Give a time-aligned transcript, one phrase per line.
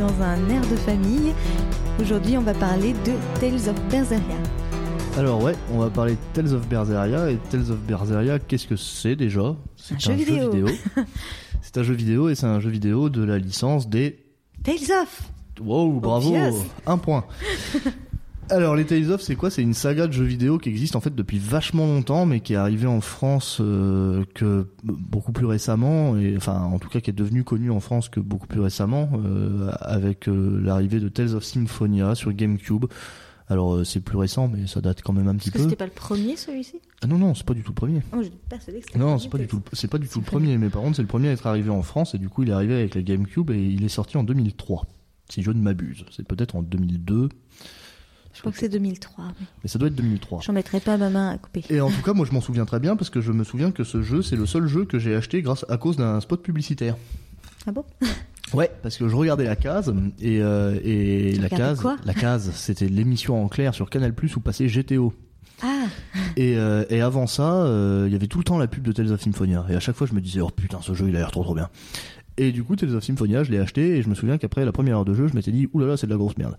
[0.00, 1.34] dans un air de famille.
[2.00, 4.38] Aujourd'hui, on va parler de Tales of Berseria.
[5.18, 8.76] Alors ouais, on va parler de Tales of Berseria et Tales of Berseria, qu'est-ce que
[8.76, 9.54] c'est déjà?
[9.90, 10.68] Un jeu vidéo.
[11.62, 14.24] c'est un jeu vidéo et c'est un jeu vidéo de la licence des
[14.64, 15.22] Tales of
[15.60, 16.64] Wow, bravo, Obvious.
[16.86, 17.26] un point.
[18.50, 19.48] Alors les Tales of c'est quoi?
[19.50, 22.54] C'est une saga de jeux vidéo qui existe en fait depuis vachement longtemps mais qui
[22.54, 27.10] est arrivée en France euh, que beaucoup plus récemment et enfin en tout cas qui
[27.10, 31.34] est devenue connue en France que beaucoup plus récemment euh, avec euh, l'arrivée de Tales
[31.36, 32.86] of Symphonia sur GameCube.
[33.48, 35.64] Alors c'est plus récent mais ça date quand même un petit Est-ce que peu.
[35.64, 36.80] c'était pas le premier celui-ci?
[37.02, 38.02] Ah non non, c'est pas du tout le premier.
[38.12, 40.82] Oh, que Non, c'est pas du tout, c'est pas du tout le premier, mais par
[40.82, 42.74] contre c'est le premier à être arrivé en France et du coup il est arrivé
[42.74, 44.86] avec la GameCube et il est sorti en 2003.
[45.28, 47.28] Si je ne m'abuse, c'est peut-être en 2002,
[48.32, 49.24] Je crois que c'est 2003.
[49.40, 50.40] mais mais ça doit être 2003.
[50.42, 51.64] J'en mettrai pas ma main à couper.
[51.68, 53.70] Et en tout cas, moi je m'en souviens très bien parce que je me souviens
[53.72, 56.42] que ce jeu c'est le seul jeu que j'ai acheté grâce à cause d'un spot
[56.42, 56.96] publicitaire.
[57.66, 57.84] Ah bon?
[58.54, 61.96] Ouais, parce que je regardais la case et euh, et la case, quoi?
[62.04, 65.12] la case, c'était l'émission en clair sur Canal Plus où passait GTO.
[65.62, 65.84] Ah
[66.36, 68.92] Et, euh, et avant ça, euh, il y avait tout le temps la pub de
[68.92, 69.66] Tales of Symphonia.
[69.68, 71.44] Et à chaque fois, je me disais, oh putain, ce jeu, il a l'air trop
[71.44, 71.68] trop bien.
[72.38, 74.72] Et du coup, Tales of Symphonia, je l'ai acheté et je me souviens qu'après la
[74.72, 76.56] première heure de jeu, je m'étais dit, oulala, c'est de la grosse merde.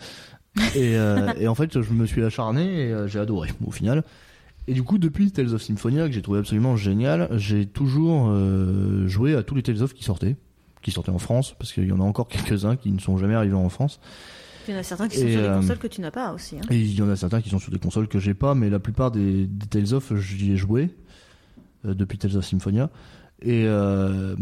[0.76, 4.04] Et, euh, et en fait, je me suis acharné et euh, j'ai adoré au final.
[4.68, 9.08] Et du coup, depuis Tales of Symphonia, que j'ai trouvé absolument génial, j'ai toujours euh,
[9.08, 10.36] joué à tous les Tales of qui sortaient,
[10.82, 13.34] qui sortaient en France, parce qu'il y en a encore quelques-uns qui ne sont jamais
[13.34, 14.00] arrivés en France.
[14.68, 16.58] Il y en a certains qui sont sur des consoles que tu n'as pas aussi.
[16.58, 16.68] Hein.
[16.70, 18.70] Et il y en a certains qui sont sur des consoles que j'ai pas, mais
[18.70, 20.92] la plupart des, des Tales of, j'y ai joué
[21.86, 22.92] euh, depuis Tales of Symphonia.
[23.42, 24.36] Et, euh,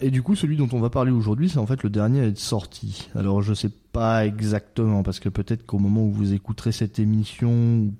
[0.00, 2.26] et du coup, celui dont on va parler aujourd'hui, c'est en fait le dernier à
[2.26, 3.08] être sorti.
[3.16, 7.50] Alors, je sais pas exactement, parce que peut-être qu'au moment où vous écouterez cette émission,
[7.50, 7.94] ou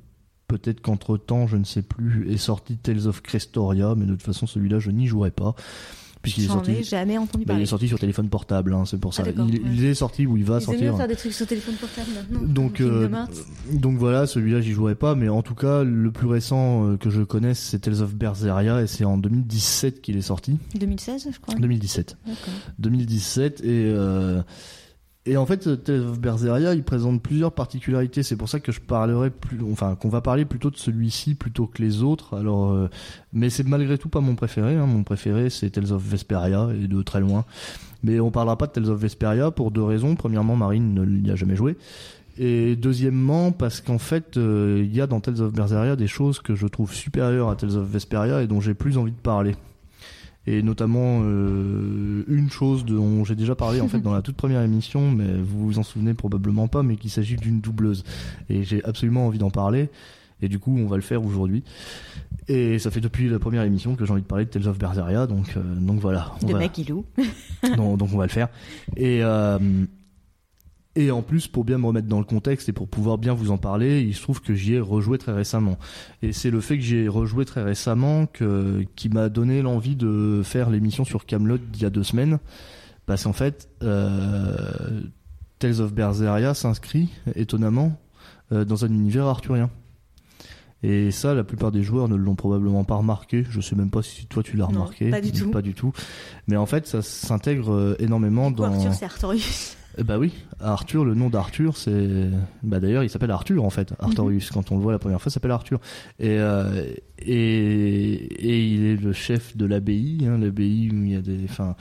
[0.49, 4.23] peut-être qu'entre temps, je ne sais plus, est sorti Tales of Crestoria, mais de toute
[4.23, 5.55] façon, celui-là, je n'y jouerai pas.
[6.23, 6.73] Puisqu'il est sorti.
[6.73, 7.63] ai jamais entendu bah, il parler.
[7.63, 9.23] est sorti sur téléphone portable, hein, c'est pour ça.
[9.25, 10.91] Ah, d'accord, il, est sorti où il va Ils sortir.
[10.91, 12.47] bien faire des trucs sur téléphone portable maintenant.
[12.47, 13.09] Donc, euh,
[13.73, 17.09] donc voilà, celui-là j'y jouerai pas, mais en tout cas le plus récent euh, que
[17.09, 20.59] je connaisse c'est Tales of Berseria et c'est en 2017 qu'il est sorti.
[20.75, 21.55] 2016, je crois.
[21.55, 22.19] 2017.
[22.27, 22.55] D'accord.
[22.81, 24.43] 2017 et euh,
[25.27, 28.23] et en fait Tales of Berseria il présente plusieurs particularités.
[28.23, 31.67] C'est pour ça que je parlerai plus, enfin qu'on va parler plutôt de celui-ci plutôt
[31.67, 32.37] que les autres.
[32.37, 32.89] Alors, euh,
[33.33, 34.77] mais c'est malgré tout pas mon préféré.
[34.77, 34.87] Hein.
[34.87, 37.45] Mon préféré c'est Tales of Vesperia et de très loin.
[38.03, 40.17] Mais on parlera pas de Tales of Vesperia pour deux raisons.
[40.17, 41.77] Premièrement, Marine ne n'y a jamais joué.
[42.39, 46.41] Et deuxièmement, parce qu'en fait, euh, il y a dans Tales of Berseria des choses
[46.41, 49.57] que je trouve supérieures à Tales of Vesperia et dont j'ai plus envie de parler.
[50.47, 54.63] Et notamment euh, une chose dont j'ai déjà parlé en fait dans la toute première
[54.63, 58.05] émission, mais vous vous en souvenez probablement pas, mais qu'il s'agit d'une doubleuse.
[58.49, 59.91] Et j'ai absolument envie d'en parler.
[60.43, 61.63] Et du coup, on va le faire aujourd'hui.
[62.49, 64.79] Et ça fait depuis la première émission que j'ai envie de parler de Tales of
[64.79, 66.33] Berseria, donc euh, donc voilà.
[66.43, 67.05] On De va- loue.
[67.77, 68.49] donc, donc on va le faire.
[68.97, 69.59] Et euh,
[70.97, 73.53] et en plus, pour bien me remettre dans le contexte et pour pouvoir bien vous
[73.53, 75.79] en parler, il se trouve que j'y ai rejoué très récemment.
[76.21, 79.95] Et c'est le fait que j'y ai rejoué très récemment que qui m'a donné l'envie
[79.95, 82.41] de faire l'émission sur Camelot d'il y a deux semaines,
[83.07, 84.57] parce qu'en fait, euh,
[85.61, 87.97] Tales of Berseria s'inscrit étonnamment
[88.51, 89.71] euh, dans un univers arthurien.
[90.83, 93.45] Et ça, la plupart des joueurs ne l'ont probablement pas remarqué.
[93.49, 95.11] Je sais même pas si toi tu l'as remarqué.
[95.11, 95.51] pas du tout.
[95.51, 95.93] Pas du tout.
[96.49, 98.65] Mais en fait, ça s'intègre euh, énormément dans.
[98.65, 99.05] Arthur, c'est.
[99.99, 102.29] Eh Bah oui, Arthur, le nom d'Arthur, c'est.
[102.63, 103.93] Bah d'ailleurs, il s'appelle Arthur en fait.
[103.99, 105.81] Artorius, quand on le voit la première fois, s'appelle Arthur.
[106.19, 106.85] Et, euh,
[107.19, 108.15] et
[108.49, 111.45] et il est le chef de l'abbaye, hein, l'abbaye où il y a des.
[111.45, 111.75] Enfin.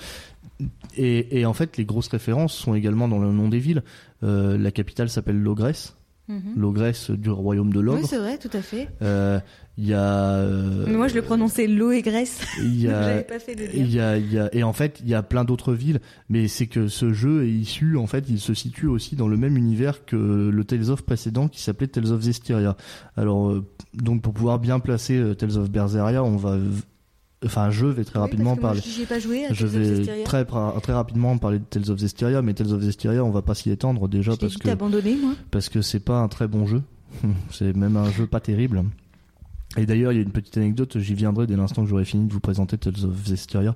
[0.98, 3.84] Et, et en fait, les grosses références sont également dans le nom des villes.
[4.24, 5.96] Euh, la capitale s'appelle Logresse,
[6.28, 6.54] Mhm.
[6.58, 8.08] Logresse du royaume de Oui, l'ogre.
[8.08, 8.88] c'est vrai, tout à fait.
[9.02, 9.40] Euh,
[9.82, 10.34] Il y a.
[10.34, 12.42] euh, Mais moi, je le prononçais l'Oégresse.
[12.62, 13.02] Il y a.
[13.02, 13.88] J'avais pas fait de Il lien.
[13.88, 16.50] y a, il y a, et en fait, il y a plein d'autres villes, mais
[16.50, 19.56] c'est que ce jeu est issu, en fait, il se situe aussi dans le même
[19.56, 22.76] univers que le Tales of précédent qui s'appelait Tales of Zestiria.
[23.16, 26.58] Alors, euh, donc pour pouvoir bien placer euh, Tales of Berseria, on va,
[27.46, 28.82] enfin, je vais très Oui, rapidement moi, parler.
[28.84, 32.42] J'y ai pas joué à Je vais très, très rapidement parler de Tales of Zestiria,
[32.42, 35.36] mais Tales of Zestiria, on va pas s'y étendre déjà Je parce que, abandonné, moi.
[35.52, 36.82] parce que c'est pas un très bon jeu.
[37.52, 38.84] c'est même un jeu pas terrible.
[39.78, 42.26] Et d'ailleurs, il y a une petite anecdote, j'y viendrai dès l'instant que j'aurai fini
[42.28, 43.76] de vous présenter Tales of Zestiria.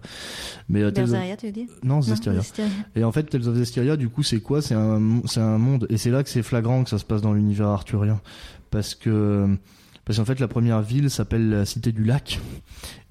[0.67, 1.67] Mais euh, Tales of- Berseria, tu veux dire?
[1.83, 2.41] Non, Zestiria.
[2.95, 4.63] Et en fait, Tales of Zestiria, du coup, c'est quoi?
[4.63, 7.21] C'est un, c'est un monde, et c'est là que c'est flagrant que ça se passe
[7.21, 8.21] dans l'univers arthurien,
[8.71, 9.47] parce que,
[10.03, 12.39] parce qu'en fait, la première ville s'appelle la Cité du Lac,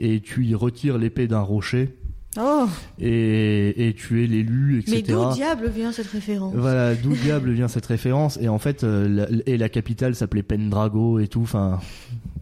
[0.00, 1.96] et tu y retires l'épée d'un rocher,
[2.40, 2.66] Oh,
[2.98, 4.96] et, et tu es l'élu, etc.
[4.96, 6.54] mais d'où diable vient cette référence?
[6.56, 8.38] Voilà, d'où diable vient cette référence?
[8.40, 11.42] Et en fait, euh, la, et la capitale s'appelait Pendrago et tout.
[11.42, 11.78] Enfin,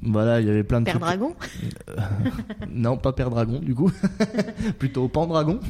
[0.02, 1.04] Voilà, il y avait plein de Père trucs.
[1.04, 1.34] Dragon
[2.72, 3.90] non, pas Père Dragon, du coup.
[4.78, 5.60] Plutôt Pandragon.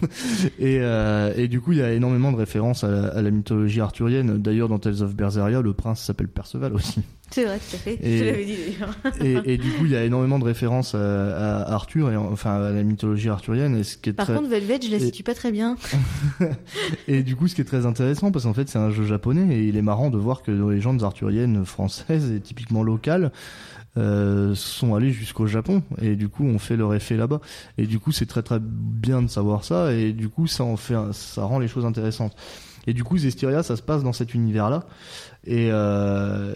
[0.59, 3.31] Et, euh, et du coup, il y a énormément de références à la, à la
[3.31, 4.39] mythologie arthurienne.
[4.39, 7.01] D'ailleurs, dans Tales of Berseria, le prince s'appelle Perceval aussi.
[7.31, 7.99] C'est vrai, tout à fait.
[8.03, 9.45] Et- Je l'avais dit d'ailleurs.
[9.45, 12.57] Et, et du coup, il y a énormément de références à, à Arthur, et, enfin
[12.57, 13.77] à la mythologie arthurienne.
[13.77, 14.35] Et, ce qui est Par très...
[14.37, 15.77] contre, Velvet, je la situe pas très bien.
[17.09, 19.57] et du coup, ce qui est très intéressant, parce qu'en fait, c'est un jeu japonais,
[19.57, 23.33] et il est marrant de voir que les légendes arthuriennes françaises et typiquement locales
[23.97, 27.41] euh, sont allées jusqu'au Japon, et du coup, on fait leur effet là-bas.
[27.79, 30.77] Et du coup, c'est très très bien de savoir ça, et du coup, ça en
[30.77, 32.37] fait, ça rend les choses intéressantes.
[32.91, 34.85] Et du coup, Zestiria, ça se passe dans cet univers-là.
[35.47, 36.55] Et, euh,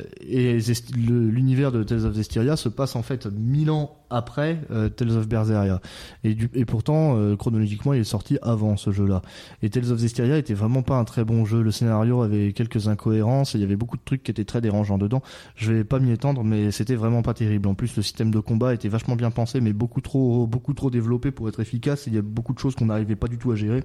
[0.96, 5.28] l'univers de Tales of Zestiria se passe en fait mille ans après euh, Tales of
[5.28, 5.81] Berseria.
[6.25, 9.22] Et pourtant, euh, chronologiquement, il est sorti avant ce jeu-là.
[9.62, 11.62] Et Tales of Zestiria était vraiment pas un très bon jeu.
[11.62, 14.60] Le scénario avait quelques incohérences et il y avait beaucoup de trucs qui étaient très
[14.60, 15.22] dérangeants dedans.
[15.54, 17.69] Je vais pas m'y étendre, mais c'était vraiment pas terrible.
[17.69, 20.90] En plus, le système de combat était vachement bien pensé, mais beaucoup trop, beaucoup trop
[20.90, 22.08] développé pour être efficace.
[22.08, 23.84] Il y a beaucoup de choses qu'on n'arrivait pas du tout à gérer.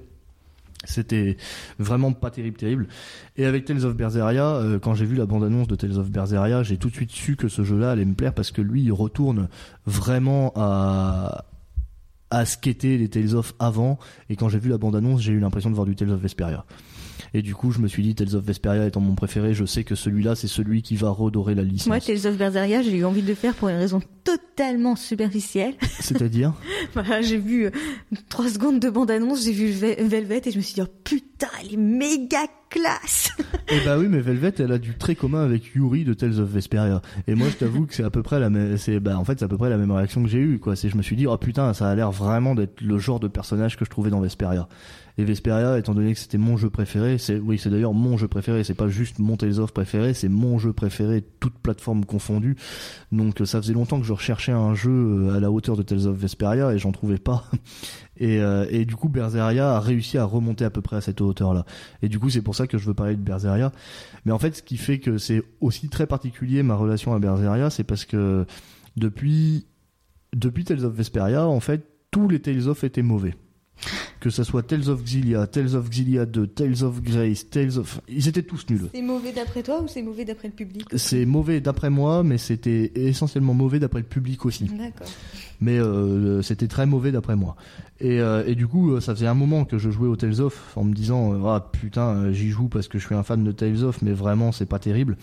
[0.85, 1.35] C'était
[1.77, 2.87] vraiment pas terrible, terrible.
[3.35, 6.63] Et avec Tales of Berseria, euh, quand j'ai vu la bande-annonce de Tales of Berseria,
[6.63, 8.93] j'ai tout de suite su que ce jeu-là allait me plaire parce que lui, il
[8.93, 9.49] retourne
[9.85, 11.45] vraiment à
[12.31, 13.97] à ce qu'étaient les Tales of avant.
[14.29, 16.65] Et quand j'ai vu la bande-annonce, j'ai eu l'impression de voir du Tales of Vesperia.
[17.33, 19.83] Et du coup, je me suis dit, Tales of Vesperia étant mon préféré, je sais
[19.83, 21.87] que celui-là, c'est celui qui va redorer la licence.
[21.87, 25.75] Moi, Tales of Berseria, j'ai eu envie de le faire pour une raison totalement superficielle.
[25.99, 26.53] C'est-à-dire
[26.93, 27.71] Voilà, j'ai vu euh,
[28.29, 31.47] trois secondes de bande-annonce, j'ai vu Ve- Velvet et je me suis dit, oh, putain,
[31.61, 32.39] elle est méga
[32.69, 33.31] classe
[33.69, 36.50] Eh bah oui, mais Velvet, elle a du très commun avec Yuri de Tales of
[36.50, 37.01] Vesperia.
[37.27, 39.39] Et moi, je t'avoue que c'est à peu près la même, c'est, bah, en fait,
[39.39, 40.75] c'est à peu près la même réaction que j'ai eue, quoi.
[40.75, 43.27] C'est, je me suis dit, oh putain, ça a l'air vraiment d'être le genre de
[43.27, 44.68] personnage que je trouvais dans Vesperia.
[45.19, 48.30] Et Vesperia, étant donné que c'était mon jeu préféré, c'est, oui, c'est d'ailleurs mon jeu
[48.30, 52.56] préféré, c'est pas juste mon Tales of préféré, c'est mon jeu préféré, toute plateforme confondue.
[53.12, 55.83] Donc, euh, ça faisait longtemps que je recherchais un jeu euh, à la hauteur de
[55.83, 57.44] Tales of Vesperia et j'en trouvais pas.
[58.19, 61.21] Et, euh, et du coup, Berseria a réussi à remonter à peu près à cette
[61.21, 61.66] hauteur-là.
[62.01, 63.71] Et du coup, c'est pour ça que je veux parler de Berseria.
[64.25, 67.69] Mais en fait, ce qui fait que c'est aussi très particulier ma relation à Berseria,
[67.69, 68.45] c'est parce que
[68.97, 69.65] depuis,
[70.35, 73.35] depuis Tales of Vesperia, en fait, tous les Tales of étaient mauvais.
[74.19, 78.01] Que ça soit Tales of Xillia, Tales of Xillia 2, Tales of Grace, Tales of...
[78.09, 78.89] Ils étaient tous nuls.
[78.94, 80.85] C'est mauvais d'après toi ou c'est mauvais d'après le public?
[80.97, 84.65] C'est mauvais d'après moi, mais c'était essentiellement mauvais d'après le public aussi.
[84.65, 85.07] D'accord.
[85.61, 87.56] Mais euh, c'était très mauvais d'après moi.
[88.01, 90.73] Et, euh, du coup, euh, ça faisait un moment que je jouais au Tales of
[90.77, 93.51] en me disant euh, ah putain, j'y joue parce que je suis un fan de
[93.51, 95.17] Tales of, mais vraiment c'est pas terrible.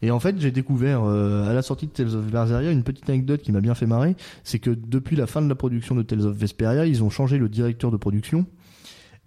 [0.00, 3.42] Et en fait, j'ai découvert à la sortie de Tales of Berseria une petite anecdote
[3.42, 6.22] qui m'a bien fait marrer, c'est que depuis la fin de la production de Tales
[6.22, 8.46] of Vesperia, ils ont changé le directeur de production.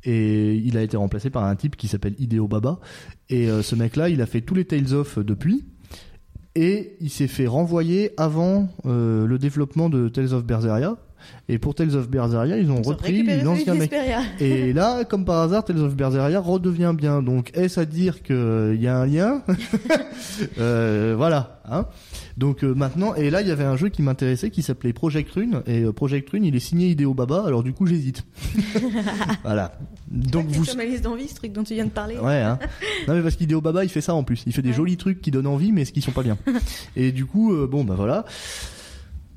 [0.03, 2.79] Et il a été remplacé par un type qui s'appelle Hideo Baba.
[3.29, 5.65] Et ce mec-là, il a fait tous les Tales of depuis.
[6.57, 10.97] Et il s'est fait renvoyer avant euh, le développement de Tales of Berseria.
[11.49, 13.93] Et pour Tales of Berseria, ils ont Ils ont repris l'ancien mec.
[14.39, 17.21] Et là, comme par hasard, Tales of Berseria redevient bien.
[17.21, 19.43] Donc, est-ce à dire qu'il y a un lien?
[20.59, 21.61] Euh, Voilà.
[21.69, 21.85] Hein
[22.37, 25.31] Donc euh, maintenant, et là, il y avait un jeu qui m'intéressait qui s'appelait Project
[25.31, 25.63] Rune.
[25.65, 27.43] Et euh, Project Rune, il est signé Hideo Baba.
[27.45, 28.23] Alors du coup, j'hésite.
[29.43, 29.77] voilà.
[30.11, 30.65] Donc C'est vous...
[30.65, 32.15] sur ma liste d'envie, ce truc dont tu viens de parler.
[32.17, 32.59] Ouais, hein.
[33.07, 34.43] Non, mais parce qu'Hideo Baba, il fait ça en plus.
[34.45, 34.75] Il fait des Ouais.
[34.75, 36.37] jolis trucs qui donnent envie, mais ce qui sont pas bien.
[36.95, 38.23] et du coup, euh, bon, bah voilà.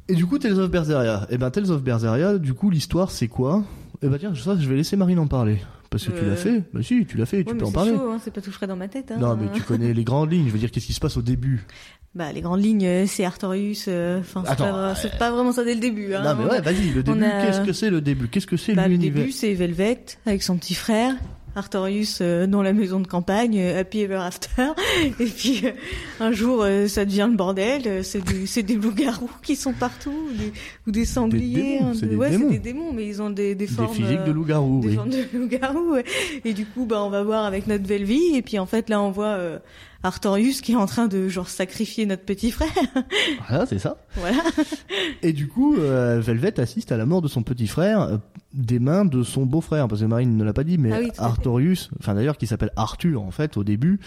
[0.08, 1.26] Et du coup, Tales of Berseria.
[1.30, 3.64] Et ben, Tales of Berseria, du coup, l'histoire, c'est quoi?
[4.02, 5.58] Eh ben, tiens, ça, je vais laisser Marine en parler.
[5.90, 6.30] Parce que tu Euh.
[6.30, 6.62] l'as fait.
[6.72, 7.90] Bah si, tu l'as fait, tu peux en parler.
[7.90, 9.10] chaud, hein, c'est pas tout frais dans ma tête.
[9.10, 9.18] Hein.
[9.18, 10.46] Non, mais tu connais les grandes lignes.
[10.46, 11.66] Je veux dire, qu'est-ce qui se passe au début?
[12.14, 13.86] Bah, les grandes lignes, euh, c'est Artorius.
[13.88, 16.14] euh, Enfin, c'est pas, c'est pas vraiment ça dès le début.
[16.14, 16.22] Hein.
[16.22, 18.28] Non, mais ouais, vas-y, le début, a- qu'est-ce que c'est le début?
[18.28, 19.20] Qu'est-ce que c'est Bah, le l'univers?
[19.22, 21.14] début, c'est Velvet avec son petit frère.
[21.60, 24.72] Artorius euh, dans la maison de campagne, euh, happy ever after.
[25.20, 25.70] Et puis euh,
[26.18, 28.04] un jour, ça devient le bordel.
[28.04, 30.52] C'est des loups-garous qui sont partout, ou des,
[30.86, 31.78] ou des sangliers.
[31.78, 32.46] démons, hein, c'est de- des ouais, démons.
[32.50, 33.94] c'est des démons, mais ils ont des, des Des formes.
[33.94, 34.94] physiques de loup-garou, des oui.
[34.96, 35.92] formes de loup-garou.
[35.94, 36.04] ouais.
[36.44, 38.34] Et du coup, bah, on va voir avec notre belle vie.
[38.34, 39.38] Et puis en fait, là, on voit
[40.02, 42.68] Artorius qui est en train de genre sacrifier notre petit frère.
[43.48, 43.98] Voilà, c'est ça.
[44.14, 44.42] voilà.
[45.22, 48.16] Et du coup, euh, Velvet assiste à la mort de son petit frère euh,
[48.54, 51.10] des mains de son beau-frère, parce que Marine ne l'a pas dit, mais Ah oui.
[51.18, 54.00] Artorius, enfin d'ailleurs qui s'appelle Arthur en fait au début,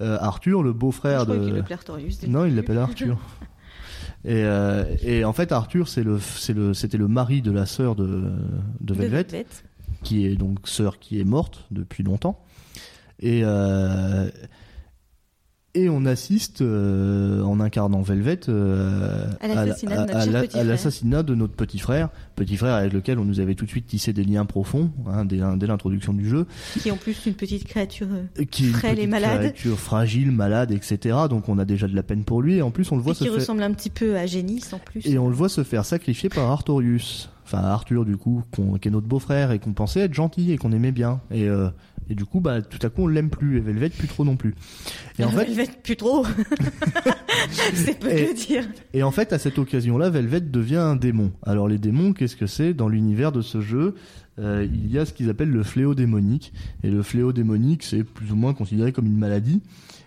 [0.00, 1.62] euh, Arthur, le beau-frère de...
[1.70, 2.22] Artorius.
[2.26, 3.18] Non, il l'appelle Arthur.
[4.24, 4.42] Et,
[5.02, 8.04] et en fait, Arthur, c'est le, c'est le, c'était le mari de la sœur de,
[8.04, 8.30] de
[8.80, 9.46] De Velvet, Velvet.
[10.02, 12.44] qui est donc sœur qui est morte depuis longtemps.
[13.20, 14.28] Et euh,
[15.78, 20.64] Et on assiste, euh, en incarnant Velvet, euh, À l'assassinat de notre petit frère.
[20.64, 23.86] l'assassinat de notre petit frère, petit frère avec lequel on nous avait tout de suite
[23.86, 26.46] tissé des liens profonds hein, dès, dès l'introduction du jeu,
[26.80, 28.08] Qui est en plus une petite créature.
[28.10, 29.38] euh, qui Frêle et malade.
[29.38, 31.16] créature fragile, malade, etc.
[31.30, 32.56] Donc on a déjà de la peine pour lui.
[32.56, 34.26] Et en plus on le voit et se qui faire ressemble un petit peu à
[34.26, 35.06] Génis en plus.
[35.06, 37.30] et on le voit se faire sacrifier par Artorius.
[37.44, 38.42] Enfin Arthur du coup,
[38.82, 41.20] qui est notre beau-frère et qu'on pensait être gentil et qu'on aimait bien.
[41.30, 41.48] Et,
[42.10, 43.56] et du coup, bah tout à coup on l'aime plus.
[43.58, 44.54] Et Velvet plus trop non plus.
[45.18, 46.24] Et en fait, Velvet, plus trop.
[47.74, 48.64] C'est peu de Et- le dire.
[48.94, 51.32] Et en fait, à cette occasion-là, Velvet devient un démon.
[51.44, 53.94] Alors les démons, qu'est-ce que c'est Dans l'univers de ce jeu,
[54.38, 56.52] euh, il y a ce qu'ils appellent le fléau démonique.
[56.82, 59.62] Et le fléau démonique, c'est plus ou moins considéré comme une maladie.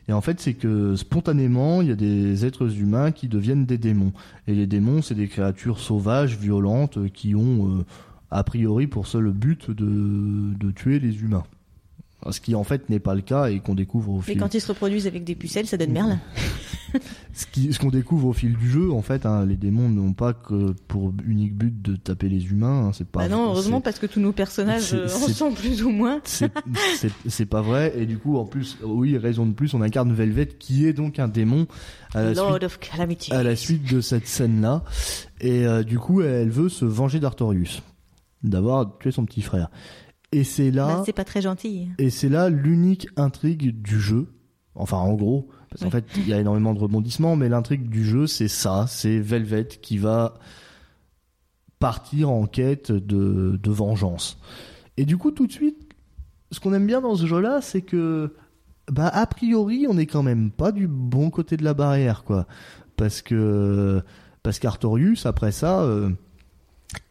[0.08, 3.77] Et en fait, c'est que spontanément, il y a des êtres humains qui deviennent des
[3.77, 4.12] démons.
[4.48, 7.86] Et les démons, c'est des créatures sauvages, violentes, qui ont euh,
[8.31, 11.43] a priori pour seul but de, de tuer les humains.
[12.30, 14.54] Ce qui en fait n'est pas le cas et qu'on découvre au Mais fil quand
[14.54, 16.20] ils se reproduisent avec des pucelles, ça donne Merlin.
[17.34, 20.74] ce qu'on découvre au fil du jeu, en fait, hein, les démons n'ont pas que
[20.88, 22.88] pour unique but de taper les humains.
[22.88, 23.22] hein, c'est pas.
[23.22, 26.22] Bah non, heureusement, parce que tous nos personnages c'est- euh, ressemblent plus ou moins.
[26.25, 27.94] C'est pas vrai.
[27.98, 31.18] Et du coup, en plus, oui, raison de plus, on incarne Velvet, qui est donc
[31.20, 31.68] un démon
[32.13, 33.34] à la Lord suite, of Calamity.
[33.34, 34.84] à la suite de cette scène-là.
[35.40, 37.82] Et euh, du coup, elle veut se venger d'Artorius,
[38.44, 39.70] d'avoir tué son petit frère.
[40.32, 40.88] Et c'est là.
[40.88, 41.90] Bah, c'est pas très gentil.
[41.98, 44.28] Et c'est là l'unique intrigue du jeu.
[44.76, 45.92] Enfin, en gros, parce qu'en Oui.
[45.92, 49.68] fait, il y a énormément de rebondissements, mais l'intrigue du jeu, c'est ça, c'est Velvet
[49.82, 50.36] qui va
[51.80, 54.40] partir en quête de, de vengeance.
[54.98, 55.78] Et du coup, tout de suite,
[56.52, 58.34] ce qu'on aime bien dans ce jeu-là, c'est que,
[58.92, 62.46] bah, a priori, on n'est quand même pas du bon côté de la barrière, quoi.
[62.96, 64.02] Parce que,
[64.44, 66.12] parce qu'Artorius, après ça, euh,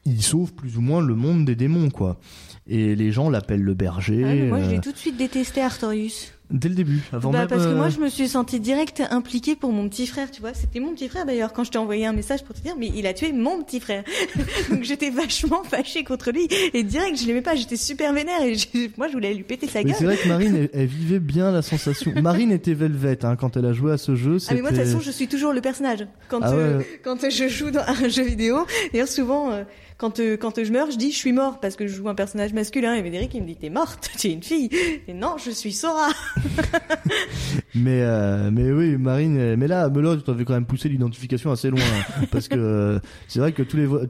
[0.05, 2.19] il sauve plus ou moins le monde des démons, quoi.
[2.67, 4.23] Et les gens l'appellent le berger.
[4.25, 6.33] Ah, mais moi, je euh, l'ai tout de suite détesté, Artorius.
[6.51, 7.49] Dès le début, avant Bah, même.
[7.49, 10.41] parce que euh, moi, je me suis sentie direct impliquée pour mon petit frère, tu
[10.41, 10.53] vois.
[10.55, 12.91] C'était mon petit frère d'ailleurs quand je t'ai envoyé un message pour te dire, mais
[12.95, 14.03] il a tué mon petit frère.
[14.71, 18.55] Donc j'étais vachement fâchée contre lui et direct, je l'aimais pas, j'étais super vénère et
[18.97, 19.95] moi, je voulais lui péter sa Mais gueule.
[19.99, 22.13] c'est vrai que Marine, elle, elle vivait bien la sensation.
[22.21, 24.39] Marine était Velvet hein, quand elle a joué à ce jeu.
[24.49, 27.01] Ah mais moi de toute façon je suis toujours le personnage quand Ah euh, ouais.
[27.05, 28.67] quand je joue dans un jeu vidéo.
[28.93, 29.65] D'ailleurs souvent euh,
[29.99, 32.15] quand euh, quand je meurs je dis je suis mort parce que je joue un
[32.15, 34.71] personnage masculin et Médéric il me dit t'es morte tu es une fille
[35.09, 36.09] et non je suis Sora.
[37.75, 39.55] Mais euh, mais oui, Marine.
[39.57, 43.39] Mais là, tu t'avais quand même poussé l'identification assez loin, hein, parce que euh, c'est
[43.39, 44.01] vrai que tous les vo-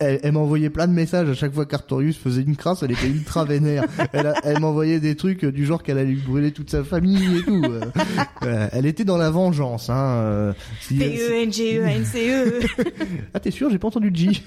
[0.00, 2.82] elle, elle m'envoyait plein de messages à chaque fois qu'Artorius faisait une crasse.
[2.82, 3.84] Elle était ultra vénère.
[4.12, 7.42] Elle, a- elle m'envoyait des trucs du genre qu'elle allait brûler toute sa famille et
[7.42, 7.62] tout.
[7.64, 7.80] euh.
[8.44, 9.90] Euh, elle était dans la vengeance.
[9.90, 10.52] Hein, euh,
[10.88, 12.60] P E N G E N C E.
[13.34, 14.42] Ah t'es sûr J'ai pas entendu G.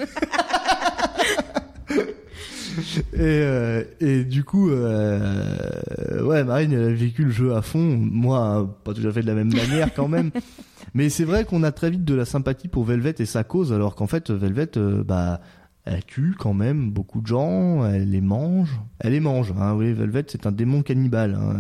[3.14, 7.98] et, euh, et du coup, euh, ouais, Marine, elle a vécu le jeu à fond.
[7.98, 10.32] Moi, pas tout à fait de la même manière quand même.
[10.94, 13.72] Mais c'est vrai qu'on a très vite de la sympathie pour Velvet et sa cause,
[13.72, 15.40] alors qu'en fait, Velvet, euh, bah,
[15.86, 18.80] elle tue quand même beaucoup de gens, elle les mange.
[19.00, 21.36] Elle les mange, hein, oui, Velvet, c'est un démon cannibale.
[21.36, 21.56] hein.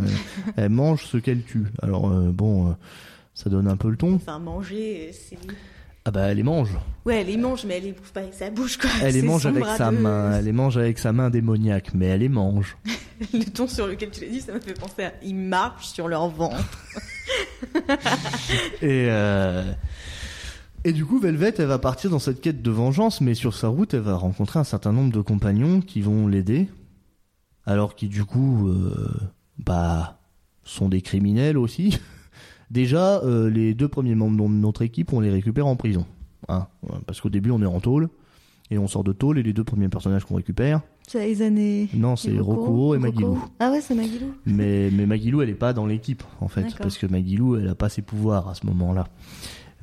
[0.57, 1.67] Elle, elle mange ce qu'elle tue.
[1.81, 2.73] Alors, euh, bon, euh,
[3.33, 4.15] ça donne un peu le ton.
[4.15, 5.37] Enfin manger c'est
[6.03, 6.71] Ah bah, elle les mange.
[7.05, 8.89] ouais elle les mange mais elle les bouffe pas avec sa bouche quoi.
[9.03, 12.07] Elle les mange avec sa de- main, elle les mange avec sa main démoniaque, mais
[12.07, 12.75] elle les mange.
[13.33, 16.07] Le ton sur lequel tu l'as dit ça m'a fait penser à ils marchent sur
[16.07, 16.79] leur ventre.
[18.81, 19.71] Et euh,
[20.83, 23.67] et du coup, Velvet, elle va partir dans cette quête de vengeance, mais sur sa
[23.67, 26.67] route, elle va rencontrer un certain nombre de compagnons qui vont l'aider,
[27.67, 29.07] alors qui du coup, euh,
[29.59, 30.19] bah,
[30.63, 31.99] sont des criminels aussi.
[32.71, 36.05] Déjà, euh, les deux premiers membres de notre équipe, on les récupère en prison,
[36.47, 36.67] hein,
[37.05, 38.07] parce qu'au début, on est en tôle.
[38.73, 41.89] Et on sort de tôle et les deux premiers personnages qu'on récupère, C'est les années.
[41.93, 43.37] non, c'est Rokuro et Magilou.
[43.59, 44.27] Ah ouais c'est Magilou.
[44.45, 46.73] Mais, mais Magilou, elle est pas dans l'équipe, en fait.
[46.77, 49.07] Parce que Magilou, elle a pas ses pouvoirs à ce moment-là.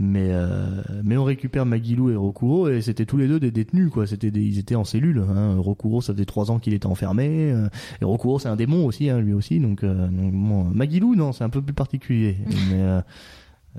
[0.01, 3.91] Mais, euh, mais on récupère Magilou et Rokuro, et c'était tous les deux des détenus,
[3.91, 4.07] quoi.
[4.07, 5.57] C'était des, ils étaient en cellule, hein.
[5.59, 7.69] Rokuro, ça faisait trois ans qu'il était enfermé, euh,
[8.01, 11.33] et Rokuro, c'est un démon aussi, hein, lui aussi, donc, euh, donc bon, Magilou, non,
[11.33, 12.37] c'est un peu plus particulier.
[12.71, 13.01] mais, euh,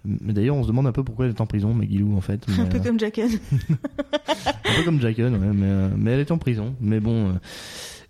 [0.06, 2.46] mais d'ailleurs, on se demande un peu pourquoi elle est en prison, Magilou, en fait.
[2.50, 3.30] Un mais, peu euh, comme Jacken.
[3.32, 6.76] un peu comme Jacken, ouais, mais, euh, mais elle est en prison.
[6.82, 7.34] Mais bon.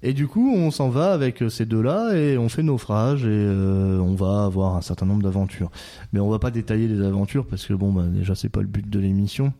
[0.04, 3.28] Et du coup, on s'en va avec euh, ces deux-là et on fait naufrage et
[3.30, 5.72] euh, on va avoir un certain nombre d'aventures.
[6.14, 8.68] Mais on va pas détailler les aventures parce que bon, bah, déjà c'est pas le
[8.68, 9.52] but de l'émission.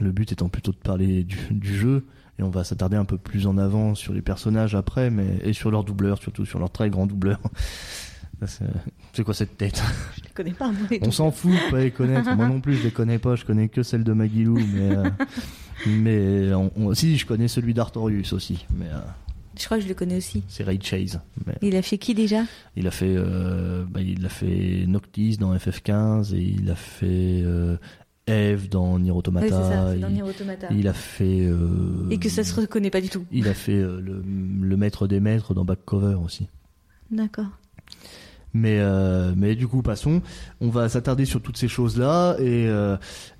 [0.00, 2.04] Le but étant plutôt de parler du, du jeu
[2.38, 5.52] et on va s'attarder un peu plus en avant sur les personnages après, mais et
[5.52, 7.40] sur leurs doubleurs, surtout sur leurs très grands doubleurs.
[8.46, 8.64] C'est
[9.14, 9.80] c'est quoi cette tête?
[10.18, 12.34] Je les connais pas moi les on s'en fout de pas les connaître.
[12.34, 13.36] Moi non plus, je les connais pas.
[13.36, 15.08] Je connais que celle de Magilou, mais euh,
[15.86, 18.66] mais on- on- si je connais celui d'Artorius aussi.
[18.76, 18.98] Mais euh,
[19.58, 20.42] Je crois que je le connais aussi.
[20.48, 21.20] C'est Ray Chase.
[21.46, 22.42] Mais Il a fait qui déjà?
[22.76, 27.42] il a fait, euh, bah, il a fait Noctis dans FF15 et il a fait
[27.44, 27.76] euh,
[28.26, 29.46] Eve dans Nier Automata.
[29.46, 30.68] c'est ça, il, dans Nier Automata.
[30.72, 31.46] il a fait.
[31.46, 33.24] euh, Et que ça se reconnaît pas du tout.
[33.30, 34.22] Il a fait le,
[34.60, 36.48] le maître des maîtres dans Back Cover aussi.
[37.10, 37.46] D'accord.
[38.52, 38.80] Mais
[39.36, 40.22] mais du coup passons.
[40.60, 42.68] On va s'attarder sur toutes ces choses là et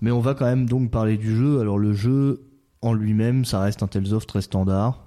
[0.00, 1.61] mais on va quand même donc parler du jeu.
[1.61, 2.42] Alors le jeu
[2.83, 5.03] en lui-même, ça reste un Tales of très standard.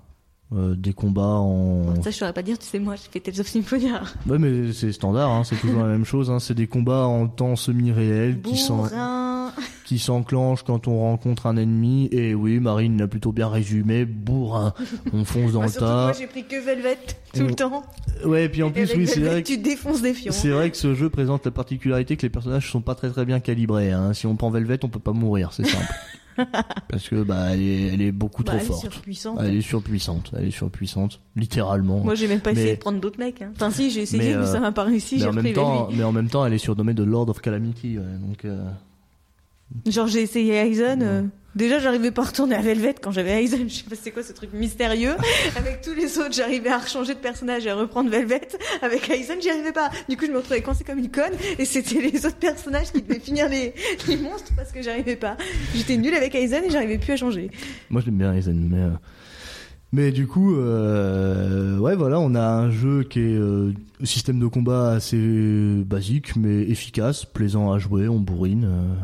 [0.55, 3.41] Euh, des combats en Ça, je saurais pas dire, tu sais, moi, j'ai fait Tales
[3.41, 4.01] of Symphonia.
[4.27, 6.39] ouais mais c'est standard hein, c'est toujours la même chose hein.
[6.39, 8.85] c'est des combats en temps semi-réel qui sont
[9.85, 12.07] qui s'enclenche quand on rencontre un ennemi.
[12.11, 14.03] Et oui, Marine l'a plutôt bien résumé.
[14.05, 14.73] Bourrin,
[15.13, 16.19] on fonce dans Moi, le que moi, tas.
[16.19, 16.97] j'ai pris que Velvet
[17.33, 17.83] tout On- le temps.
[18.25, 20.33] Ouais, et puis en Et plus, oui, c'est vrai, que, tu défonces des fions.
[20.33, 23.23] c'est vrai que ce jeu présente la particularité que les personnages sont pas très très
[23.25, 23.91] bien calibrés.
[23.93, 24.13] Hein.
[24.13, 25.87] Si on prend Velvet, on peut pas mourir, c'est simple.
[26.89, 28.81] Parce que bah elle est, elle est beaucoup Bah, trop elle est forte.
[28.81, 29.39] surpuissante.
[29.41, 31.99] Elle est surpuissante, elle est surpuissante, littéralement.
[32.03, 33.41] Moi, j'ai même pas Mais- essayé de prendre d'autres mecs.
[33.41, 33.51] hein.
[33.55, 35.17] Enfin, si, j'ai essayé, Mais, mais, euh, ça m'a pas réussi.
[35.19, 37.97] mais en même temps, mais en même temps, elle est surnommée de Lord of Calamity.
[37.97, 38.63] ouais, donc euh,
[39.85, 41.01] Genre, j'ai essayé Aizen.
[41.03, 41.23] euh,
[41.55, 43.67] Déjà, j'arrivais pas à retourner à Velvet quand j'avais Aizen.
[43.69, 45.15] Je sais pas c'est quoi ce truc mystérieux?
[45.57, 48.47] Avec tous les autres, j'arrivais à rechanger de personnage et à reprendre Velvet.
[48.81, 49.89] Avec Aizen, j'y arrivais pas.
[50.07, 51.33] Du coup, je me retrouvais coincée comme une conne.
[51.57, 53.73] Et c'était les autres personnages qui devaient finir les,
[54.07, 55.35] les monstres parce que j'arrivais pas.
[55.75, 57.49] J'étais nulle avec Aizen et j'arrivais plus à changer.
[57.89, 58.81] Moi, j'aime bien les animés.
[58.83, 58.89] euh.
[59.93, 63.71] Mais du coup, euh, ouais, voilà, on a un jeu qui est euh,
[64.03, 65.17] système de combat assez
[65.85, 68.09] basique, mais efficace, plaisant à jouer.
[68.09, 68.95] On bourrine, euh,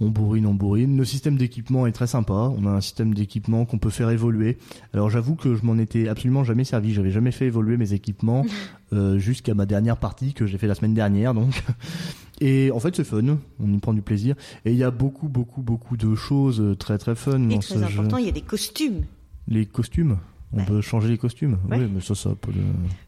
[0.00, 0.96] on bourrine, on bourrine.
[0.96, 2.32] Le système d'équipement est très sympa.
[2.56, 4.58] On a un système d'équipement qu'on peut faire évoluer.
[4.94, 6.94] Alors, j'avoue que je m'en étais absolument jamais servi.
[6.94, 8.44] J'avais jamais fait évoluer mes équipements
[8.92, 11.62] euh, jusqu'à ma dernière partie que j'ai fait la semaine dernière, donc.
[12.40, 13.36] Et en fait, c'est fun.
[13.62, 14.34] On y prend du plaisir.
[14.64, 17.74] Et il y a beaucoup, beaucoup, beaucoup de choses très, très fun Et dans très
[17.74, 19.02] ce important, il y a des costumes.
[19.48, 20.16] Les costumes
[20.52, 20.64] On Ouais.
[20.64, 21.78] peut changer les costumes Ouais.
[21.78, 22.60] Oui, mais ça, ça pas de...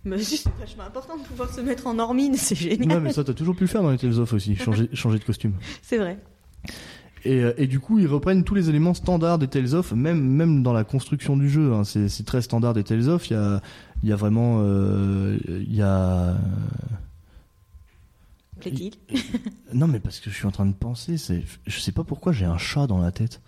[0.04, 3.00] Mais c'est vachement important de pouvoir se mettre en normine, c'est génial.
[3.00, 5.24] Mais ça, t'as toujours pu le faire dans les Tales of aussi, changer, changer de
[5.24, 5.54] costume.
[5.80, 6.18] C'est vrai.
[7.24, 10.20] Et, euh, et du coup, ils reprennent tous les éléments standards des Tales of, même,
[10.20, 11.72] même dans la construction du jeu.
[11.72, 11.84] hein.
[11.84, 13.30] C'est très standard des Tales of.
[13.30, 13.60] Il y a,
[14.02, 14.58] il y a vraiment...
[14.60, 16.36] euh, Il y a...
[18.60, 18.92] Plaît-il
[19.72, 21.44] Non, mais parce que je suis en train de penser, c'est...
[21.66, 23.40] Je sais pas pourquoi j'ai un chat dans la tête.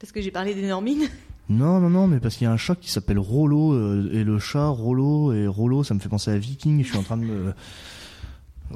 [0.00, 1.04] Parce que j'ai parlé des normines.
[1.48, 4.22] Non, non, non, mais parce qu'il y a un chat qui s'appelle Rollo, euh, et
[4.22, 7.16] le chat Rollo, et Rollo, ça me fait penser à Viking, je suis en train
[7.16, 7.52] de me...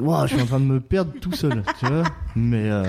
[0.01, 2.03] Ouah, je suis en train de me perdre tout seul, tu vois
[2.35, 2.69] Mais...
[2.69, 2.85] euh,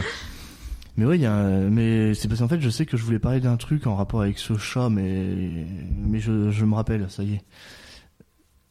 [0.97, 3.39] Mais y a un- mais c'est parce qu'en fait, je sais que je voulais parler
[3.39, 7.35] d'un truc en rapport avec ce chat, mais mais je, je me rappelle, ça y
[7.35, 7.41] est.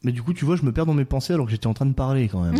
[0.03, 1.73] Mais du coup, tu vois, je me perds dans mes pensées alors que j'étais en
[1.73, 2.55] train de parler quand même.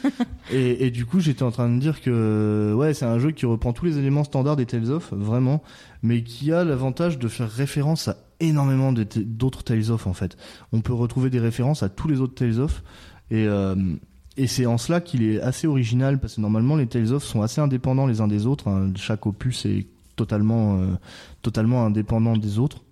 [0.52, 3.46] et, et du coup, j'étais en train de dire que ouais, c'est un jeu qui
[3.46, 5.62] reprend tous les éléments standards des Tales of, vraiment,
[6.02, 10.36] mais qui a l'avantage de faire référence à énormément d'autres Tales of en fait.
[10.72, 12.82] On peut retrouver des références à tous les autres Tales of
[13.30, 13.76] et euh,
[14.42, 17.42] et c'est en cela qu'il est assez original parce que normalement les Tales of sont
[17.42, 18.68] assez indépendants les uns des autres.
[18.68, 18.92] hein.
[18.96, 20.86] Chaque opus est totalement euh,
[21.42, 22.82] totalement indépendant des autres.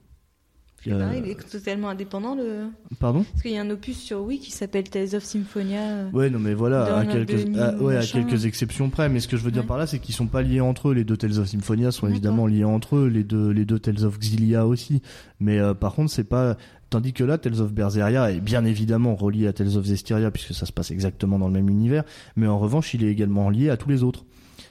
[0.87, 2.35] Euh, pareil, il est totalement indépendant.
[2.37, 2.69] Le...
[3.01, 3.25] Pardon?
[3.31, 6.07] Parce qu'il y a un opus sur Wii qui s'appelle Tales of Symphonia.
[6.15, 8.23] Ouais, non, mais voilà, à quelques, à, ouais, à machin.
[8.23, 9.09] quelques exceptions près.
[9.09, 9.69] Mais ce que je veux dire Ouais.
[9.69, 10.95] par là, c'est qu'ils sont pas liés entre eux.
[10.95, 13.09] Les deux Tales of Symphonia sont évidemment liés entre eux.
[13.09, 15.03] Les deux, les deux Tales of Xillia aussi.
[15.41, 16.57] Mais euh, par contre, c'est pas.
[16.91, 20.55] Tandis que là, Tales of Berseria est bien évidemment relié à Tales of Zestiria puisque
[20.55, 22.05] ça se passe exactement dans le même univers.
[22.37, 24.25] Mais en revanche, il est également lié à tous les autres.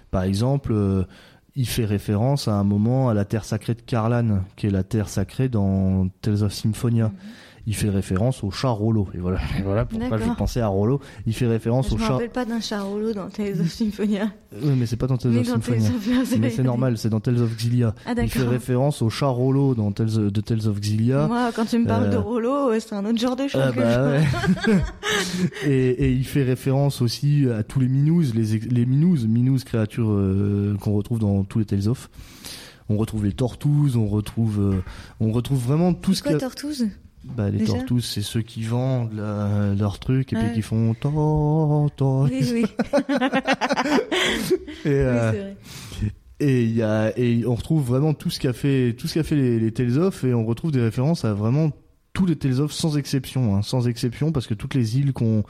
[0.09, 1.03] Par exemple, euh,
[1.55, 4.83] il fait référence à un moment à la terre sacrée de Karlan, qui est la
[4.83, 7.07] terre sacrée dans Tales of Symphonia.
[7.07, 7.15] Mhm.
[7.69, 9.09] Il fait référence au chat Rollo.
[9.13, 11.01] Et voilà, et voilà pourquoi je pensais à Rollo.
[11.25, 12.13] Il fait référence Je au me chat.
[12.13, 14.31] rappelle pas d'un Charolo dans Tales of Symphonia.
[14.63, 16.23] Oui, mais c'est pas dans Tales Mais of Tales Symphonia.
[16.39, 17.93] Mais c'est normal, c'est dans Tales of Xillia.
[18.05, 21.27] Ah il fait référence au chat Rollo dans Tales de Tales of Xillia.
[21.27, 23.61] Moi, quand tu me parles Euh, de Rollo, ouais, c'est un autre genre de chose
[23.61, 24.17] Ah bah
[24.65, 24.81] je ouais.
[25.65, 30.77] et, et il fait référence aussi à tous les Minous, les, Minous, Minous créatures euh,
[30.79, 32.09] qu'on retrouve dans tous les Tales of.
[32.89, 34.81] On retrouve les Tortouzes, on retrouve, euh,
[35.19, 36.87] on retrouve vraiment tout ce C'est quoi a- Tortouse
[37.23, 40.95] Bah, les déjà Tortouzes, c'est ceux qui vendent leurs trucs et puis qui font.
[42.31, 42.65] Oui, oui.
[44.85, 45.53] Et, euh,
[46.01, 46.09] Oui.
[46.39, 49.35] Et y a et on retrouve vraiment tout ce qu'a fait tout ce qu'a fait
[49.35, 51.71] les, les Tales of et on retrouve des références à vraiment
[52.13, 55.43] tous les Tales of sans exception hein, sans exception parce que toutes les îles qu'on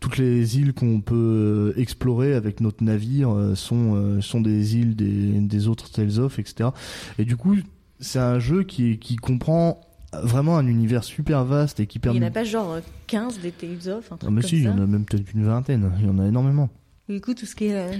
[0.00, 4.76] toutes les îles qu'on peut euh, explorer avec notre navire euh, sont euh, sont des
[4.76, 6.70] îles des, des autres Tales of etc
[7.18, 7.56] et du coup
[8.00, 9.80] c'est un jeu qui qui comprend
[10.22, 12.80] vraiment un univers super vaste et qui Il permet n'y en a pas genre euh,
[13.06, 15.32] 15 des Tales of, un ah mais comme si il y en a même peut-être
[15.34, 16.68] une vingtaine il y en a énormément
[17.08, 17.92] Du coup, tout ce qui est euh,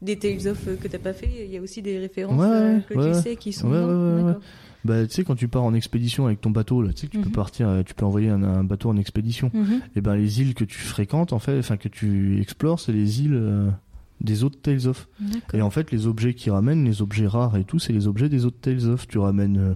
[0.00, 2.46] des Tales of euh, que t'as pas fait, il y a aussi des références Ouais,
[2.50, 3.12] euh, que ouais.
[3.14, 3.88] tu sais qui sont Ouais, dedans.
[3.88, 4.42] ouais, ouais, D'accord.
[4.84, 7.12] Bah, tu sais, quand tu pars en expédition avec ton bateau, là, tu sais que
[7.12, 7.34] tu peux Mhm.
[7.34, 9.48] partir, euh, tu peux envoyer un, un bateau en expédition.
[9.54, 9.80] Mhm.
[9.94, 13.22] Et ben, les îles que tu fréquentes, en fait, enfin, que tu explores, c'est les
[13.22, 13.70] îles euh,
[14.20, 15.08] des autres Tales of.
[15.54, 18.28] Et en fait, les objets qui ramènent, les objets rares et tout, c'est les objets
[18.28, 19.06] des autres Tales of.
[19.06, 19.74] Tu ramènes, euh,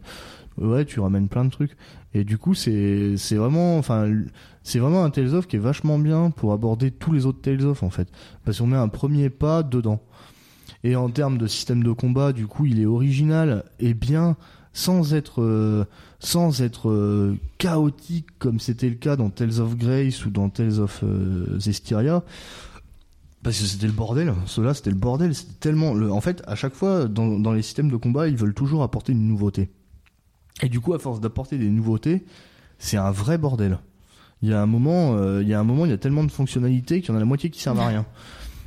[0.59, 1.77] ouais, tu ramènes plein de trucs.
[2.15, 4.11] Et du coup, c'est, c'est vraiment, enfin,
[4.63, 7.65] c'est vraiment un Tales of qui est vachement bien pour aborder tous les autres Tales
[7.65, 8.09] of, en fait.
[8.45, 10.03] Parce qu'on met un premier pas dedans.
[10.83, 14.37] Et en termes de système de combat, du coup, il est original et bien,
[14.73, 15.85] sans être, euh,
[16.21, 20.81] sans être euh, chaotique comme c'était le cas dans Tales of Grace ou dans Tales
[20.81, 22.23] of euh, Zestiria.
[23.43, 24.33] Parce que c'était le bordel.
[24.47, 25.35] Cela, c'était le bordel.
[25.35, 25.95] C'était tellement.
[25.95, 26.11] Le...
[26.11, 29.29] En fait, à chaque fois, dans les systèmes de combat, ils veulent toujours apporter une
[29.29, 29.71] nouveauté.
[30.63, 32.25] Et du coup, à force d'apporter des nouveautés,
[32.79, 33.79] c'est un vrai bordel.
[34.43, 36.25] Il y a un moment, euh, il y a un moment, il y a tellement
[36.25, 38.07] de fonctionnalités qu'il y en a la moitié qui servent à rien.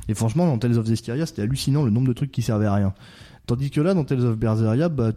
[0.08, 2.74] Et franchement, dans Tales of Zestiria, c'était hallucinant le nombre de trucs qui servaient à
[2.74, 2.94] rien.
[3.46, 5.12] Tandis que là, dans Tales of Berseria, bah,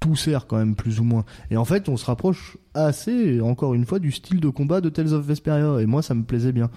[0.00, 1.24] tout sert quand même plus ou moins.
[1.50, 4.88] Et en fait, on se rapproche assez, encore une fois, du style de combat de
[4.88, 5.80] Tales of Vesperia.
[5.80, 6.70] Et moi, ça me plaisait bien.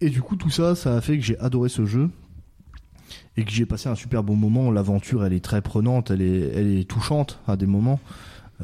[0.00, 2.08] Et du coup, tout ça, ça a fait que j'ai adoré ce jeu.
[3.36, 4.70] Et que j'ai passé un super bon moment.
[4.70, 8.00] L'aventure, elle est très prenante, elle est, elle est touchante à des moments.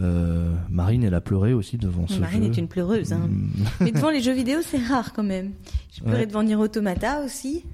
[0.00, 2.50] Euh, Marine, elle a pleuré aussi devant ce Marine jeu.
[2.50, 3.12] est une pleureuse.
[3.12, 3.28] Hein.
[3.30, 3.48] Mm.
[3.80, 5.52] Mais devant les jeux vidéo, c'est rare quand même.
[5.94, 6.26] J'ai pleuré Ouais.
[6.26, 7.64] devant Nier Automata aussi.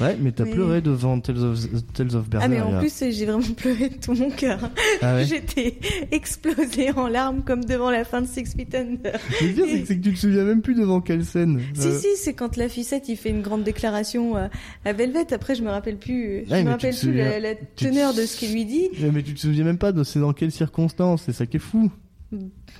[0.00, 1.58] Ouais, mais t'as Mais- pleuré devant Tales of,
[1.94, 4.58] Tales of Ah mais en plus, j'ai vraiment pleuré de tout mon cœur.
[5.00, 5.24] Ah ouais.
[5.24, 5.78] J'étais
[6.10, 9.12] explosée en larmes comme devant la fin de Six Feet Under.
[9.40, 11.60] Le pire, c'est que, c'est que tu te souviens même plus devant quelle scène.
[11.74, 15.32] Si, Euh, si, c'est quand la ficette il fait une grande déclaration à, Velvet.
[15.32, 18.12] Après, je me rappelle plus, je Ouais, me rappelle plus la, souviens- la te teneur
[18.14, 18.88] de ce qu'il lui dit.
[19.12, 21.60] Mais tu te souviens même pas de c'est dans quelles circonstances, c'est ça qui est
[21.60, 21.90] fou.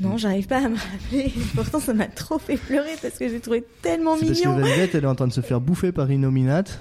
[0.00, 1.32] Non, j'arrive pas à me rappeler.
[1.54, 4.60] Pourtant, ça m'a trop fait pleurer parce que j'ai trouvé tellement C'est parce que mignon.
[4.60, 6.80] Velvet, elle est en train de se faire bouffer par Innominate,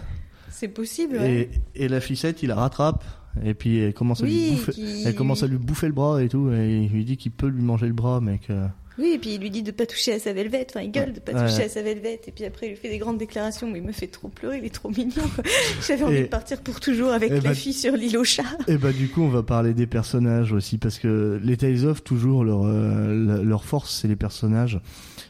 [0.50, 1.18] C'est possible.
[1.18, 1.50] ouais.
[1.76, 3.04] et, et la ficette, il la rattrape,
[3.44, 4.72] et puis elle commence à lui bouffer.
[4.72, 7.32] qui- Elle commence à lui bouffer le bras et tout, et il lui dit qu'il
[7.32, 8.50] peut lui manger le bras, mec.
[8.50, 8.66] euh.
[9.00, 10.66] Oui, et puis il lui dit de pas toucher à sa velvet.
[10.70, 11.48] Enfin, il gueule de pas Ouais.
[11.50, 12.22] toucher à sa velvet.
[12.28, 13.70] Et puis après, il lui fait des grandes déclarations.
[13.70, 14.60] Mais il me fait trop pleurer.
[14.60, 15.24] Il est trop mignon.
[15.88, 18.44] J'avais envie de partir pour toujours avec et la bah- fille sur l'île au chat.
[18.68, 22.04] Et bah du coup, on va parler des personnages aussi, parce que les Tales of,
[22.04, 24.80] toujours, leur, euh, leur force, c'est les personnages.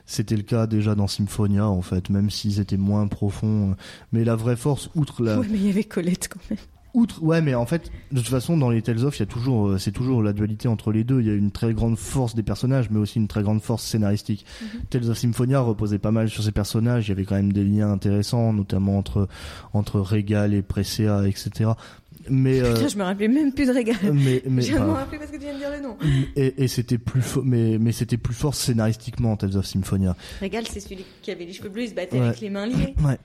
[0.05, 3.75] C'était le cas déjà dans Symphonia, en fait, même s'ils étaient moins profonds.
[4.11, 6.59] Mais la vraie force, outre la, Ouais, mais il y avait Colette quand même.
[6.93, 9.25] Outre, ouais, mais en fait, de toute façon, dans les Tales of, il y a
[9.25, 11.21] toujours, euh, c'est toujours la dualité entre les deux.
[11.21, 13.83] Il y a une très grande force des personnages, mais aussi une très grande force
[13.83, 14.45] scénaristique.
[14.61, 14.67] Mhm.
[14.91, 17.07] Tales of Symphonia reposait pas mal sur ces personnages.
[17.07, 19.27] Il y avait quand même des liens intéressants, notamment entre
[19.73, 21.71] entre Régal et Presea, etc.
[22.29, 23.97] Mais euh, Putain, je me rappelais même plus de régal.
[24.13, 25.97] mais mais je viens de me rappeler parce que tu viens de dire le nom.
[26.35, 30.15] et, et c'était plus mais mais c'était plus fort scénaristiquement Tales of Symphonia.
[30.41, 32.27] Régal, c'est celui qui avait les cheveux bleus, il se battait Ouais.
[32.27, 32.93] avec les mains liées.
[33.03, 33.17] Ouais.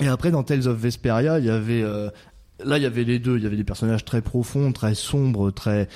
[0.00, 2.10] Et après, dans Tales of Vesperia, il y avait, euh,
[2.62, 3.36] là, il y avait les deux.
[3.36, 5.88] Il y avait des personnages très profonds, très sombres, très,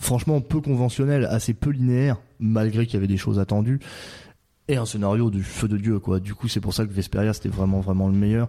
[0.00, 3.80] franchement, peu conventionnels, assez peu linéaires, malgré qu'il y avait des choses attendues.
[4.68, 6.20] Et un scénario du feu de Dieu, quoi.
[6.20, 8.48] Du coup, c'est pour ça que Vesperia, c'était vraiment, vraiment le meilleur.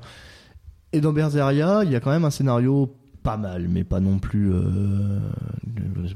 [0.92, 4.20] Et dans Berseria, il y a quand même un scénario pas mal, mais pas non
[4.20, 5.20] plus, euh,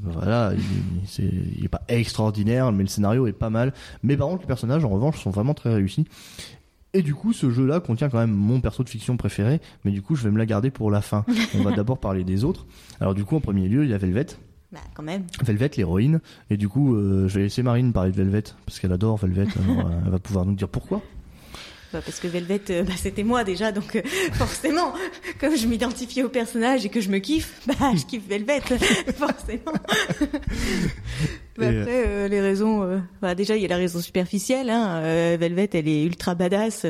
[0.02, 0.52] voilà,
[1.18, 3.72] il, pas extraordinaire, mais le scénario est pas mal.
[4.02, 6.06] Mais par contre, les personnages, en revanche, sont vraiment très réussis.
[6.94, 10.00] Et du coup, ce jeu-là contient quand même mon perso de fiction préféré, mais du
[10.00, 11.24] coup, je vais me la garder pour la fin.
[11.58, 12.66] On va d'abord parler des autres.
[13.00, 14.26] Alors du coup, en premier lieu, il y a Velvet.
[14.72, 15.24] Bah, quand même.
[15.42, 16.20] Velvet, l'héroïne.
[16.50, 19.46] Et du coup, euh, je vais laisser Marine parler de Velvet, parce qu'elle adore Velvet.
[19.64, 21.02] Alors, euh, elle va pouvoir nous dire pourquoi.
[21.92, 24.02] Bah, parce que Velvet, euh, bah, c'était moi déjà, donc euh,
[24.34, 24.92] forcément,
[25.40, 28.60] comme je m'identifie au personnage et que je me kiffe, bah, je kiffe Velvet,
[29.16, 29.72] forcément.
[31.56, 34.68] Bah, euh, après, les raisons, bah, déjà, il y a la raison superficielle.
[34.70, 35.00] Hein,
[35.36, 36.82] Velvet, elle est ultra badass,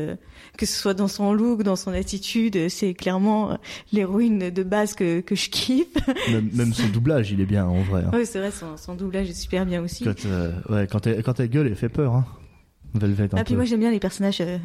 [0.57, 3.57] que ce soit dans son look, dans son attitude, c'est clairement
[3.93, 5.87] l'héroïne de base que, que je kiffe.
[6.31, 8.03] Même, même son doublage, il est bien, en vrai.
[8.05, 8.11] hein.
[8.13, 10.05] oui, c'est vrai, son, son doublage est super bien aussi.
[10.05, 10.27] Quand,
[10.71, 12.15] ouais, quand, elle, quand elle gueule, elle fait peur.
[12.15, 12.27] Hein.
[12.95, 14.59] Velvet, un Ah, puis moi, j'aime bien les personnages, euh,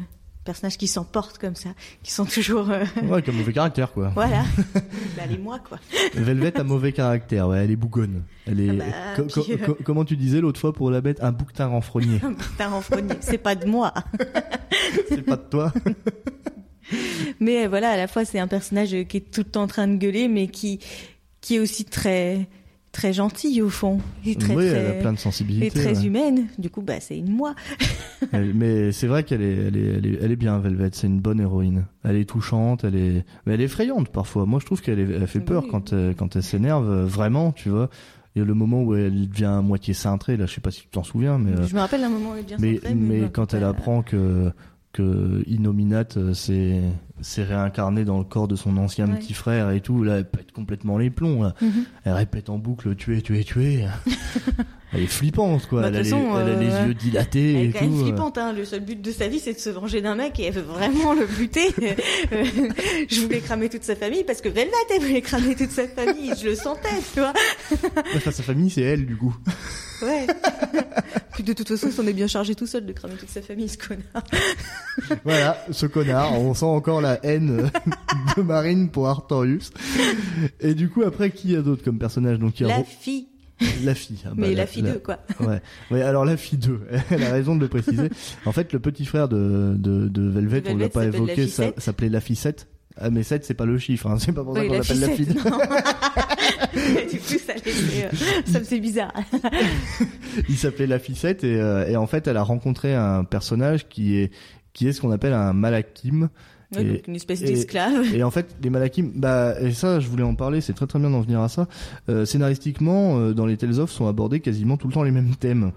[0.44, 1.70] personnages qui s'emportent comme ça,
[2.02, 4.10] qui sont toujours, euh, Ouais, comme mauvais caractère, quoi.
[4.14, 4.44] voilà,
[5.16, 5.78] bah, les moi, quoi.
[6.14, 8.22] Velvet a mauvais caractère, ouais, elle est bougonne.
[8.46, 8.70] Elle est.
[8.70, 8.84] Ah bah,
[9.16, 11.66] co- co- puis, euh, co- comment tu disais l'autre fois pour la bête Un bouquetin
[11.66, 12.18] renfrogné.
[12.20, 13.14] Putain, renfrogné.
[13.20, 13.92] C'est pas de moi.
[15.08, 15.72] C'est pas de toi
[17.40, 19.66] Mais euh, voilà, à la fois, c'est un personnage qui est tout le temps en
[19.66, 20.80] train de gueuler, mais qui,
[21.40, 22.46] qui est aussi très,
[22.94, 23.98] très gentil au fond.
[24.24, 25.70] Et très, Oui, très, elle a plein de et sensibilité.
[25.70, 26.06] très ouais.
[26.06, 26.46] humaine.
[26.58, 27.54] Du coup, bah, c'est une moi.
[28.32, 30.88] Elle- mais c'est vrai qu'elle est, elle est, elle est, elle est bien, Velvet.
[30.92, 31.84] C'est une bonne héroïne.
[32.04, 34.46] Elle est touchante, elle est, mais elle est effrayante parfois.
[34.46, 35.68] Moi, je trouve qu'elle fait peur Oui.
[35.70, 37.90] quand, elle- quand elle s'énerve, euh, vraiment, tu vois.
[38.34, 40.70] Il y a le moment où elle devient à moitié cintrée, là, je sais pas
[40.72, 42.56] si tu t'en souviens, mais, euh, Je me rappelle un moment où elle est bien
[42.94, 44.50] mais, quand elle euh, apprend que,
[44.94, 46.80] que Innominate euh, s'est
[47.20, 49.18] s'est réincarné dans le corps de son ancien Ouais.
[49.18, 50.02] petit frère et tout.
[50.02, 51.42] Là, elle pète complètement les plombs.
[51.42, 51.54] Là.
[51.60, 51.84] Mhm.
[52.04, 53.84] Elle répète en boucle tuer, tuer, tuer.
[54.92, 55.82] elle est flippante, quoi.
[55.82, 57.72] Bah, elle, a toute les, façon, elle a les euh, yeux dilatés Elle et est
[57.72, 58.04] quand même tout.
[58.04, 58.52] flippante, hein.
[58.52, 60.60] Le seul but de sa vie, c'est de se venger d'un mec et elle veut
[60.62, 61.68] vraiment le buter.
[62.32, 62.44] Euh,
[63.08, 66.32] je voulais cramer toute sa famille parce que Velvet, elle voulait cramer toute sa famille.
[66.40, 67.32] Je le sentais, tu vois.
[68.16, 69.34] Enfin, sa famille, c'est elle, du coup.
[70.04, 70.26] Ouais.
[71.32, 73.42] Puis de toute façon, il s'en est bien chargé tout seul de cramer toute sa
[73.42, 74.24] famille, ce connard.
[75.24, 76.38] Voilà, ce connard.
[76.40, 77.68] On sent encore la haine euh,
[78.36, 79.72] de Marine pour Artorius.
[80.60, 82.38] Et du coup, après, qui y a d'autre comme personnage?
[82.38, 83.26] Donc, il y a La fille.
[83.82, 84.18] la fille.
[84.24, 85.18] Ah, bah, Mais la, fille d'eux, quoi.
[85.40, 85.60] Ouais.
[85.90, 88.10] ouais, alors la fille 2, elle a raison de le préciser.
[88.46, 91.46] En fait, le petit frère de, de, de Velvet, De on l'a Velvet pas évoqué,
[91.58, 92.68] la s'appelait la ficette.
[92.96, 94.16] Ah, mais 7, c'est pas le chiffre, hein.
[94.20, 95.08] c'est pas pour ça Oui, qu'on la l'appelle la.
[97.02, 98.10] Et du coup, ça, euh,
[98.46, 99.12] ça me fait bizarre.
[100.48, 104.16] Il s'appelait la ficette et, euh, et en fait, elle a rencontré un personnage qui
[104.16, 104.32] est,
[104.72, 106.28] qui est ce qu'on appelle un malakim.
[106.74, 108.12] Ouais, Et- donc une espèce d'esclave.
[108.14, 110.98] Et en fait, les Malakim, bah, et ça, je voulais en parler, c'est très très
[110.98, 111.68] bien d'en venir à ça.
[112.08, 115.72] Euh, scénaristiquement, dans les Tales of sont abordés quasiment tout le temps les mêmes thèmes.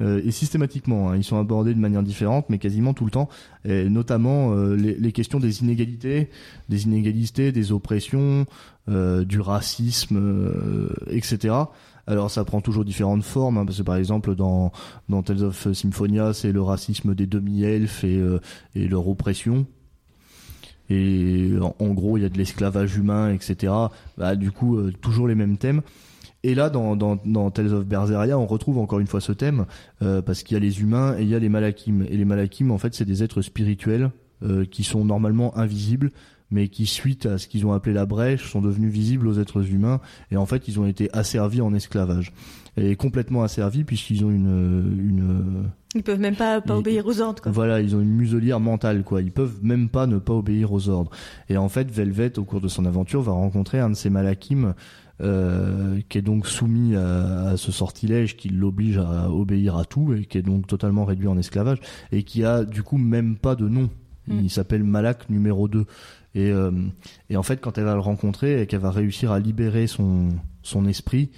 [0.00, 3.28] Euh, et systématiquement, hein, ils sont abordés de manière différente, mais quasiment tout le temps,
[3.64, 6.30] notamment euh, les, questions des inégalités,
[6.68, 8.46] des inégalités, des oppressions,
[8.88, 10.50] euh, du racisme,
[11.10, 11.54] etc.
[12.06, 14.72] Alors ça prend toujours différentes formes, hein, parce que par exemple dans
[15.08, 18.20] dans Tales of Symphonia, c'est le racisme des demi-elfes et,
[18.74, 19.66] leur oppression.
[20.92, 23.72] Et en, gros, il y a de l'esclavage humain, etc.
[24.18, 25.82] Bah, du coup, toujours les mêmes thèmes.
[26.42, 29.66] Et là, dans, dans, dans Tales of Berseria, on retrouve encore une fois ce thème,
[30.02, 32.02] euh, parce qu'il y a les humains et il y a les malakim.
[32.08, 34.10] Et les malakim, en fait, c'est des êtres spirituels
[34.42, 36.10] euh, qui sont normalement invisibles,
[36.50, 39.70] mais qui, suite à ce qu'ils ont appelé la brèche, sont devenus visibles aux êtres
[39.70, 40.00] humains.
[40.30, 42.32] Et en fait, ils ont été asservis en esclavage.
[42.76, 44.96] Et complètement asservis, puisqu'ils ont une...
[44.98, 47.52] une Ils peuvent même pas, pas obéir aux ordres, quoi.
[47.52, 49.20] voilà, ils ont une muselière mentale, quoi.
[49.20, 51.10] Ils peuvent même pas ne pas obéir aux ordres.
[51.48, 54.74] Et en fait, Velvet, au cours de son aventure, va rencontrer un de ces malakim,
[55.20, 60.14] euh, qui est donc soumis à, à ce sortilège qui l'oblige à obéir à tout
[60.14, 61.78] et qui est donc totalement réduit en esclavage
[62.12, 63.90] et qui a du coup même pas de nom.
[64.28, 64.40] Mm.
[64.42, 65.84] Il s'appelle Malak numéro 2.
[66.34, 66.70] Et, euh,
[67.28, 70.28] et en fait, quand elle va le rencontrer et qu'elle va réussir à libérer son,
[70.62, 71.30] son esprit,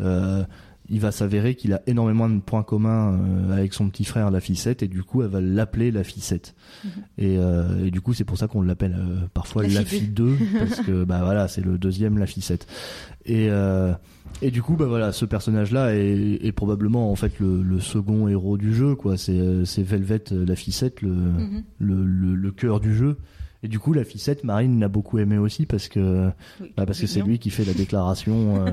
[0.00, 0.44] euh,
[0.90, 4.40] il va s'avérer qu'il a énormément de points communs euh, avec son petit frère la
[4.40, 6.90] ficette et du coup elle va l'appeler la ficette Mhm.
[7.18, 10.00] et, euh, et du coup c'est pour ça qu'on l'appelle euh, parfois La la, fille
[10.00, 12.66] fille 2 parce que bah voilà c'est le deuxième la ficette
[13.26, 13.48] et
[14.42, 17.80] et du coup bah voilà ce personnage là est, est probablement en fait le, le
[17.80, 19.16] second héros du jeu quoi.
[19.16, 21.62] C'est c'est Velvet la ficette le, Mhm.
[21.78, 23.16] le, le, le cœur du jeu
[23.62, 27.00] et du coup la ficette Marine l'a beaucoup aimé aussi parce que Oui, bah, parce
[27.00, 28.70] que c'est lui qui fait la déclaration euh,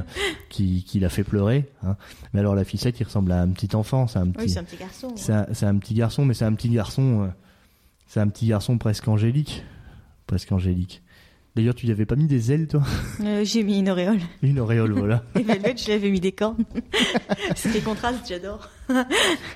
[0.49, 1.65] qui, qui l'a fait pleurer.
[1.83, 1.95] Hein.
[2.33, 4.59] Mais alors la ficette, il ressemble à un petit enfant, c'est un Oui, petit, c'est
[4.59, 5.13] un petit garçon.
[5.15, 7.27] c'est un, c'est un petit garçon, mais c'est un petit garçon, euh,
[8.07, 9.63] c'est un petit garçon presque angélique,
[10.27, 11.01] presque angélique.
[11.55, 12.81] D'ailleurs, tu y avais pas mis des ailes, toi?
[13.21, 14.19] Euh, J'ai mis une auréole.
[14.41, 15.23] Une auréole, voilà.
[15.39, 16.65] Et Velvet, je lui avais mis des cornes.
[17.55, 18.69] c'est des contrastes, j'adore.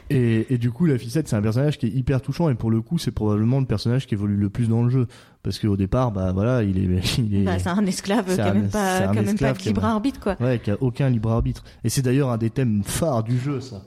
[0.10, 2.72] Et, et du coup, la ficette, c'est un personnage qui est hyper touchant, et pour
[2.72, 5.08] le coup, c'est probablement le personnage qui évolue le plus dans le jeu,
[5.44, 8.50] parce qu'au départ, bah voilà, il est, il est, Bah, c'est un esclave qui a
[8.50, 10.36] un- même pas, a même pas de libre arbitre, quoi.
[10.40, 11.64] Ouais, qui a aucun libre arbitre.
[11.84, 13.84] Et c'est d'ailleurs un des thèmes phares du jeu, ça.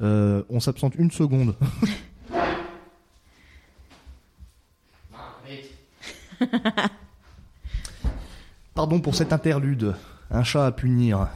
[0.00, 1.54] Euh, on s'absente une seconde.
[8.76, 9.94] Pardon pour cet interlude.
[10.30, 11.28] Un chat à punir.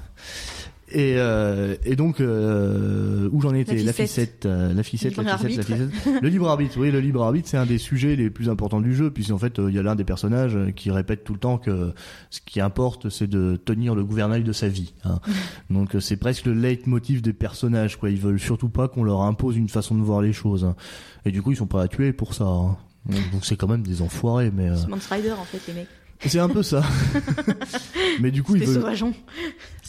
[0.92, 3.76] Et, euh, et donc, euh, où j'en étais?
[3.76, 4.08] La ficette.
[4.08, 5.76] ficette, euh, la ficette, la ficette, la.
[6.20, 8.92] Le libre arbitre, oui, le libre arbitre, c'est un des sujets les plus importants du
[8.92, 11.38] jeu, puisqu'en fait, euh, il y a l'un des personnages euh, qui répète tout le
[11.38, 11.92] temps que
[12.30, 14.92] ce qui importe, c'est de tenir le gouvernail de sa vie.
[15.04, 15.20] hein.
[15.70, 18.10] Donc, c'est presque le leitmotiv des personnages, quoi.
[18.10, 20.64] Ils veulent surtout pas qu'on leur impose une façon de voir les choses.
[20.64, 20.74] hein.
[21.24, 22.44] Et du coup, ils sont prêts à tuer pour ça.
[22.46, 22.76] hein.
[23.32, 24.76] Donc, c'est quand même des enfoirés, mais euh,
[25.10, 25.88] Rider, en fait, les mecs.
[26.26, 26.82] C'est un peu ça.
[28.20, 28.84] mais du coup, ils veulent,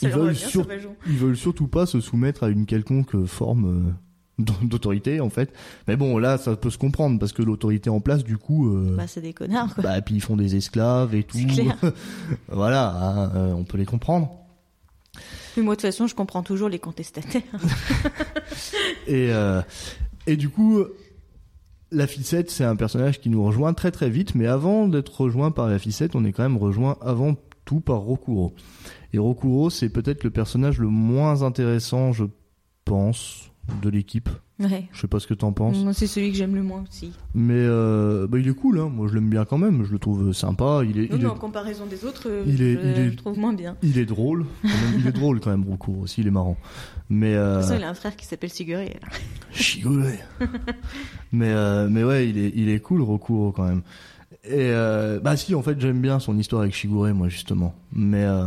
[0.02, 0.67] ils veulent sur-
[1.08, 3.94] ils veulent surtout pas se soumettre à une quelconque forme
[4.39, 5.54] euh, d'autorité en fait.
[5.88, 8.96] Mais bon, là, ça peut se comprendre parce que l'autorité en place, du coup, euh,
[8.98, 9.84] Bah, c'est des connards, quoi.
[9.84, 11.38] bah, puis ils font des esclaves et tout.
[11.48, 11.78] Clair.
[12.48, 14.32] voilà, hein, euh, on peut les comprendre.
[15.58, 17.41] Mais moi, de toute façon, je comprends toujours les contestataires.
[19.08, 19.62] Et euh,
[20.28, 20.84] et du coup,
[21.91, 24.36] la ficette, c'est un personnage qui nous rejoint très très vite.
[24.36, 27.99] Mais avant d'être rejoint par la ficette, on est quand même rejoint avant tout par
[27.99, 28.54] Rokuro.
[29.13, 32.25] Et Rokuro, c'est peut-être le personnage le moins intéressant, je
[32.86, 33.47] pense.
[33.84, 34.27] de l'équipe.
[34.60, 34.88] Ouais.
[34.91, 35.77] Je sais pas ce que t'en penses.
[35.84, 37.12] Moi, c'est celui que j'aime le moins aussi.
[37.36, 38.89] Mais euh, bah, il est cool, hein.
[38.89, 40.82] moi je l'aime bien quand même, je le trouve sympa.
[40.84, 43.12] Il est, Non, il est, en comparaison des autres, euh, il est- je, il est-
[43.12, 43.77] je trouve moins bien.
[43.84, 44.45] il est drôle.
[44.63, 44.73] même.
[44.99, 46.58] il est drôle quand même, Rocco aussi, il est marrant.
[47.13, 48.95] Mais De euh, toute façon, il a un frère qui s'appelle Siguré.
[49.52, 50.17] Chigolé.
[51.34, 53.82] mais euh, mais ouais, il est il est cool Rokuro quand même.
[54.45, 57.76] Et euh, bah si, en fait, j'aime bien son histoire avec Shigure, moi justement.
[57.91, 58.45] Mais euh,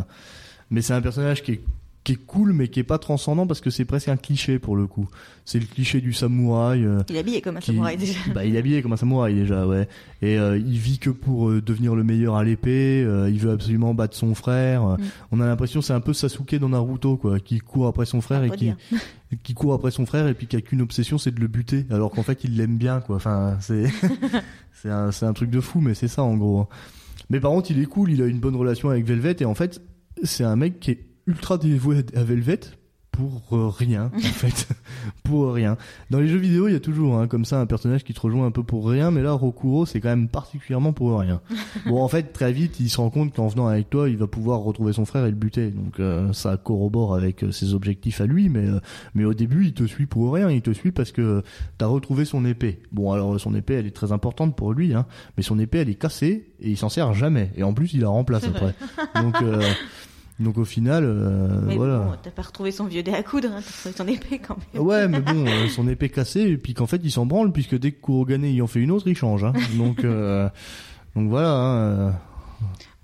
[0.71, 1.61] mais c'est un personnage qui est
[2.05, 4.77] qui est cool, mais qui est pas transcendant parce que c'est presque un cliché pour
[4.77, 5.09] le coup.
[5.47, 6.85] C'est le cliché du samouraï.
[6.85, 8.19] euh, Il est habillé comme un qui- samouraï déjà.
[8.35, 9.89] Bah, il est habillé comme un samouraï déjà, ouais.
[10.21, 13.03] Et euh, il vit que pour euh, devenir le meilleur à l'épée.
[13.03, 14.83] euh, il veut absolument battre son frère.
[14.85, 14.99] Mm.
[15.33, 18.45] On a l'impression c'est un peu Sasuke dans Naruto, quoi, qui court après son frère
[18.45, 18.77] et qui dire.
[19.43, 21.87] qui court après son frère et puis qui a qu'une obsession, c'est de le buter.
[21.91, 23.17] Alors qu'en fait, il l'aime bien, quoi.
[23.17, 23.85] Enfin, c'est
[24.73, 26.61] c'est un c'est un truc de fou, mais c'est ça en gros.
[26.61, 26.69] hein.
[27.31, 28.11] Mais par contre, il est cool.
[28.13, 29.81] Il a une bonne relation avec Velvet et en fait,
[30.23, 32.61] c'est un mec qui est ultra dévoué à Velvet
[33.13, 34.67] pour euh, rien en fait.
[35.23, 35.77] Pour rien.
[36.11, 38.21] Dans les jeux vidéo il y a toujours hein, comme ça un personnage qui te
[38.21, 41.41] rejoint un peu pour rien mais là Rokuro c'est quand même particulièrement pour rien.
[41.87, 44.27] Bon en fait très vite il se rend compte qu'en venant avec toi il va
[44.27, 45.71] pouvoir retrouver son frère et le buter.
[45.71, 48.81] Donc euh, ça corrobore avec euh, ses objectifs à lui mais euh,
[49.15, 50.51] mais au début il te suit pour rien.
[50.51, 51.43] Il te suit parce que
[51.79, 52.81] t'as retrouvé son épée.
[52.91, 55.07] Bon alors son épée elle est très importante pour lui hein
[55.37, 57.53] mais son épée elle est cassée et il s'en sert jamais.
[57.57, 58.75] Et en plus il la remplace après.
[59.23, 59.63] donc euh,
[60.41, 63.49] donc au final euh, Mais voilà bon, t'as pas retrouvé son vieux dé à coudre,
[63.53, 64.83] hein, t'as retrouvé ton épée quand même.
[64.85, 67.79] Ouais, mais bon, euh, son épée cassée, et puis qu'en fait, il s'en branle, puisque
[67.79, 69.45] dès que Kurogane il en fait une autre, il change.
[69.45, 69.53] Hein.
[69.79, 70.49] Donc, euh,
[71.15, 71.51] donc voilà.
[71.53, 72.15] Hein,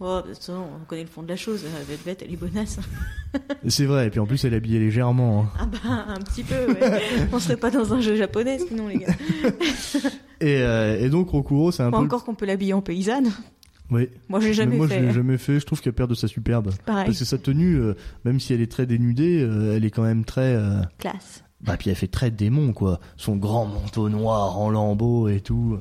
[0.03, 1.62] Oh, de toute façon, on connaît le fond de la chose.
[1.62, 2.79] euh, Velvet, elle est bonasse.
[3.69, 5.43] c'est vrai, et puis en plus, elle est habillée légèrement.
[5.43, 5.49] hein.
[5.61, 7.01] Ah bah, un petit peu, ouais.
[7.31, 9.09] on serait pas dans un jeu japonais sinon, les gars.
[10.40, 12.05] Et, euh, et donc, Rokuro, c'est un Pas peu.
[12.05, 13.31] encore qu'on peut l'habiller en paysanne.
[13.90, 14.09] Oui.
[14.29, 15.12] Moi, j'ai Mais jamais moi, fait.
[15.12, 15.59] jamais fait.
[15.61, 16.70] Je trouve qu'elle perd de sa superbe.
[16.87, 19.90] Pareil, Parce que sa tenue, euh, même si elle est très dénudée, euh, elle est
[19.90, 20.55] quand même très.
[20.55, 21.42] euh, classe.
[21.61, 23.00] Bah, puis elle fait très démon, quoi.
[23.16, 25.79] Son grand manteau noir en lambeaux et tout.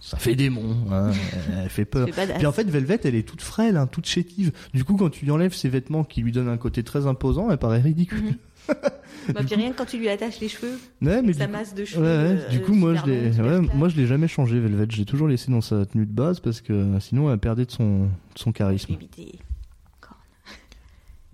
[0.00, 0.74] ça fait démon.
[0.90, 1.10] Hein.
[1.62, 2.08] elle fait peur.
[2.38, 4.52] Puis en fait, Velvet, elle est toute frêle, hein, toute chétive.
[4.72, 7.50] Du coup, quand tu lui enlèves ses vêtements qui lui donnent un côté très imposant,
[7.50, 8.22] elle paraît ridicule.
[8.24, 8.34] Mhm.
[8.68, 11.74] Bah, puis rien que quand tu lui attaches les cheveux, Ouais, mais sa coup, masse
[11.74, 12.02] de cheveux.
[12.02, 13.30] ouais, euh, du coup, moi, je l'ai,
[13.74, 14.86] moi, je l'ai jamais changé, Velvet.
[14.90, 18.04] J'ai toujours laissé dans sa tenue de base parce que sinon, elle perdait de son,
[18.06, 18.92] de son charisme.
[18.94, 19.38] éviter.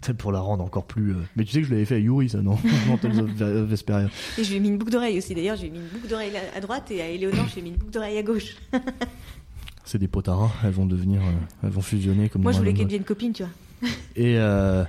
[0.00, 1.10] C'est pour la rendre encore plus.
[1.12, 2.56] euh, Mais tu sais que je l'avais fait à Yuri, ça, non?
[2.88, 4.08] Dans Tales of Ve- Vesperia.
[4.38, 5.34] Et je lui ai mis une boucle d'oreille aussi.
[5.34, 7.60] D'ailleurs, je lui ai mis une boucle d'oreille à droite et à Eleonore, je lui
[7.60, 8.56] ai mis une boucle d'oreille à gauche.
[9.84, 10.50] C'est des potaras.
[10.62, 11.30] Elles vont devenir, euh,
[11.64, 13.90] elles vont fusionner comme Moi, je voulais qu'elle devienne copine, tu vois.
[14.16, 14.84] Et, euh,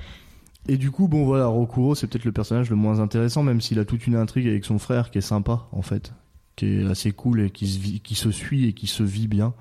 [0.73, 3.79] et du coup, bon voilà, Rokuro, c'est peut-être le personnage le moins intéressant, même s'il
[3.79, 6.13] a toute une intrigue avec son frère qui est sympa, en fait,
[6.55, 9.27] qui est assez cool et qui se, vit- qui se suit et qui se vit
[9.27, 9.53] bien.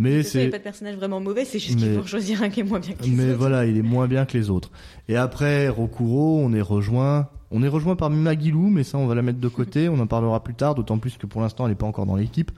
[0.00, 2.42] Mais Il c'est, a pas de personnage vraiment mauvais, c'est juste qu'il Mais- faut choisir
[2.42, 3.38] un qui est moins bien que les mais autres.
[3.38, 4.70] voilà, il est moins bien que les autres.
[5.08, 9.16] Et après, Rokuro, on est rejoint, on est rejoint par Magilou, mais ça, on va
[9.16, 11.72] la mettre de côté, on en parlera plus tard, d'autant plus que pour l'instant, elle
[11.72, 12.52] n'est pas encore dans l'équipe.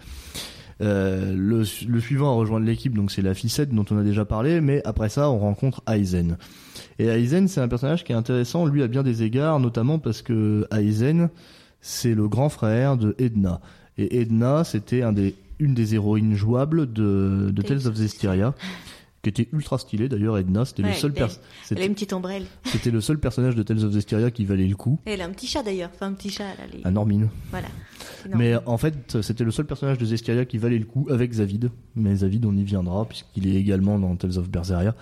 [0.83, 1.65] Euh, le
[2.01, 5.09] suivant à rejoindre l'équipe, donc c'est la ficette dont on a déjà parlé, mais après
[5.11, 6.37] ça, on rencontre Aizen.
[7.01, 10.21] Et Aizen, c'est un personnage qui est intéressant, lui à bien des égards, notamment parce
[10.21, 11.31] que Aizen,
[11.81, 13.61] c'est le grand frère de Edna.
[13.97, 18.55] Et Edna, c'était un des, une des héroïnes jouables de, de Tales of Zestiria,
[19.23, 20.37] qui était ultra stylée d'ailleurs.
[20.37, 22.45] Edna, c'était le seul elle- pers- Elle a une petite ombrelle.
[22.65, 24.99] c'était le seul personnage de Tales of Zestiria qui valait le coup.
[25.07, 25.91] Et elle a un petit chat d'ailleurs.
[25.95, 26.65] Enfin, un petit chat, là.
[26.73, 26.81] Les...
[26.85, 27.29] Un Normine.
[27.51, 27.69] Voilà.
[28.37, 31.71] Mais en fait, c'était le seul personnage de Zestiria qui valait le coup avec Zavid.
[31.97, 34.95] Mais Zavid, on y viendra, puisqu'il est également dans Tales of Berseria.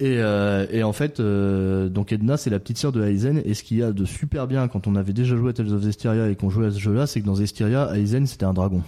[0.00, 3.42] Et, euh, et en fait, euh, donc Edna, c'est la petite sœur de Aizen.
[3.44, 5.72] Et ce qu'il y a de super bien quand on avait déjà joué à Tales
[5.72, 8.54] of Zestiria et qu'on jouait à ce jeu-là, c'est que dans Zestiria, Aizen, c'était un
[8.54, 8.82] dragon.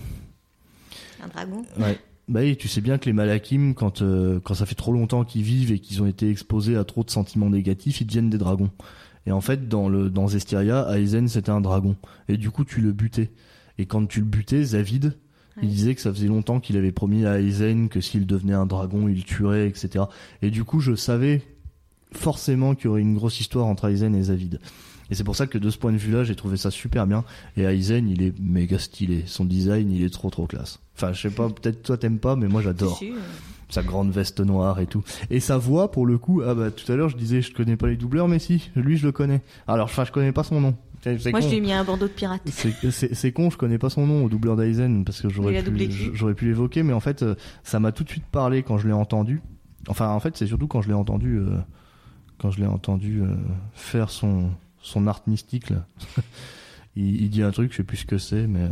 [1.22, 1.62] Un dragon.
[1.78, 1.98] Ouais.
[2.28, 5.24] Bah oui, tu sais bien que les Malakim, quand, euh, quand ça fait trop longtemps
[5.24, 8.38] qu'ils vivent et qu'ils ont été exposés à trop de sentiments négatifs, ils deviennent des
[8.38, 8.70] dragons.
[9.26, 11.96] Et en fait, dans, le, dans Zestiria, Aizen, c'était un dragon.
[12.28, 13.32] Et du coup, tu le butais.
[13.78, 15.16] Et quand tu le butais, Zavid,
[15.62, 15.68] Ouais.
[15.68, 18.66] il disait que ça faisait longtemps qu'il avait promis à Aizen que s'il devenait un
[18.66, 20.04] dragon, il tuerait, etc.
[20.42, 21.42] Et du coup, je savais
[22.12, 24.60] forcément qu'il y aurait une grosse histoire entre Aizen et Zavid.
[25.10, 27.24] Et c'est pour ça que de ce point de vue-là, j'ai trouvé ça super bien.
[27.56, 29.24] Et Aizen, il est méga stylé.
[29.26, 30.78] Son design, il est trop trop classe.
[30.96, 33.00] Enfin, je sais pas, peut-être toi t'aimes pas, mais moi j'adore.
[33.70, 35.02] Sa grande veste noire et tout.
[35.30, 37.76] Et sa voix, pour le coup, ah bah tout à l'heure je disais je connais
[37.76, 39.42] pas les doubleurs, mais si, lui je le connais.
[39.66, 40.76] Alors, enfin, je connais pas son nom.
[41.06, 41.40] Moi, con.
[41.40, 42.42] je lui ai mis un bandeau de pirate.
[42.50, 45.62] C'est- con, je connais pas son nom au doubleur d'Aizen parce que j'aurais
[46.34, 47.34] pu, l'évoquer, mais en fait, euh,
[47.64, 49.40] ça m'a tout de suite parlé quand je l'ai entendu.
[49.88, 51.56] Enfin, en fait, c'est surtout quand je l'ai entendu, euh,
[52.38, 53.34] quand je l'ai entendu euh,
[53.72, 54.50] faire son
[54.82, 55.84] son art mystique là.
[56.96, 58.68] il, il dit un truc, je sais plus ce que c'est, mais euh,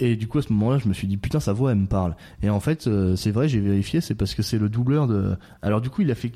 [0.00, 1.86] et du coup à ce moment-là, je me suis dit putain sa voix elle me
[1.86, 2.16] parle.
[2.42, 5.36] Et en fait, c'est vrai, j'ai vérifié, c'est parce que c'est le doubleur de.
[5.62, 6.32] Alors du coup, il a fait,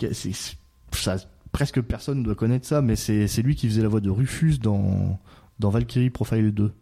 [0.92, 1.16] ça,
[1.52, 5.18] presque personne doit connaître ça, mais c'est lui qui faisait la voix de Rufus dans
[5.58, 6.72] dans Valkyrie Profile 2.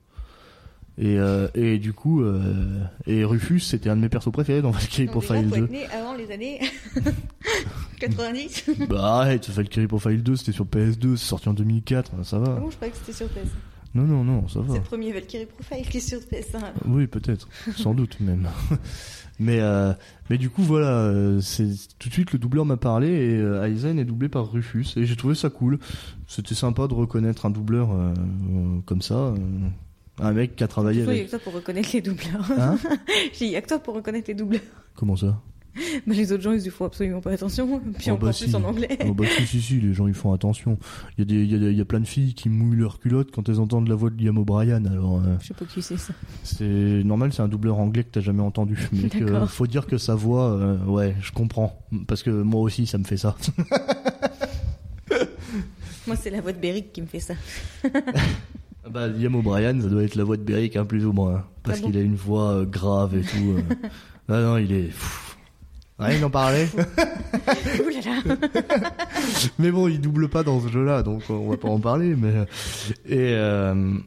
[0.99, 4.71] Et, euh, et du coup, euh, et Rufus, c'était un de mes persos préférés dans
[4.71, 5.65] Valkyrie Donc, déjà, Profile faut 2.
[5.65, 6.61] être né avant les années
[8.01, 8.71] 90.
[8.89, 12.55] Bah arrête, Valkyrie Profile 2, c'était sur PS2, c'est sorti en 2004, ça va.
[12.57, 13.49] Ah bon, je croyais que c'était sur PS.
[13.97, 14.75] Non, non, non, ça va.
[14.75, 16.61] C'est le premier Valkyrie Profile qui est sur PS1.
[16.87, 18.49] Oui, peut-être, sans doute même.
[19.39, 19.93] Mais, euh,
[20.31, 21.69] mais du coup, voilà, euh, c'est
[21.99, 25.05] tout de suite le doubleur m'a parlé et euh, Aizen est doublé par Rufus et
[25.05, 25.79] j'ai trouvé ça cool.
[26.27, 29.37] C'était sympa de reconnaître un doubleur euh, euh, comme ça, euh,
[30.21, 31.27] un mec qui a travaillé Il y a avec.
[31.27, 32.51] que toi pour reconnaître les doubleurs.
[32.59, 32.79] Hein?
[33.35, 34.63] J'ai dit, il y a que toi pour reconnaître les doubleurs.
[34.95, 35.39] Comment ça?
[36.07, 37.81] Bah, les autres gens, ils y font absolument pas attention.
[37.99, 38.45] Puis Oh, on bah, si.
[38.45, 38.99] plus en anglais.
[39.07, 40.79] Oh bah si si si, les gens ils font attention.
[41.19, 43.61] Il y y a, y a plein de filles qui mouillent leur culotte quand elles
[43.61, 44.85] entendent la voix de Liam O'Brien.
[44.87, 46.13] Alors euh, Je sais pas qui c'est ça.
[46.43, 46.65] c'est
[47.05, 48.89] normal, c'est un doubleur anglais que t'as jamais entendu.
[48.93, 52.87] Mais que, faut dire que sa voix, euh, ouais, je comprends parce que moi aussi
[52.87, 53.37] ça me fait ça.
[56.07, 57.35] Moi, c'est la voix de Beric qui me fait ça.
[58.89, 61.35] Bah, Liam O'Brien, ça doit être la voix de Beric, hein, plus ou moins.
[61.39, 63.57] hein, parce Ah bon qu'il a une voix euh, grave et tout.
[63.57, 63.63] euh.
[64.29, 64.83] ah non, il est.
[64.85, 65.26] pff.
[65.99, 66.67] Rien d'en parler.
[66.77, 68.37] Ouh là là.
[69.59, 72.15] mais bon, il double pas dans ce jeu-là, donc euh, on va pas en parler.
[72.15, 72.33] Mais
[73.07, 73.99] et euh,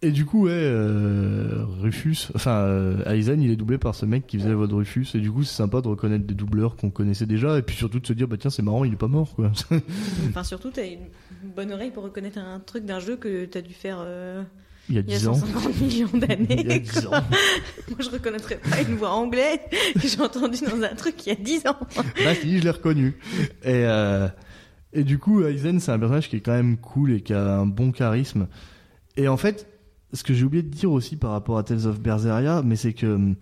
[0.00, 4.28] et du coup, ouais, euh, Rufus, enfin euh, Aizen, il est doublé par ce mec
[4.28, 5.06] qui faisait la voix de Rufus.
[5.14, 7.98] Et du coup, c'est sympa de reconnaître des doubleurs qu'on connaissait déjà, et puis surtout
[7.98, 9.50] de se dire, bah tiens, c'est marrant, il est pas mort, quoi.
[10.28, 11.08] Enfin, surtout, t'as une
[11.56, 14.44] bonne oreille pour reconnaître un truc d'un jeu que t'as dû faire euh,
[14.88, 15.34] il y a il y a 10 ans.
[15.34, 16.46] 150 millions d'années.
[16.50, 17.10] Il y a 10 ans.
[17.10, 19.58] Moi, je reconnaîtrais pas une voix anglaise
[19.94, 21.76] que j'ai entendue dans un truc il y a 10 ans.
[22.24, 23.16] Bah si, je l'ai reconnu.
[23.62, 24.28] Et, euh,
[24.92, 27.58] et du coup, Aizen, c'est un personnage qui est quand même cool et qui a
[27.58, 28.48] un bon charisme.
[29.16, 29.66] Et en fait,
[30.12, 32.92] ce que j'ai oublié de dire aussi par rapport à Tales of Berseria, mais c'est
[32.92, 33.36] que hum,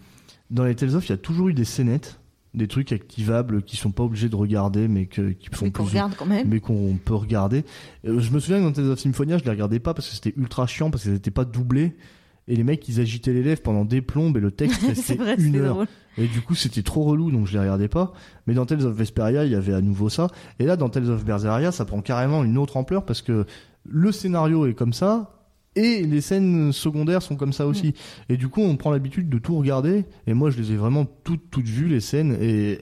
[0.50, 2.18] dans les Tales of, il y a toujours eu des scénettes,
[2.56, 5.84] des trucs activables qui sont pas obligés de regarder, mais que, qui font Mais qu'on
[5.84, 6.48] plus regarde quand même.
[6.48, 7.64] mais qu'on peut regarder.
[8.06, 10.14] Euh, je me souviens que dans Tales of Symphonia, je les regardais pas parce que
[10.14, 11.94] c'était ultra chiant, parce qu'ils n'étaient pas doublés.
[12.48, 15.36] Et les mecs, ils agitaient les lèvres pendant des plombes et le texte restait vrai,
[15.38, 15.74] une heure.
[15.74, 15.86] drôle.
[16.16, 18.12] Et du coup, c'était trop relou, donc je les regardais pas.
[18.46, 20.28] Mais dans Tales of Vesperia, il y avait à nouveau ça.
[20.58, 23.44] Et là, dans Tales of Berseria, ça prend carrément une autre ampleur parce que
[23.84, 25.35] le scénario est comme ça.
[25.76, 27.94] Et les scènes secondaires sont comme ça aussi.
[28.28, 30.04] Et du coup, on prend l'habitude de tout regarder.
[30.26, 32.36] Et moi, je les ai vraiment toutes, toutes vues, les scènes.
[32.40, 32.78] Et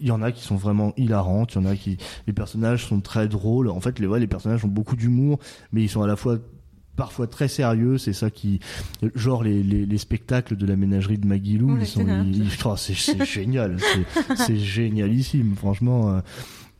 [0.00, 1.54] il y en a qui sont vraiment hilarantes.
[1.54, 3.68] Il y en a qui, les personnages sont très drôles.
[3.68, 5.38] En fait, les, ouais, les personnages ont beaucoup d'humour,
[5.72, 6.38] mais ils sont à la fois
[6.96, 7.98] parfois très sérieux.
[7.98, 8.60] C'est ça qui,
[9.14, 12.74] genre les, les, les spectacles de la ménagerie de Maggie Lou, ils sont, ils- oh,
[12.76, 12.94] c'est,
[13.24, 13.76] génial.
[13.78, 15.54] C'est, c'est génialissime.
[15.54, 16.22] Franchement,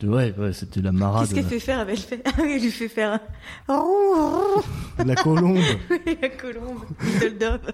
[0.05, 1.23] ouais, ouais, c'était la marade.
[1.29, 1.79] Qu'est-ce qu'elle fait faire?
[1.81, 2.23] Avec fait...
[2.25, 3.21] Ah oui, elle lui fait faire
[3.69, 5.05] un...
[5.05, 5.59] La colombe.
[6.23, 7.61] la colombe, Little Dove.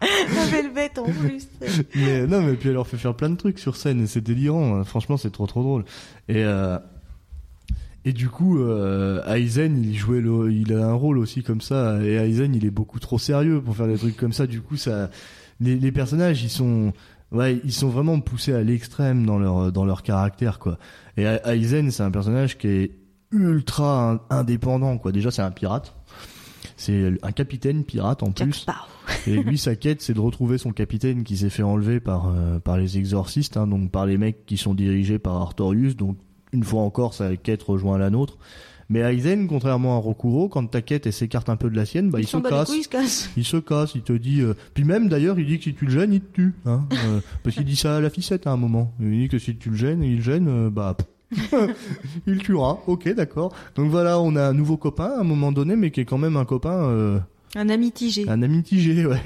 [0.00, 1.48] La velvet en plus.
[1.96, 4.20] mais non, mais puis elle leur fait faire plein de trucs sur scène et c'est
[4.20, 4.76] délirant.
[4.76, 4.84] hein.
[4.84, 5.84] Franchement, c'est trop trop drôle.
[6.28, 6.78] Et euh,
[8.04, 11.98] et du coup, euh, Aizen, il jouait le, il a un rôle aussi comme ça.
[12.02, 14.46] Et Aizen, il est beaucoup trop sérieux pour faire des trucs comme ça.
[14.46, 15.10] Du coup, ça,
[15.60, 16.92] les, les personnages, ils sont,
[17.32, 20.78] ouais, ils sont vraiment poussés à l'extrême dans leur dans leur caractère quoi.
[21.16, 22.90] Et Aizen, c'est un personnage qui est
[23.32, 25.12] ultra in- indépendant quoi.
[25.12, 25.94] Déjà, c'est un pirate.
[26.76, 28.66] C'est un capitaine pirate en Jack plus.
[29.26, 32.60] Et lui, sa quête, c'est de retrouver son capitaine qui s'est fait enlever par euh,
[32.60, 35.96] par les exorcistes, hein, donc par les mecs qui sont dirigés par Artorius.
[35.96, 36.18] Donc
[36.52, 38.38] une fois encore, sa quête rejoint la nôtre.
[38.90, 42.08] Mais Aizen, contrairement à Rokuro, quand ta quête elle s'écarte un peu de la sienne,
[42.10, 42.68] bah il, se casse.
[42.70, 43.30] couilles, il se casse.
[43.36, 44.40] Il se casse, il te dit.
[44.40, 46.54] euh, Puis même d'ailleurs, il dit que si tu le gênes, il te tue.
[46.64, 48.92] Hein, euh, parce qu'il dit ça à la ficette à un moment.
[49.00, 50.96] Il dit que si tu le gênes, il gêne, euh, bah.
[52.26, 52.78] il tuera.
[52.86, 53.52] Ok, d'accord.
[53.74, 56.16] Donc voilà, on a un nouveau copain à un moment donné, mais qui est quand
[56.18, 56.84] même un copain.
[56.88, 57.18] euh,
[57.56, 58.26] Un ami tigé.
[58.28, 59.20] un ami tigé, ouais.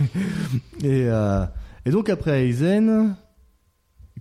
[0.83, 1.45] Et, euh,
[1.87, 3.15] et donc après Aizen,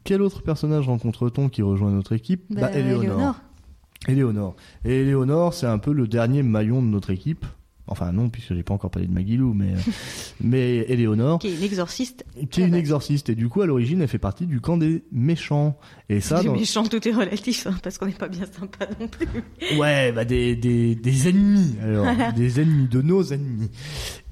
[0.03, 2.43] quel autre personnage rencontre-t-on qui rejoint notre équipe?
[2.51, 3.35] Bah, Éléonore.
[4.07, 4.55] Éléonore.
[4.85, 7.45] Et Éléonore, c'est un peu le dernier maillon de notre équipe.
[7.87, 9.73] Enfin non, puisque j'ai pas encore parlé de Magilou, mais
[10.41, 12.23] mais Éléonore, Qui est une exorciste.
[12.49, 15.03] qui est une exorciste, et du coup à l'origine elle fait partie du camp des
[15.11, 15.77] méchants.
[16.07, 18.87] Et ça, Les dans- méchants, tout est relatif, hein, parce qu'on n'est pas bien sympa
[18.99, 19.27] non plus.
[19.77, 23.71] ouais, bah des des des ennemis, alors des ennemis de nos ennemis.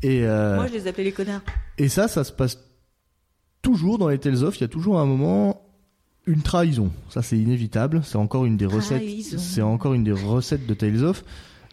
[0.03, 1.41] Et euh, Moi, je les appelais les connards.
[1.77, 2.59] Et ça, ça se passe
[3.61, 4.57] toujours dans les Tales of.
[4.57, 5.68] Il y a toujours un moment
[6.29, 6.91] une trahison.
[7.09, 8.01] Ça, c'est inévitable.
[8.03, 9.03] C'est encore une des recettes.
[9.21, 11.23] C'est encore une des recettes de Tales of.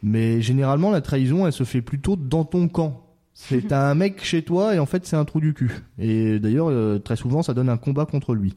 [0.02, 3.02] Mais généralement, la trahison, elle se fait plutôt dans ton camp.
[3.38, 5.70] C'est t'as un mec chez toi et en fait c'est un trou du cul.
[5.98, 8.54] Et d'ailleurs euh, très souvent ça donne un combat contre lui.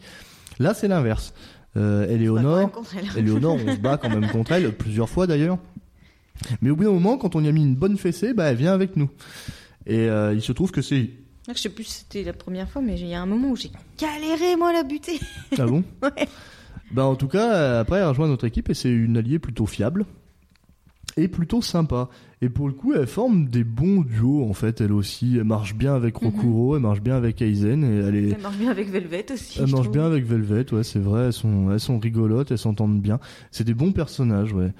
[0.57, 1.33] Là c'est l'inverse.
[1.75, 2.07] Euh,
[3.13, 3.17] elle.
[3.17, 5.57] Éléonore, on se bat quand même contre elle plusieurs fois d'ailleurs.
[6.61, 8.55] Mais au bout d'un moment, quand on y a mis une bonne fessée, bah elle
[8.55, 9.09] vient avec nous.
[9.85, 11.09] Et euh, il se trouve que c'est
[11.55, 13.55] Je sais plus si c'était la première fois, mais il y a un moment où
[13.55, 15.19] j'ai galéré, moi, à la buter.
[15.57, 16.27] Ah bon Ouais.
[16.91, 19.65] Bah en tout cas, euh, après elle rejoint notre équipe et c'est une alliée plutôt
[19.67, 20.05] fiable.
[21.17, 22.09] est plutôt sympa.
[22.41, 25.35] Et pour le coup, elle forme des bons duos en fait, elle aussi.
[25.37, 26.29] Elle marche bien avec Mhm.
[26.29, 28.29] Rokuro, elle marche bien avec Aizen, et elle est.
[28.29, 29.59] Elle marche bien avec Velvet aussi.
[29.59, 29.91] Elle marche trouve.
[29.91, 31.25] bien avec Velvet, ouais, c'est vrai.
[31.27, 33.19] Elles sont, elles sont rigolotes, elles s'entendent bien.
[33.51, 34.71] C'est des bons personnages, ouais.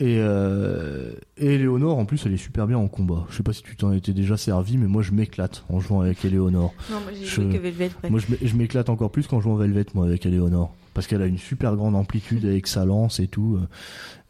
[0.00, 3.26] Et, euh, et Eleonore, en plus, elle est super bien en combat.
[3.30, 6.02] Je sais pas si tu t'en étais déjà servi, mais moi, je m'éclate en jouant
[6.02, 6.72] avec Eleonore.
[6.90, 7.90] Non, moi j'ai Je- joué que Velvet.
[8.04, 8.10] ouais.
[8.10, 10.72] Moi, je m'é- je m'éclate encore plus quand je joue en Velvet, moi, avec Eleonore.
[10.94, 13.58] Parce qu'elle a une super grande amplitude avec sa lance et tout.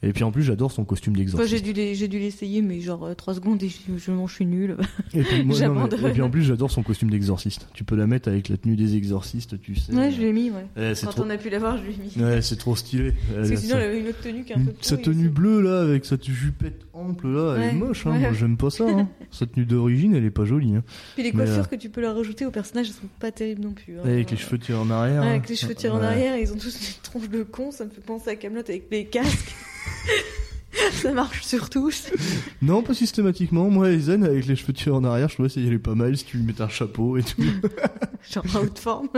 [0.00, 1.64] Et puis en plus, j'adore son costume d'exorciste.
[1.66, 4.76] j'ai dû l'essayer, mais genre 3 secondes et je, je, m'en suis nulle.
[5.12, 6.06] Et puis, moi, non, mais- j'abandonne.
[6.06, 7.66] et puis en plus, j'adore son costume d'exorciste.
[7.74, 9.92] Tu peux la mettre avec la tenue des exorcistes, tu sais.
[9.92, 10.66] Ouais, je l'ai mis, ouais.
[10.76, 11.24] Ouais, c'est Quand trop...
[11.24, 12.22] on a pu l'avoir, je l'ai mis.
[12.24, 13.12] Ouais, c'est trop stylé.
[13.34, 15.28] Parce que sinon, elle avait une autre tenue qui est un une- peu sa tenue
[15.30, 18.06] bleue là, avec sa jupette ample là, elle est moche.
[18.06, 18.12] Hein.
[18.12, 18.84] ouais, Moi, j'aime pas ça.
[18.88, 19.08] Hein.
[19.32, 20.76] sa tenue d'origine, elle est pas jolie.
[20.76, 20.84] Hein.
[21.14, 23.32] Puis les Mais, coiffures euh, que tu peux leur rajouter aux personnages, elles sont pas
[23.32, 23.98] terribles non plus.
[23.98, 24.02] hein.
[24.04, 25.22] Avec les cheveux tirés en arrière.
[25.22, 25.30] Ouais, hein.
[25.30, 27.90] avec les cheveux tirés en arrière, ils ont tous des tronches de con, ça me
[27.90, 29.54] fait penser à Camelot avec les casques.
[30.92, 32.08] ça marche sur tous.
[32.62, 33.70] Non, pas systématiquement.
[33.70, 36.24] Moi, Aizen, avec les cheveux tirés en arrière, je trouvais qu'elle est pas mal si
[36.24, 37.40] tu lui mets un chapeau et tout.
[38.30, 39.08] Genre en haute forme.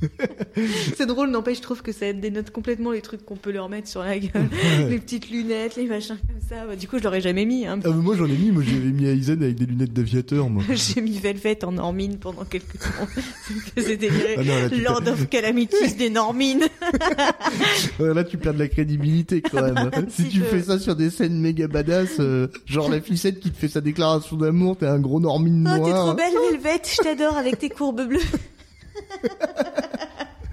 [0.96, 3.88] c'est drôle, n'empêche, je trouve que ça dénote complètement les trucs qu'on peut leur mettre
[3.88, 4.48] sur la gueule.
[4.88, 6.66] les petites lunettes, les machins comme ça.
[6.66, 7.66] Bah, du coup, je l'aurais jamais mis.
[7.66, 7.80] Hein.
[7.84, 8.50] Ah, moi, j'en ai mis.
[8.50, 10.46] Moi, j'avais mis Aizen avec des lunettes d'aviateur.
[10.70, 13.08] J'ai mis Velvet en Normine pendant quelques temps.
[13.76, 14.36] délirer.
[14.38, 16.64] Ah Lord of Calamities des Normines.
[17.98, 19.90] Là, tu perds de la crédibilité quand même.
[20.08, 23.56] Si tu fais ça sur des scènes méga badass, euh, genre la ficette qui te
[23.56, 26.06] fait sa déclaration d'amour, t'es un gros normine Oh, t'es noir.
[26.06, 26.82] trop belle, Velvet.
[26.84, 28.20] Je t'adore avec tes courbes bleues.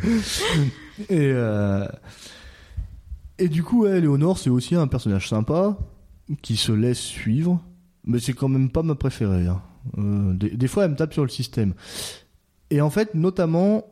[1.09, 1.85] Et, euh,
[3.37, 5.77] et du coup, ouais, Léonore, c'est aussi un personnage sympa,
[6.41, 7.61] qui se laisse suivre,
[8.05, 9.47] mais c'est quand même pas ma préférée.
[9.47, 9.61] hein.
[9.97, 11.73] Euh, des, des fois, elle me tape sur le système.
[12.69, 13.83] Et en fait, notamment,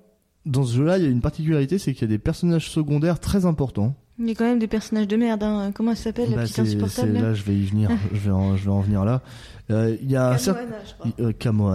[0.45, 3.19] dans ce jeu-là, il y a une particularité, c'est qu'il y a des personnages secondaires
[3.19, 3.95] très importants.
[4.19, 5.43] Il y a quand même des personnages de merde.
[5.43, 5.71] Hein.
[5.75, 7.89] Comment elle s'appelle, la Bah, petite c'est- insupportable là je vais y venir.
[8.13, 9.21] je, vais en, je vais en venir là.
[9.71, 10.61] Euh, Il y a un certain...
[10.63, 11.73] Camoana, je crois.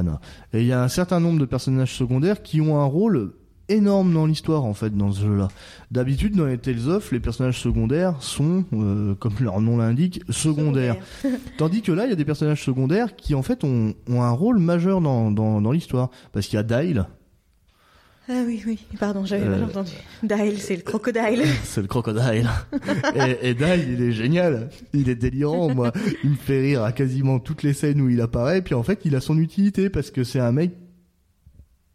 [0.54, 0.58] Euh.
[0.58, 3.34] Et il y a un certain nombre de personnages secondaires qui ont un rôle
[3.68, 5.48] énorme dans l'histoire en fait dans ce jeu-là.
[5.90, 10.96] D'habitude dans les Tales of, les personnages secondaires sont, euh, comme leur nom l'indique, secondaires.
[11.58, 14.30] Tandis que là, il y a des personnages secondaires qui en fait ont, ont un
[14.30, 16.10] rôle majeur dans, dans, dans l'histoire.
[16.32, 17.06] Parce qu'il y a Dyle,
[18.30, 18.78] Ah oui, oui.
[19.00, 19.92] Pardon, j'avais Euh, mal entendu.
[20.22, 21.42] Dyle, c'est le crocodile.
[21.64, 22.48] c'est le crocodile.
[23.14, 24.68] et, et Dyle, il est génial.
[24.92, 25.92] Il est délirant, moi.
[26.24, 28.60] Il me fait rire à quasiment toutes les scènes où il apparaît.
[28.60, 30.72] Puis en fait, il a son utilité parce que c'est un mec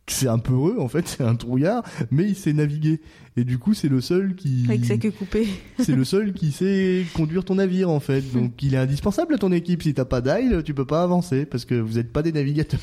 [0.08, 2.99] c'est un peureux en fait, c'est un trouillard, mais il sait naviguer.
[3.36, 5.47] Et du coup, c'est le seul qui Avec sa queue coupée.
[5.80, 8.22] c'est le seul qui sait conduire ton navire en fait.
[8.34, 9.82] Donc il est indispensable à ton équipe.
[9.82, 12.80] Si t'as pas d'aile, tu peux pas avancer parce que vous êtes pas des navigateurs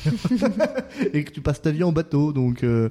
[1.13, 2.33] et que tu passes ta vie en bateau.
[2.33, 2.89] Donc euh,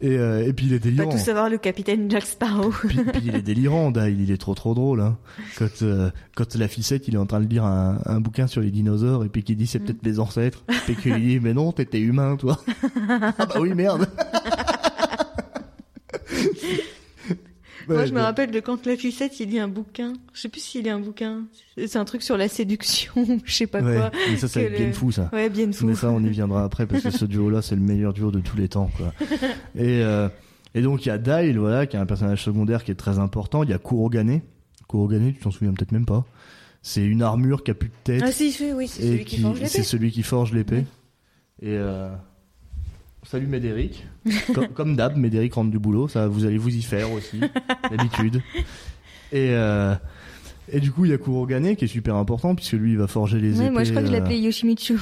[0.00, 1.10] et, euh, et puis il est Pas délirant.
[1.10, 2.70] tout savoir le capitaine Jack Sparrow.
[2.70, 5.00] Puis, puis il est délirant, il est trop trop drôle.
[5.00, 5.18] Hein.
[5.58, 8.60] Quand, euh, quand la ficette, il est en train de lire un, un bouquin sur
[8.60, 10.64] les dinosaures et puis qu'il dit c'est peut-être mes ancêtres.
[10.88, 12.60] Et qu'il dit mais non, t'étais humain toi.
[13.10, 14.08] ah bah oui merde.
[17.88, 20.12] Moi, je me rappelle de quand la ficette, il lit un bouquin.
[20.34, 21.44] Je sais plus s'il lit un bouquin.
[21.76, 23.12] C'est un truc sur la séduction,
[23.44, 24.10] je sais pas Ouais, quoi.
[24.30, 25.30] mais ça, c'est bien le- fou ça.
[25.32, 25.86] Ouais, bien fou.
[25.86, 28.40] Mais ça, on y viendra après parce que ce duo-là, c'est le meilleur duo de
[28.40, 29.12] tous les temps, quoi.
[29.74, 30.28] Et, euh,
[30.74, 33.18] et donc, il y a Dyle, voilà, qui est un personnage secondaire qui est très
[33.18, 33.62] important.
[33.62, 34.40] Il y a Kurogane.
[34.88, 36.24] Kurogane, tu t'en souviens peut-être même pas.
[36.82, 38.22] C'est une armure qui a plus de tête.
[38.24, 39.82] Ah si, oui, c'est celui qui, forge c'est l'épée.
[39.82, 40.84] celui qui forge l'épée.
[41.60, 42.10] Et euh,
[43.24, 44.06] salut Médéric.
[44.54, 46.08] comme, comme d'hab, Médéric rentre du boulot.
[46.08, 47.40] Ça, vous allez vous y faire aussi,
[47.90, 48.42] d'habitude.
[49.32, 49.94] Et euh,
[50.70, 53.06] et du coup, il y a Kurogane qui est super important puisque lui, il va
[53.06, 53.70] forger les Ouais, épées.
[53.72, 54.98] moi, je crois que je euh, l'appelais Yoshimitsu.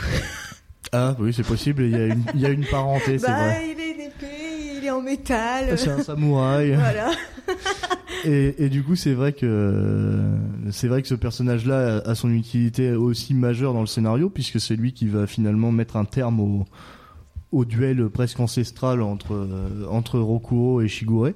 [0.93, 1.83] ah oui, c'est possible.
[1.85, 3.75] Il y a une, il y a une parenté, c'est bah, vrai.
[3.77, 5.77] il est une épée, il est en métal.
[5.77, 6.75] C'est un samouraï.
[6.75, 7.11] voilà.
[8.25, 10.19] Et, et du coup, c'est vrai que
[10.73, 14.75] c'est vrai que ce personnage-là a son utilité aussi majeure dans le scénario puisque c'est
[14.75, 16.65] lui qui va finalement mettre un terme au,
[17.57, 21.33] au duel presque ancestral entre euh, entre Rokuro et Shigure.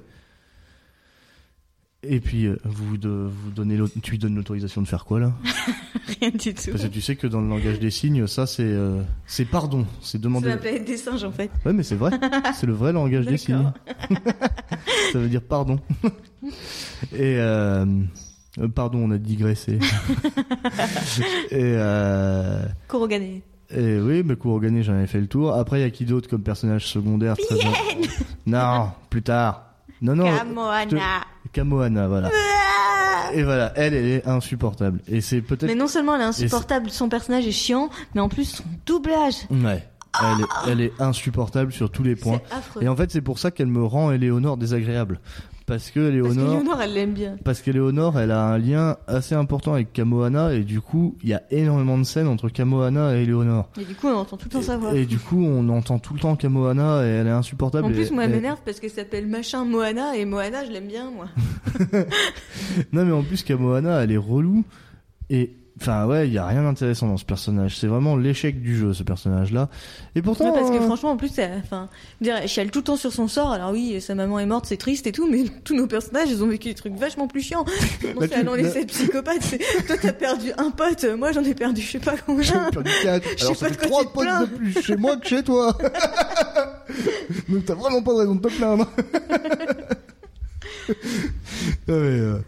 [2.03, 5.33] Et puis euh, vous de, vous donnez tu lui donnes l'autorisation de faire quoi là?
[6.19, 6.71] Rien du tout.
[6.71, 9.85] Parce que tu sais que dans le langage des signes, ça c'est euh, c'est pardon,
[10.01, 10.49] c'est demander.
[10.49, 11.49] la planète des singes, en fait.
[11.65, 12.11] Ouais, mais c'est vrai.
[12.55, 13.71] C'est le vrai langage des signes.
[15.11, 15.79] Ça veut dire pardon.
[17.13, 17.85] Et euh,
[18.73, 19.79] pardon, on a digressé.
[21.51, 23.41] et, euh, Kurogane.
[23.75, 25.53] Et oui, mais Kurogane, j'en avais fait le tour.
[25.53, 27.55] Après, il y a qui d'autre comme personnage secondaire très
[28.45, 29.65] Non, plus tard.
[30.01, 30.25] Non, non.
[30.25, 31.21] Kamoana.
[31.53, 32.29] Kamohana, voilà.
[32.33, 34.99] Ah Et voilà, elle, elle est insupportable.
[35.07, 35.65] Et c'est peut-être.
[35.67, 39.35] Mais non seulement elle est insupportable, son personnage est chiant, mais en plus son doublage,
[39.49, 39.87] Ouais.
[40.21, 42.41] Elle est, elle est insupportable sur tous les points.
[42.81, 45.21] Et en fait, c'est pour ça qu'elle me rend Éléonore désagréable.
[45.71, 47.37] Parce que Parce que Léonore, elle l'aime bien.
[47.45, 51.29] parce que Léonore, elle a un lien assez important avec Kamohana et du coup, il
[51.29, 53.69] y a énormément de scènes entre Kamohana et Léonore.
[53.79, 54.93] Et du coup, on entend tout le temps sa voix.
[54.93, 57.85] Et, et du coup, on entend tout le temps Kamohana et elle est insupportable.
[57.85, 60.87] En et- plus, moi, elle m'énerve parce qu'elle s'appelle machin Moana et Moana, je l'aime
[60.87, 61.27] bien, moi.
[62.91, 64.63] Non, mais en plus, Kamohana, elle est relou.
[65.29, 65.51] Et,
[65.81, 67.77] enfin, ouais, il y a rien d'intéressant dans ce personnage.
[67.77, 69.67] C'est vraiment l'échec du jeu, ce personnage-là.
[70.15, 70.53] Et pourtant.
[70.53, 71.89] Ouais, parce que euh, franchement, en plus, elle, enfin,
[72.23, 73.51] elle chiale tout le temps sur son sort.
[73.51, 76.43] Alors oui, sa maman est morte, c'est triste et tout, mais tous nos personnages, ils
[76.43, 77.65] ont vécu des trucs vachement plus chiants.
[78.03, 79.41] Non, Bah, c'est allons les sept psychopathes.
[79.41, 82.43] c'est- Toi, t'as perdu un pote, moi, j'en ai perdu, je sais pas combien.
[82.43, 83.27] J'en ai perdu quatre.
[83.37, 85.77] Je sais pas de quoi tu potes de plus chez moi que chez toi.
[87.49, 88.87] Donc t'as vraiment pas de raison de te plaindre.
[90.89, 90.93] ouais,
[91.87, 92.39] euh,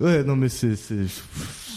[0.00, 0.76] ouais, non mais c'est-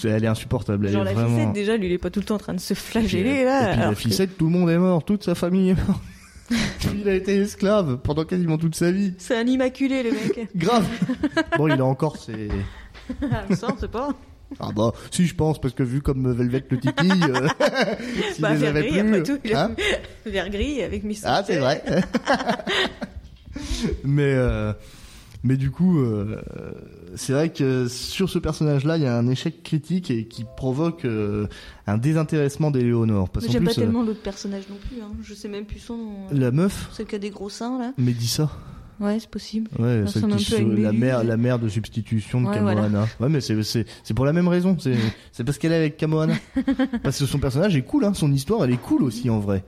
[0.05, 0.87] elle est insupportable.
[0.87, 1.37] Elle Genre est la vraiment.
[1.37, 3.69] ficette, déjà, lui, il est pas tout le temps en train de se flageller, là.
[3.69, 6.01] et puis la que- ficette, tout le monde est mort, toute sa famille est morte.
[7.01, 9.13] il a été esclave pendant quasiment toute sa vie.
[9.17, 10.49] C'est un immaculé, le mec.
[10.55, 10.85] Grave.
[11.57, 12.49] Bon, il a encore ses.
[13.31, 14.09] Ah, ça, sait pas.
[14.59, 17.47] Ah bah, si je pense, parce que vu comme Velvet le tiki, euh,
[18.33, 19.71] s'il Bah, les avait gris, plus, après tout, il a hein
[20.25, 21.81] vert gris avec Miss Ah, c'est vrai.
[24.03, 24.73] mais euh,
[25.43, 26.41] mais du coup, euh,
[27.15, 31.05] c'est vrai que sur ce personnage-là, il y a un échec critique et qui provoque
[31.05, 31.47] euh,
[31.87, 33.29] un désintéressement d'Éléonore.
[33.29, 35.11] Parce qu'en J'aime pas euh, tellement l'autre personnage non plus, hein.
[35.23, 36.13] Je sais même plus son nom.
[36.31, 37.93] la meuf, Celle qui a des gros seins, là.
[37.97, 38.49] Médissa,
[38.99, 39.69] Ouais, c'est possible.
[39.79, 42.47] ouais, Elle celle qui un peu à se- la mère, la mère de substitution de
[42.47, 43.07] Ouais, Kamohana.
[43.19, 44.77] Ouais, mais c'est c'est pour la même raison.
[44.79, 44.95] C'est
[45.31, 46.35] c'est parce qu'elle est avec Kamohana.
[47.01, 48.13] parce que son personnage est cool, hein.
[48.13, 49.63] Son histoire, elle est cool aussi en vrai.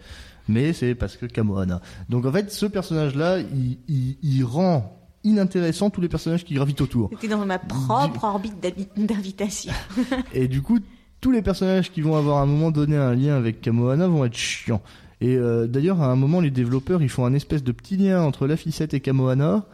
[0.47, 1.81] Mais c'est parce que Kamohana.
[2.09, 6.81] Donc en fait, ce personnage-là, il, il, il rend inintéressant tous les personnages qui gravitent
[6.81, 7.09] autour.
[7.13, 8.55] C'était dans ma propre orbite
[8.97, 9.73] d'invitation.
[10.33, 10.79] Et du coup,
[11.21, 14.25] tous les personnages qui vont avoir à un moment donné un lien avec Kamohana vont
[14.25, 14.81] être chiants.
[15.21, 18.21] Et euh, d'ailleurs, à un moment, les développeurs, ils font un espèce de petit lien
[18.21, 19.65] entre la ficette et Kamohana.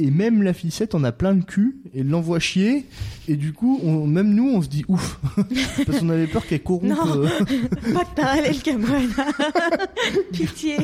[0.00, 2.84] Et même la ficette en a plein le cul et l'envoie chier.
[3.26, 5.18] Et du coup, on, même nous, on se dit ouf.
[5.86, 6.84] Parce qu'on avait peur qu'elle corrompe.
[6.84, 6.96] Non.
[7.16, 7.28] euh,
[7.92, 9.06] pas de parallèle, Camoana.
[10.32, 10.76] Pitié.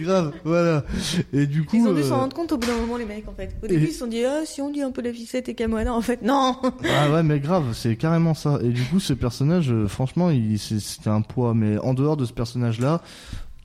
[0.00, 0.84] grave, voilà.
[1.32, 1.76] Et du coup.
[1.76, 3.54] Ils ont dû euh, s'en rendre compte au bout d'un moment, les mecs, en fait.
[3.62, 5.48] Au et- début, ils se sont dit, ah, si on dit un peu la ficette
[5.48, 6.56] et Camoana, en fait, non.
[6.88, 8.58] Ah ouais, mais grave, c'est carrément ça.
[8.62, 11.52] Et du coup, ce personnage, euh, franchement, il, c'est- c'était un poids.
[11.54, 13.02] Mais en dehors de ce personnage-là,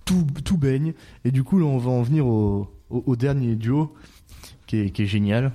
[0.05, 0.93] tout, tout baigne.
[1.25, 3.93] Et du coup, là, on va en venir au, au, au dernier duo,
[4.67, 5.51] qui est, qui est génial.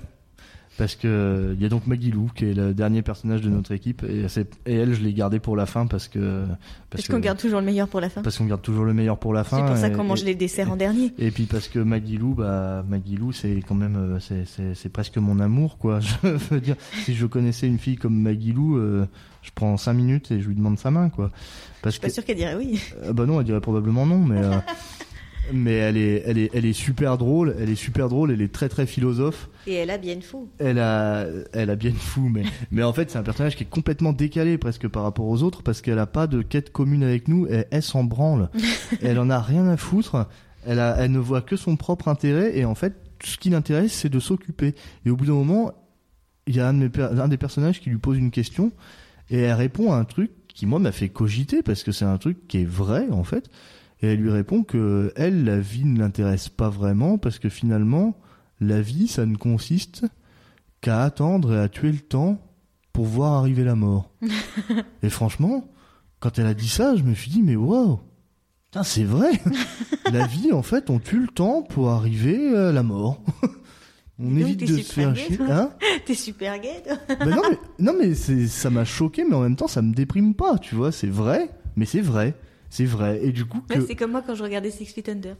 [0.75, 3.71] Parce que il y a donc Maggie Lou, qui est le dernier personnage de notre
[3.73, 4.03] équipe.
[4.09, 4.25] Et,
[4.65, 6.45] elle, je l'ai gardée pour la fin parce que.
[6.89, 8.23] Parce qu'on garde toujours le meilleur pour la fin.
[8.23, 9.57] Parce qu'on garde toujours le meilleur pour la fin.
[9.57, 11.13] C'est pour ça qu'on mange et- les desserts en dernier.
[11.19, 15.39] et puis parce que Maggie Lou, bah Maggie Lou, c'est quand même, c'est presque mon
[15.39, 15.99] amour, quoi.
[16.23, 19.05] Je veux dire, si je connaissais une fille comme Maggie Lou, euh,
[19.43, 21.29] je prends cinq minutes et je lui demande sa main, quoi.
[21.83, 22.79] Parce Je suis pas que, sûre qu'elle dirait oui.
[23.03, 24.57] euh, bah non, elle dirait probablement non, mais euh,
[25.51, 27.55] mais elle est, elle est, elle est super drôle.
[27.59, 28.31] Elle est super drôle.
[28.31, 29.49] Elle est très très philosophe.
[29.67, 30.49] Et elle a bien fou.
[30.59, 33.69] Elle a, elle a bien fou, mais, mais en fait, c'est un personnage qui est
[33.69, 37.27] complètement décalé presque par rapport aux autres parce qu'elle a pas de quête commune avec
[37.27, 37.45] nous.
[37.49, 38.49] Elle, elle s'en branle.
[39.01, 40.27] elle en a rien à foutre.
[40.65, 43.91] Elle a, elle ne voit que son propre intérêt et en fait, ce qui l'intéresse,
[43.93, 44.75] c'est de s'occuper.
[45.05, 45.73] Et au bout d'un moment,
[46.47, 48.71] il y a un, de mes per- un des personnages qui lui pose une question
[49.29, 52.17] et elle répond à un truc qui moi m'a fait cogiter parce que c'est un
[52.17, 53.49] truc qui est vrai en fait.
[54.03, 58.19] Et elle lui répond que elle, la vie ne l'intéresse pas vraiment parce que finalement,
[58.59, 60.05] la vie, ça ne consiste
[60.81, 62.41] qu'à attendre et à tuer le temps
[62.91, 64.11] pour voir arriver la mort.
[65.03, 65.71] et franchement,
[66.19, 68.01] quand elle a dit ça, je me suis dit, mais waouh,
[68.65, 69.31] putain, c'est vrai.
[70.11, 73.23] la vie, en fait, on tue le temps pour arriver à la mort.
[74.19, 75.39] on donc, évite de se faire chier.
[75.49, 75.71] Hein?
[76.05, 76.83] T'es super gay.
[77.07, 80.33] Ben non, mais, non, mais ça m'a choqué, mais en même temps, ça me déprime
[80.33, 80.91] pas, tu vois.
[80.91, 82.35] C'est vrai, mais c'est vrai.
[82.73, 83.19] C'est vrai.
[83.21, 85.35] Et du coup, que, Ouais, c'est comme moi quand je regardais Six Feet Under.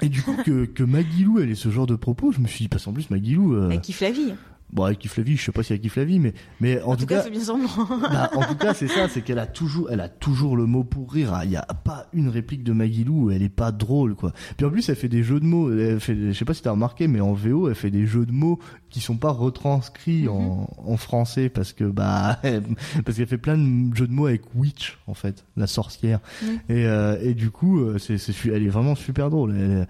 [0.00, 2.46] et du coup que, que Maggie Lou, elle ait ce genre de propos, je me
[2.46, 4.32] suis dit, parce qu'en plus, Maggie Lou, euh, Elle kiffe la vie.
[4.72, 6.80] Bon, elle kiffe la vie, je sais pas si elle kiffe la vie, mais, mais
[6.82, 7.68] en, En tout cas, c'est bien semblant.
[8.00, 10.84] bah, en tout cas, c'est ça, c'est qu'elle a toujours, elle a toujours le mot
[10.84, 11.38] pour rire.
[11.44, 14.32] Il y a pas une réplique de Maggie Lou où elle est pas drôle, quoi.
[14.56, 15.72] Puis en plus, elle fait des jeux de mots.
[15.72, 18.26] Elle fait, je sais pas si t'as remarqué, mais en VO, elle fait des jeux
[18.26, 18.58] de mots
[18.90, 22.62] qui sont pas retranscrits en, en français parce que, bah, elle-
[23.04, 26.20] parce qu'elle fait plein de jeux de mots avec witch, en fait, la sorcière.
[26.42, 26.48] Mhm.
[26.68, 28.16] Et, euh, et du coup, euh, c'est,
[28.46, 29.54] elle est vraiment super drôle.
[29.56, 29.86] Elle,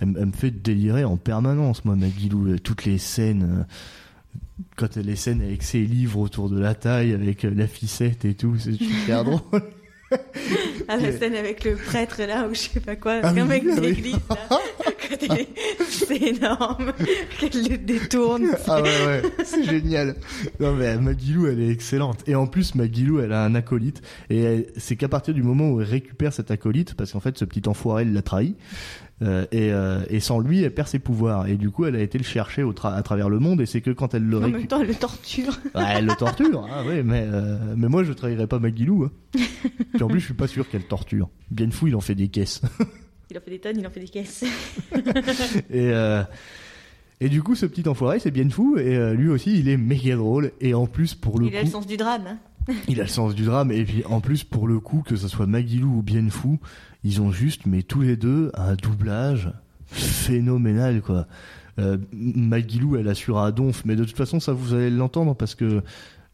[0.00, 2.48] elle, elle me fait délirer en permanence, moi, Maggie Lou.
[2.48, 3.60] Euh, Toutes les scènes.
[3.60, 3.64] euh,
[4.76, 8.24] quand elle les scènes avec ses livres autour de la taille, avec euh, la ficette
[8.24, 9.40] et tout, c'est super drôle.
[10.86, 13.42] À la scène avec le prêtre là, ou je sais pas quoi, Ah un oui,
[13.42, 13.80] mec ah oui.
[13.80, 14.36] d'église là.
[15.08, 15.48] Quand elle est-
[15.88, 16.92] C'est énorme.
[17.40, 18.46] Qu'elle le détourne.
[18.68, 20.14] ah ouais, ouais, c'est génial.
[20.60, 22.22] Non mais Maggie Lou, elle est excellente.
[22.28, 24.00] Et en plus, Maggie Lou, elle a un acolyte.
[24.30, 27.36] Et elle- c'est qu'à partir du moment où elle récupère cet acolyte, parce qu'en fait,
[27.36, 28.54] ce petit enfoiré, il l'a trahi,
[29.22, 31.46] Euh, et, euh, et sans lui, elle perd ses pouvoirs.
[31.46, 33.62] Et du coup, elle a été le chercher au tra- à travers le monde.
[33.62, 35.58] Et c'est que quand elle le En même temps, elle le torture.
[35.74, 39.04] Elle le torture, ah ouais, mais, euh, mais moi je trahirais pas Magilou.
[39.04, 39.10] Hein.
[39.94, 41.30] Puis en plus, je suis pas sûr qu'elle torture.
[41.50, 42.60] Bien fou, il en fait des caisses.
[43.30, 44.44] Il en fait des tonnes, il en fait des caisses.
[45.70, 45.90] Et,
[47.20, 48.76] et du coup, ce petit enfoiré, c'est bien fou.
[48.76, 50.52] Et lui aussi, il est méga drôle.
[50.60, 52.26] Et en plus, pour le Il a le coup, sens du drame.
[52.68, 52.74] hein.
[52.88, 53.72] il a le sens du drame.
[53.72, 56.58] Et puis en plus, pour le coup, que ce soit Magilou ou bien fou,
[57.06, 59.52] ils ont juste, mais tous les deux, un doublage
[59.86, 61.28] phénoménal, quoi.
[61.78, 65.54] Euh, Magilou, elle assure à Donf, mais de toute façon, ça vous allez l'entendre parce
[65.54, 65.82] que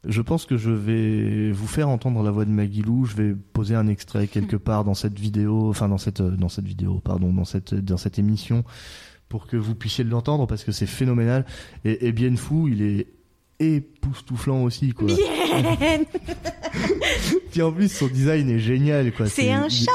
[0.09, 3.05] je pense que je vais vous faire entendre la voix de Magilou.
[3.05, 6.67] Je vais poser un extrait quelque part dans cette vidéo, enfin dans cette dans cette
[6.67, 8.65] vidéo, pardon, dans cette dans cette émission,
[9.29, 11.45] pour que vous puissiez l'entendre parce que c'est phénoménal.
[11.85, 13.09] Et, et bien fou, il est
[13.59, 15.07] époustouflant aussi, quoi.
[15.07, 15.17] Bien
[17.51, 19.27] Puis en plus, son design est génial, quoi.
[19.27, 19.91] C'est un chat.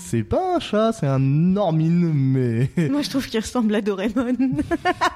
[0.00, 4.36] C'est pas un chat, c'est un Normine, mais Moi, je trouve qu'il ressemble à Doraemon.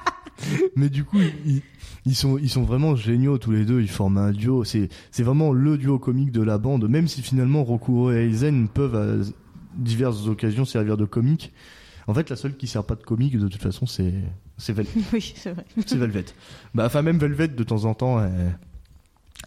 [0.75, 1.61] mais du coup, ils,
[2.05, 3.81] ils sont ils sont vraiment géniaux tous les deux.
[3.81, 4.63] Ils forment un duo.
[4.63, 6.87] C'est c'est vraiment le duo comique de la bande.
[6.89, 9.23] Même si finalement Rokuro et Aizen peuvent à
[9.77, 11.53] diverses occasions servir de comique.
[12.07, 14.13] En fait, la seule qui sert pas de comique de toute façon, c'est
[14.57, 15.65] c'est Vel- oui, c'est vrai.
[15.85, 16.25] c'est Velvet.
[16.75, 18.59] Bah, enfin, même Velvet, de temps en temps, elle,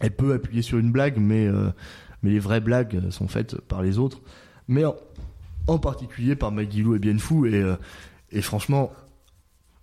[0.01, 1.69] elle peut appuyer sur une blague, mais, euh,
[2.23, 4.21] mais les vraies blagues sont faites par les autres.
[4.67, 4.95] Mais en,
[5.67, 7.45] en particulier par Magilou et Bienfou.
[7.45, 7.75] Et, euh,
[8.31, 8.91] et franchement,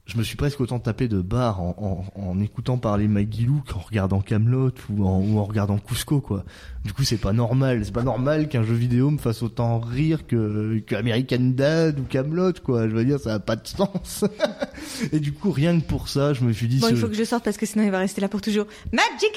[0.06, 3.80] je me suis presque autant tapé de barre en, en, en écoutant parler Magilou qu'en
[3.80, 6.44] regardant Camelot ou en, ou en regardant Cusco, quoi.
[6.84, 7.84] Du coup, c'est pas normal.
[7.84, 12.04] C'est pas normal qu'un jeu vidéo me fasse autant rire que, que American Dad ou
[12.04, 12.88] Camelot, quoi.
[12.88, 14.24] Je veux dire, ça a pas de sens.
[15.12, 17.08] et du coup, rien que pour ça, je me suis dit, Bon, ce- il faut
[17.08, 18.66] que je sorte parce que sinon il va rester là pour toujours.
[18.92, 19.32] Magic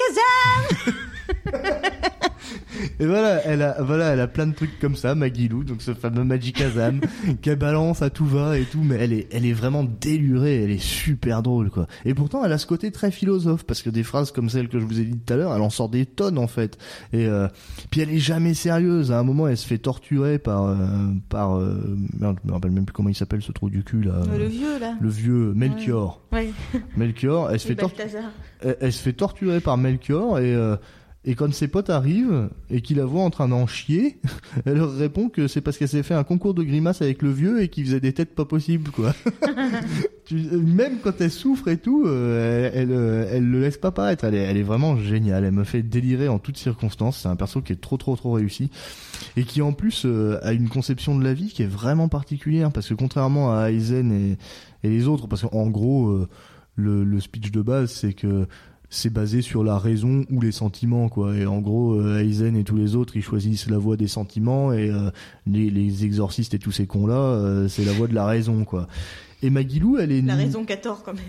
[2.98, 5.94] Et voilà, elle a, voilà, elle a plein de trucs comme ça, Magilou, donc ce
[5.94, 7.00] fameux Magic Azam,
[7.42, 10.70] qu'elle balance à tout va et tout, mais elle est, elle est vraiment délurée, elle
[10.70, 11.86] est super drôle, quoi.
[12.04, 14.78] Et pourtant, elle a ce côté très philosophe, parce que des phrases comme celle que
[14.78, 16.78] je vous ai dit tout à l'heure, elle en sort des tonnes, en fait.
[17.12, 17.48] Et, euh,
[17.90, 19.12] puis elle est jamais sérieuse.
[19.12, 20.76] À un moment, elle se fait torturer par, euh,
[21.28, 24.02] par, euh, merde, je me rappelle même plus comment il s'appelle, ce trou du cul,
[24.02, 24.22] là.
[24.36, 24.94] Le vieux, là.
[25.00, 26.22] Le vieux Melchior.
[26.32, 26.50] Ouais.
[26.96, 28.10] Melchior, elle se fait torturer
[28.62, 30.76] elle, elle se fait torturer par Melchior et euh,
[31.22, 34.18] et quand ses potes arrivent et qu'il la voit en train d'en chier,
[34.64, 37.30] elle leur répond que c'est parce qu'elle s'est fait un concours de grimaces avec le
[37.30, 39.14] vieux et qu'il faisait des têtes pas possibles quoi.
[40.32, 44.24] Même quand elle souffre et tout, euh, elle, elle, euh, elle le laisse pas paraître.
[44.24, 45.44] Elle est, elle est vraiment géniale.
[45.44, 47.18] Elle me fait délirer en toutes circonstances.
[47.18, 48.70] C'est un perso qui est trop trop trop réussi
[49.36, 52.72] et qui en plus euh, a une conception de la vie qui est vraiment particulière
[52.72, 54.38] parce que contrairement à Aizen et,
[54.84, 56.26] et les autres, parce qu'en gros
[56.76, 58.46] le, le speech de base c'est que
[58.90, 62.64] c'est basé sur la raison ou les sentiments quoi et en gros euh, Aizen et
[62.64, 65.10] tous les autres ils choisissent la voie des sentiments et euh,
[65.46, 68.88] les, les exorcistes et tous ces cons là c'est la voie de la raison quoi
[69.42, 71.22] et Magilou elle est La raison qu'a tort quand même.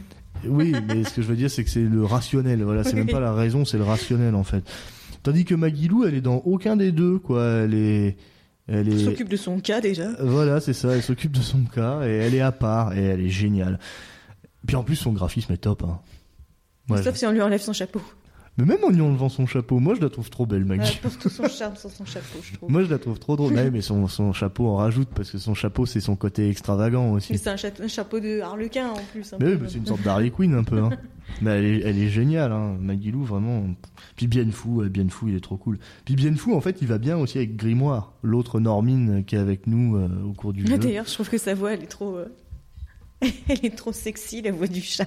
[0.46, 2.64] oui, mais ce que je veux dire, c'est que c'est le rationnel.
[2.64, 4.64] Voilà, c'est même pas la raison, c'est le rationnel en fait.
[5.24, 7.46] Tandis que Magilou, elle est dans aucun des deux, quoi.
[7.46, 8.18] Elle est,
[8.68, 9.06] elle est.
[9.06, 10.10] s'occupe de son cas déjà.
[10.20, 10.94] Voilà, c'est ça.
[10.96, 13.80] Elle s'occupe de son cas et elle est à part et elle est géniale.
[14.66, 15.84] Puis en plus, son graphisme est top.
[15.84, 16.00] Hein.
[16.92, 18.02] Ouais, Sauf si on lui enlève son chapeau.
[18.58, 21.00] Mais même en lui enlevant son chapeau, moi je la trouve trop belle, Maggie.
[21.02, 22.70] pour tout son charme sans son chapeau, je trouve.
[22.70, 23.54] Moi je la trouve trop drôle.
[23.54, 27.12] Ouais, mais son, son chapeau en rajoute parce que son chapeau c'est son côté extravagant
[27.12, 27.38] Mais aussi.
[27.38, 29.32] c'est un, cha- un chapeau de harlequin en plus.
[29.34, 29.52] un Mais peu.
[29.54, 30.80] oui, bah, c'est une sorte d'Harley Quinn un peu.
[30.80, 30.90] Hein.
[31.42, 32.76] Mais elle est, elle est géniale, hein.
[32.82, 33.64] Magilou vraiment.
[34.18, 35.80] Puis Bien Fou, Bien Fou, il est trop cool.
[36.04, 39.40] Puis Bien Fou, en fait, il va bien aussi avec Grimoire, l'autre Normine qui est
[39.40, 40.78] avec nous euh, au cours du jeu.
[40.78, 42.18] D'ailleurs, je trouve que sa voix, elle est trop.
[42.18, 42.26] euh,
[43.50, 45.06] elle est trop sexy, la voix du chat.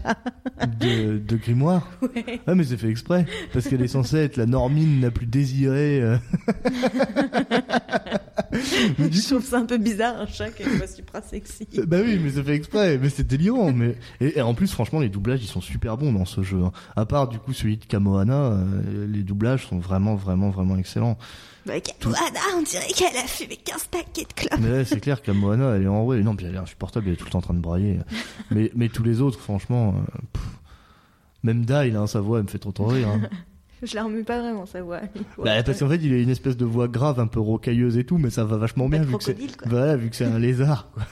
[0.80, 1.88] De, de Grimoire.
[2.02, 2.40] Ouais.
[2.46, 6.00] Ah, mais c'est fait exprès parce qu'elle est censée être la Normine la plus désirée.
[6.00, 6.16] euh.
[8.98, 11.22] Mais du Je trouve ça un peu bizarre, un chat qui a une voix super
[11.24, 11.66] sexy.
[11.78, 13.72] Euh, Bah oui, mais c'est fait exprès, mais c'est délirant.
[13.72, 16.62] Mais et, et en plus, franchement, les doublages ils sont super bons dans ce jeu.
[16.62, 16.72] hein.
[16.96, 21.18] À part du coup celui de Kamohana, euh, les doublages sont vraiment, vraiment, vraiment excellents.
[21.66, 24.60] Bah, Kamohana, on dirait qu'elle a fumé 15 paquets de clopes.
[24.60, 26.20] Mais là, c'est clair que Moana, elle est en vrai.
[26.22, 27.98] Non, puis elle est insupportable, elle est tout le temps en train de brailler.
[28.50, 30.42] Mais, mais tous les autres, franchement, euh, pff.
[31.42, 33.08] même Dai, il a sa voix, elle me fait trop trop rire.
[33.08, 33.20] hein.
[33.82, 35.00] Je la remets pas vraiment, sa voix.
[35.42, 38.04] Bah, parce qu'en fait, il a une espèce de voix grave, un peu rocailleuse et
[38.04, 39.34] tout, mais ça va vachement bien vu que c'est.
[39.34, 39.66] crocodile, quoi.
[39.68, 40.88] Voilà, vu que c'est un lézard.
[40.94, 41.02] Quoi.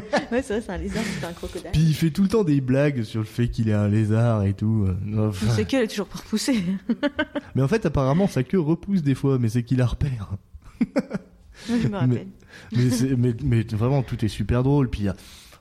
[0.32, 1.70] Ouais, c'est vrai, c'est un lézard, c'est un crocodile.
[1.72, 4.44] Puis il fait tout le temps des blagues sur le fait qu'il est un lézard
[4.44, 4.86] et tout.
[5.18, 5.46] enfin.
[5.54, 6.62] C'est qu'elle est toujours pas repoussée.
[7.54, 10.32] Mais en fait, apparemment, sa queue repousse des fois, mais c'est qu'il la repère.
[11.68, 12.26] Moi, je me rappelle.
[12.72, 14.90] mais, c'est- mais, mais vraiment, tout est super drôle.
[14.90, 15.16] Puis il y a,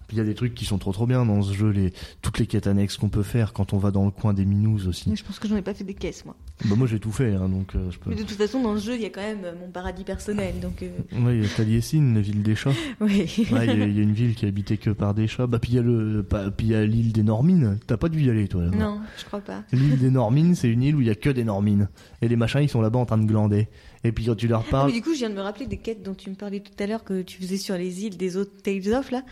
[0.08, 1.92] Puis il y a des trucs qui sont trop trop bien dans ce jeu, les,
[2.22, 4.88] toutes les quêtes annexes qu'on peut faire quand on va dans le coin des minous
[4.88, 5.10] aussi.
[5.10, 6.36] Mais je pense que j'en ai pas fait des caisses, moi.
[6.66, 8.10] Bah moi j'ai tout fait, hein, donc euh, je peux.
[8.12, 10.04] Mais de toute façon, dans ce jeu, il y a quand même euh, mon paradis
[10.04, 10.84] personnel, donc.
[10.84, 10.90] euh,
[11.26, 12.72] Ouais, il y a Taliesin, la ville des chats.
[13.02, 13.26] Oui.
[13.52, 15.28] Ouais, il y, a- il y a une ville qui est habitée que par des
[15.28, 15.48] chats.
[15.48, 16.24] Bah puis il y a le,
[16.56, 17.80] puis il y a l'île des Normines.
[17.88, 18.64] T'as pas dû y aller toi.
[18.66, 19.64] non, je crois pas.
[19.72, 21.90] L'île des Normines, c'est une île où il y a que des Normines.
[22.22, 23.68] Et les machins, ils sont là-bas en train de glander.
[24.06, 25.66] Et puis quand tu leur Ah, parles, mais du coup, je viens de me rappeler
[25.66, 28.18] des quêtes dont tu me parlais tout à l'heure que tu faisais sur les îles
[28.18, 29.24] des autres Tales of là.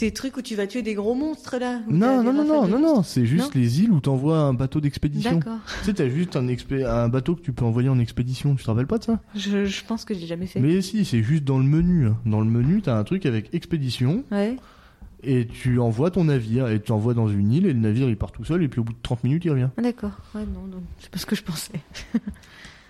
[0.00, 1.80] Des trucs où tu vas tuer des gros monstres là.
[1.88, 4.80] non, non, non, non, non, non, c'est juste Non les îles où t'envoies un bateau
[4.80, 5.36] d'expédition.
[5.36, 5.58] D'accord.
[5.80, 8.54] Tu sais, t'as juste un, expé- un bateau que tu peux envoyer en expédition.
[8.54, 9.20] Tu te rappelles pas de ça?
[9.36, 10.60] Je, je pense que j'ai jamais fait.
[10.60, 12.06] Mais si, c'est juste dans le menu.
[12.06, 12.16] hein.
[12.24, 14.56] Dans le menu, t'as un truc avec expédition Ouais.
[15.22, 18.16] et tu envoies ton navire et tu envoies dans une île et le navire il
[18.16, 19.68] part tout seul et puis au bout de 30 minutes il revient.
[19.76, 20.12] Ah, d'accord.
[20.34, 20.82] Ouais, non, non.
[20.98, 21.72] C'est pas ce que je pensais.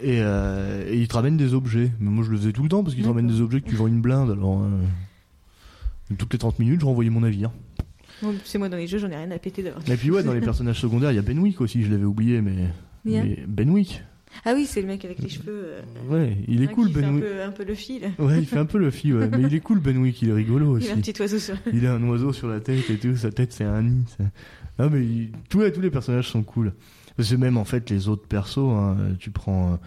[0.02, 1.90] Et, euh, et il te ramène des objets.
[2.00, 3.16] Mais moi je le faisais tout le temps parce qu'il te D'accord.
[3.22, 4.30] ramène des objets que tu vends une blinde.
[4.32, 4.68] Alors euh,
[6.18, 7.50] toutes les 30 minutes je renvoyais mon navire.
[8.22, 9.88] Bon, c'est moi dans les jeux, j'en ai rien à péter d'avoir.
[9.88, 12.40] Et puis ouais, dans les personnages secondaires, il y a Benwick aussi, je l'avais oublié,
[12.40, 12.68] mais,
[13.48, 14.02] Benwick.
[14.46, 15.50] Ah oui, c'est le mec avec les cheveux.
[15.50, 17.24] euh, Ouais, il est hein, cool un Benwick.
[17.24, 18.10] peu, un peu le fil.
[18.18, 19.28] Ouais, il fait un peu le ouais.
[19.30, 20.90] mais il est cool Benwick, il est rigolo Il aussi.
[20.90, 21.54] a un petit oiseau sur.
[21.72, 24.04] Il a un oiseau sur la tête et tout, sa tête c'est un nid.
[24.16, 24.24] ça.
[24.78, 26.72] Ah mais il- tous, les, tous les personnages sont cool.
[27.16, 29.78] Parce que même en fait les autres persos, hein, tu prends...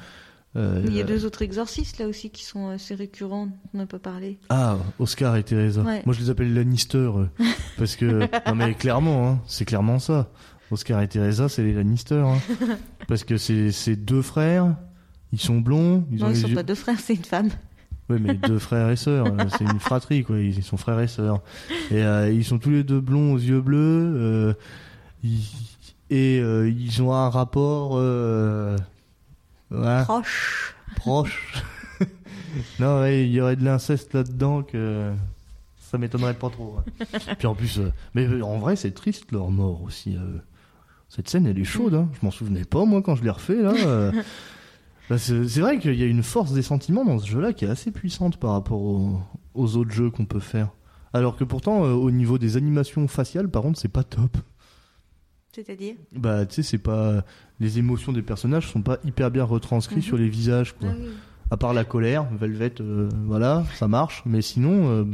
[0.56, 3.78] euh, Il y a euh, deux autres exorcistes là aussi qui sont assez récurrents, on
[3.78, 4.38] n'a pas parlé.
[4.50, 5.82] Ah, Oscar et Teresa.
[5.82, 6.02] Ouais.
[6.06, 7.10] Moi je les appelle Lannister,
[7.78, 8.28] parce que...
[8.48, 10.30] non mais clairement, hein, c'est clairement ça.
[10.72, 12.16] Oscar et Teresa, c'est les Lannister.
[12.26, 12.38] hein.
[13.08, 14.76] parce que c'est c'est deux frères,
[15.32, 16.56] ils sont blonds, ils non, ont ils sont yeux...
[16.56, 17.50] pas deux frères, c'est une femme.
[18.10, 20.38] Oui, mais deux frères et sœurs, euh, c'est une fratrie, quoi.
[20.40, 21.42] Ils sont frères et sœurs.
[21.90, 24.14] Et euh, ils sont tous les deux blonds aux yeux bleus.
[24.16, 24.54] euh,
[25.24, 25.75] ils-
[26.10, 28.78] et euh, ils ont un rapport euh,
[29.72, 30.76] ouais, Proche.
[30.97, 31.53] proche.
[32.80, 35.12] non, ouais, il y aurait de l'inceste là-dedans que
[35.80, 36.78] ça m'étonnerait pas trop.
[36.78, 37.06] ouais.
[37.38, 40.18] Puis en plus, euh, mais en vrai, c'est triste leur mort aussi.
[41.10, 41.93] Cette scène, elle est chaude.
[41.95, 42.10] Hein.
[42.20, 44.12] Je m'en souvenais pas moi quand je l'ai refait là.
[45.08, 47.68] Bah, c'est vrai qu'il y a une force des sentiments dans ce jeu-là qui est
[47.68, 49.20] assez puissante par rapport aux,
[49.53, 50.70] aux autres jeux qu'on peut faire.
[51.14, 54.36] Alors que pourtant, au niveau des animations faciales, par contre, c'est pas top.
[55.56, 57.24] C'est-à-dire Bah, tu sais, c'est pas.
[57.62, 60.03] Les émotions des personnages sont pas hyper bien retranscrites Mhm.
[60.03, 60.89] sur les visages, quoi.
[60.91, 61.08] Ah oui.
[61.51, 64.24] À part la colère, Velvet, euh, voilà, ça marche.
[64.26, 65.06] Mais sinon, euh,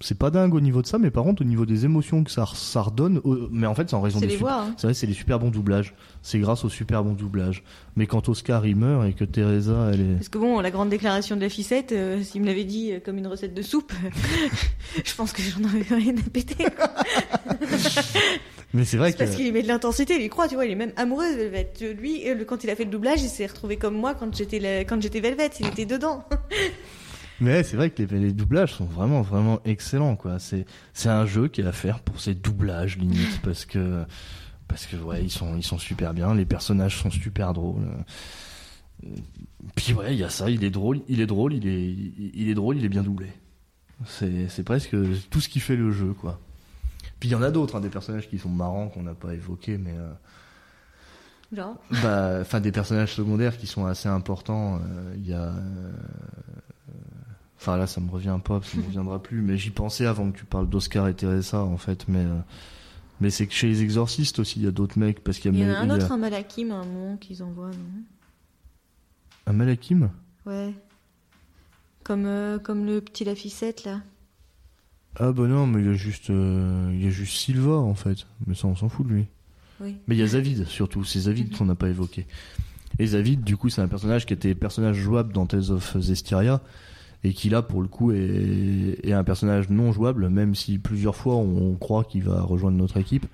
[0.00, 0.98] c'est pas dingue au niveau de ça.
[0.98, 3.20] Mais par contre, au niveau des émotions que ça, ça redonne.
[3.24, 4.38] euh, mais en fait, c'est en raison des.
[4.44, 4.74] Hein.
[4.76, 5.94] C'est vrai, c'est les super bons doublages.
[6.22, 7.62] C'est grâce aux super bons doublages.
[7.96, 10.14] Mais quand Oscar il meurt et que Teresa, elle est.
[10.14, 13.00] Parce que bon, la grande déclaration de la ficette, euh, s'il me l'avait dit euh,
[13.04, 13.92] comme une recette de soupe,
[15.04, 16.66] je pense que j'en avais rien à péter.
[18.74, 19.18] Mais c'est vrai que.
[19.18, 21.36] parce qu'il met de l'intensité, il y croit, tu vois, il est même amoureux de
[21.36, 21.72] Velvet.
[21.82, 24.58] Euh, Lui, quand il a fait le doublage, il s'est retrouvé comme moi quand j'étais
[24.58, 26.24] la- quand j'étais Velvet, il était dedans.
[27.40, 30.38] Mais c'est vrai que les, les doublages sont vraiment, vraiment excellents, quoi.
[30.38, 34.04] C'est, c'est un jeu qui est à faire pour ses doublages, limite, parce que,
[34.68, 37.82] parce que, ouais, ils sont, ils sont super bien, les personnages sont super drôles.
[39.74, 42.30] Puis ouais, il y a ça, il est drôle, il est drôle, il est, il,
[42.34, 43.28] il est drôle, il est bien doublé.
[44.06, 44.96] C'est, c'est presque
[45.30, 46.40] tout ce qui fait le jeu, quoi.
[47.20, 49.34] Puis il y en a d'autres, hein, des personnages qui sont marrants qu'on n'a pas
[49.34, 50.12] évoqués, mais euh,
[51.52, 51.76] Genre?
[52.02, 54.76] bah, enfin des personnages secondaires qui sont assez importants.
[54.76, 55.92] euh, Il y a, euh,
[57.64, 59.40] enfin là, ça me revient pas, ça me reviendra plus.
[59.40, 62.06] Mais j'y pensais avant que tu parles d'Oscar et Teresa, en fait.
[62.08, 62.38] Mais euh,
[63.20, 65.58] mais c'est que chez les exorcistes aussi, il y a d'autres mecs parce qu'il y
[65.58, 68.02] Il y en a un a autre, un Malakim, un moment qu'ils envoient, non?
[69.46, 70.10] Un Malakim.
[70.46, 70.74] Ouais.
[72.02, 74.02] Comme, euh, comme le petit Lafissette, là.
[75.16, 77.94] Ah bah non, mais il y a juste, euh, il y a juste Silva en
[77.94, 78.26] fait.
[78.46, 79.26] Mais ça, on s'en fout de lui.
[79.80, 79.96] Oui.
[80.06, 82.26] Mais il y a Zavid surtout, c'est Zavid qu'on n'a pas évoqué.
[82.98, 86.60] Et Zavid, du coup, c'est un personnage qui était personnage jouable dans Tales of Zestiria
[87.24, 91.16] et qui là, pour le coup, est, est un personnage non jouable, même si plusieurs
[91.16, 93.26] fois on croit qu'il va rejoindre notre équipe.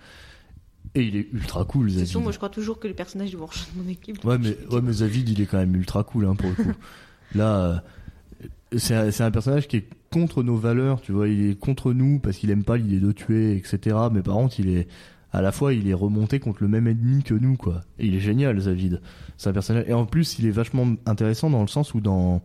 [0.95, 2.09] Et il est ultra cool, C'est Zavid.
[2.11, 4.25] sûr, moi je crois toujours que les personnages vont rejoindre mon équipe.
[4.25, 6.73] Ouais, mais, ouais, mais Zavid, il est quand même ultra cool, hein, pour le coup.
[7.35, 11.51] Là, euh, c'est un, c'est un personnage qui est contre nos valeurs, tu vois, il
[11.51, 13.97] est contre nous parce qu'il aime pas l'idée de tuer, etc.
[14.13, 14.89] Mais par contre, il est,
[15.33, 17.83] à la fois, il est remonté contre le même ennemi que nous, quoi.
[18.01, 19.01] Et il est génial, Zavid.
[19.37, 22.43] C'est un personnage, et en plus, il est vachement intéressant dans le sens où dans,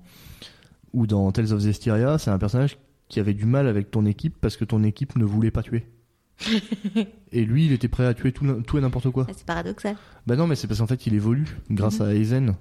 [0.96, 2.78] où dans Tales of Zestiria, c'est un personnage
[3.10, 5.86] qui avait du mal avec ton équipe parce que ton équipe ne voulait pas tuer.
[7.32, 9.28] et lui, il était prêt à tuer tout, tout et n'importe quoi.
[9.32, 9.96] C'est paradoxal.
[10.26, 12.06] Bah non, mais c'est parce qu'en fait, il évolue grâce Mhm.
[12.08, 12.56] à Aizen.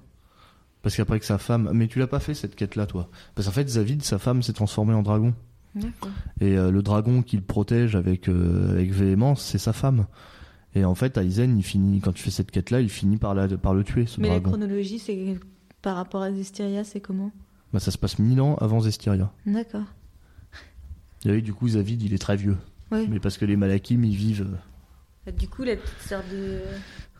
[0.81, 1.71] Parce qu'après que sa femme...
[1.73, 3.09] Mais tu l'as pas fait, cette quête-là, toi.
[3.33, 5.33] Parce qu'en fait, Zavid, sa femme, s'est transformée en dragon.
[6.39, 10.05] Et euh, le dragon qu'il protège avec, euh, avec véhémence, c'est sa femme.
[10.75, 13.47] Et en fait, Aizen, il finit, quand tu fais cette quête-là, il finit par, la,
[13.57, 15.37] par le tuer, ce Mais la chronologie, c'est
[15.81, 17.31] par rapport à Zestiria, c'est comment?
[17.75, 19.29] Bah, ça se passe mille ans avant Zestiria.
[19.45, 19.83] D'accord.
[21.25, 22.55] Et oui, du coup, Zavid, il est très vieux.
[22.89, 23.05] Ouais.
[23.09, 24.47] Mais parce que les Malakim, ils vivent.
[25.25, 26.61] Bah, Du coup, la petite sœur de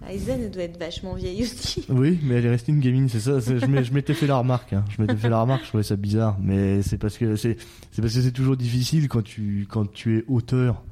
[0.09, 1.85] Aizen, elle doit être vachement vieille aussi.
[1.89, 3.41] Oui, mais elle est restée une gamine, c'est ça.
[3.41, 4.71] Je m'étais fait la remarque.
[4.71, 4.85] hein.
[4.95, 5.63] Je m'étais fait la remarque.
[5.63, 7.57] Je trouvais ça bizarre, mais c'est parce que c'est
[7.91, 10.83] c'est parce que c'est toujours difficile quand tu quand tu es auteur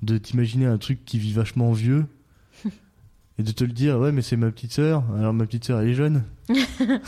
[0.00, 2.06] de t'imaginer un truc qui vit vachement vieux
[3.38, 3.98] et de te le dire.
[3.98, 5.04] Ouais, mais c'est ma petite sœur.
[5.16, 6.24] Alors ma petite sœur, elle est jeune.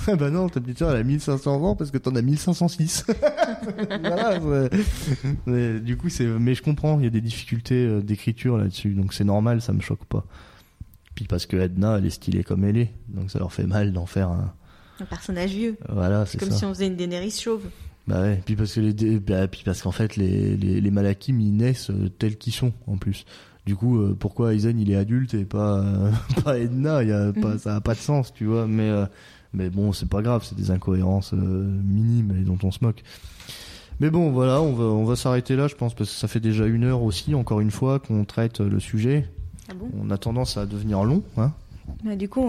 [0.07, 3.07] ah bah non, ta petite sœur, elle a 1500 ans parce que t'en as 1506.
[3.89, 4.41] voilà.
[4.41, 4.71] ouais.
[5.47, 6.25] Mais du coup, c'est.
[6.27, 6.99] Mais je comprends.
[6.99, 9.61] Il y a des difficultés euh, d'écriture là-dessus, donc c'est normal.
[9.61, 10.25] Ça me choque pas.
[11.15, 13.93] Puis parce que Edna, elle est stylée comme elle est, donc ça leur fait mal
[13.93, 14.53] d'en faire un.
[15.01, 15.77] Un personnage vieux.
[15.89, 16.57] Voilà, c'est Comme ça.
[16.57, 17.63] si on faisait une Daenerys chauve.
[18.07, 18.41] Bah ouais.
[18.45, 21.91] Puis parce que les, bah, puis parce qu'en fait les les, les Malakim ils naissent
[21.91, 23.25] euh, tels qu'ils sont en plus.
[23.67, 26.11] Du coup, euh, pourquoi Aizen il est adulte et pas euh,
[26.45, 27.03] pas Edna?
[27.03, 27.59] Il y a pas, Mhm.
[27.59, 28.67] ça a pas de sens, tu vois.
[28.67, 29.07] Mais euh,
[29.55, 33.03] mais bon, c'est pas grave, c'est des incohérences minimes et dont on se moque.
[34.01, 36.41] Mais bon, voilà, on va on va s'arrêter là, je pense, parce que ça fait
[36.41, 39.29] déjà une heure aussi, encore une fois, qu'on traite le sujet.
[39.71, 39.89] Ah bon?
[39.99, 41.53] On a tendance à devenir long, hein.
[42.05, 42.41] bah, Du coup,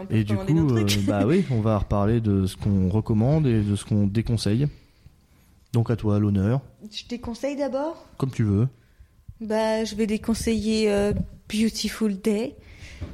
[0.00, 1.04] on peut Et du coup, nos trucs.
[1.06, 4.66] bah oui, on va reparler de ce qu'on recommande et de ce qu'on déconseille.
[5.74, 8.66] Donc à toi l'honneur, Je déconseille d'abord comme tu veux.
[9.40, 11.12] Bah, je vais déconseiller euh,
[11.52, 12.54] Beautiful Day,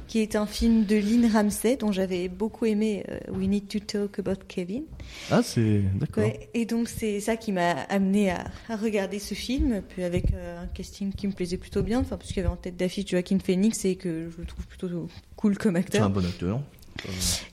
[0.07, 3.79] qui est un film de Lynn Ramsey dont j'avais beaucoup aimé euh, We Need to
[3.79, 4.83] Talk About Kevin.
[5.29, 6.23] Ah c'est d'accord.
[6.23, 10.33] Ouais, et donc c'est ça qui m'a amené à, à regarder ce film, puis avec
[10.33, 12.77] euh, un casting qui me plaisait plutôt bien, enfin parce qu'il y avait en tête
[12.77, 16.03] d'affiche Joaquin Phoenix et que je le trouve plutôt cool comme C'est acteur.
[16.05, 16.61] un bon acteur.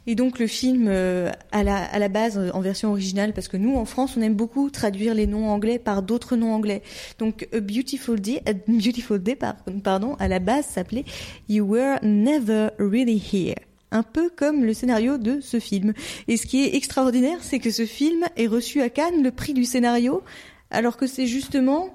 [0.07, 3.49] Et donc le film, euh, à, la, à la base, euh, en version originale, parce
[3.49, 6.83] que nous, en France, on aime beaucoup traduire les noms anglais par d'autres noms anglais.
[7.19, 11.05] Donc A Beautiful Day, A Beautiful Day par- pardon, à la base s'appelait
[11.49, 13.57] You Were Never Really Here.
[13.93, 15.95] Un peu comme le scénario de ce film.
[16.29, 19.53] Et ce qui est extraordinaire, c'est que ce film est reçu à Cannes le prix
[19.53, 20.23] du scénario,
[20.71, 21.89] alors que c'est justement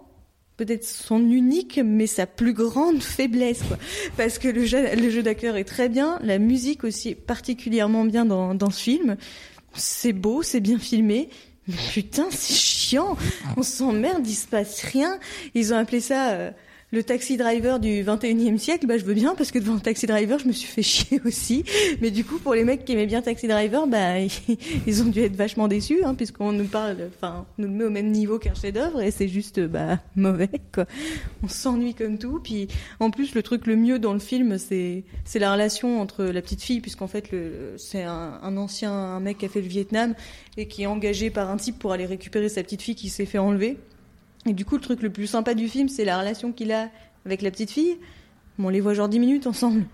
[0.58, 3.78] peut-être son unique, mais sa plus grande faiblesse, quoi.
[4.18, 8.06] Parce que le jeu, le jeu d'acteur est très bien, la musique aussi est particulièrement
[8.06, 9.18] bien dans, dans ce film.
[9.74, 11.30] C'est beau, c'est bien filmé.
[11.68, 13.18] Mais putain, c'est chiant.
[13.58, 15.20] On s'emmerde, il se passe rien.
[15.56, 16.52] Ils ont appelé ça euh,
[16.96, 18.88] le taxi driver du 21e siècle.
[18.88, 21.66] Bah, je veux bien parce que devant Taxi Driver, je me suis fait chier aussi.
[22.02, 24.20] Mais du coup, pour les mecs qui aimaient bien Taxi Driver, bah,
[24.88, 27.90] ils ont dû être vachement déçus, hein, puisqu'on nous parle, enfin, nous le met au
[27.90, 30.50] même niveau qu'un chef-d'œuvre et c'est juste, bah, mauvais.
[31.44, 32.40] On s'ennuie comme tout.
[32.42, 32.70] Puis,
[33.02, 36.42] en plus, le truc le mieux dans le film, c'est, c'est la relation entre la
[36.42, 37.30] petite fille, puisqu'en fait,
[37.76, 40.16] c'est un, ancien, mec qui a fait le Vietnam
[40.56, 43.26] et qui est engagé par un type pour aller récupérer sa petite fille qui s'est
[43.26, 43.78] fait enlever.
[44.48, 46.90] Et du coup, le truc le plus sympa du film, c'est la relation qu'il a
[47.26, 47.98] avec la petite fille.
[48.58, 49.86] Bon, on les voit genre 10 minutes ensemble.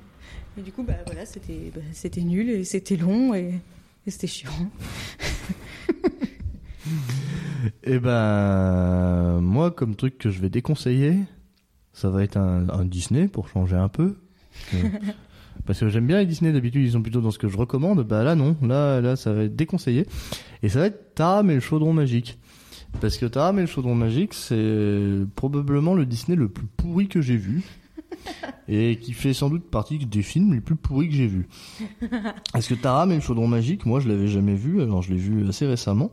[0.57, 3.53] Et du coup, bah voilà, c'était, bah, c'était nul et c'était long et,
[4.05, 4.51] et c'était chiant.
[7.83, 11.15] Et ben moi comme truc que je vais déconseiller,
[11.93, 14.17] ça va être un, un Disney pour changer un peu.
[15.65, 18.03] Parce que j'aime bien les Disney d'habitude, ils sont plutôt dans ce que je recommande.
[18.03, 20.07] Bah là non, là là ça va être déconseillé.
[20.63, 22.39] Et ça va être Taram et le chaudron magique.
[22.99, 27.21] Parce que Taram et le chaudron magique, c'est probablement le Disney le plus pourri que
[27.21, 27.63] j'ai vu.
[28.67, 31.47] Et qui fait sans doute partie des films les plus pourris que j'ai vus.
[32.53, 35.19] Parce que Taram et le chaudron magique, moi je l'avais jamais vu, alors je l'ai
[35.19, 36.11] vu assez récemment.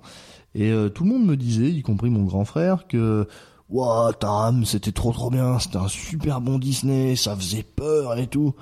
[0.55, 3.29] Et euh, tout le monde me disait, y compris mon grand frère, que
[3.69, 8.27] Waouh, Taram, c'était trop trop bien, c'était un super bon Disney, ça faisait peur et
[8.27, 8.55] tout.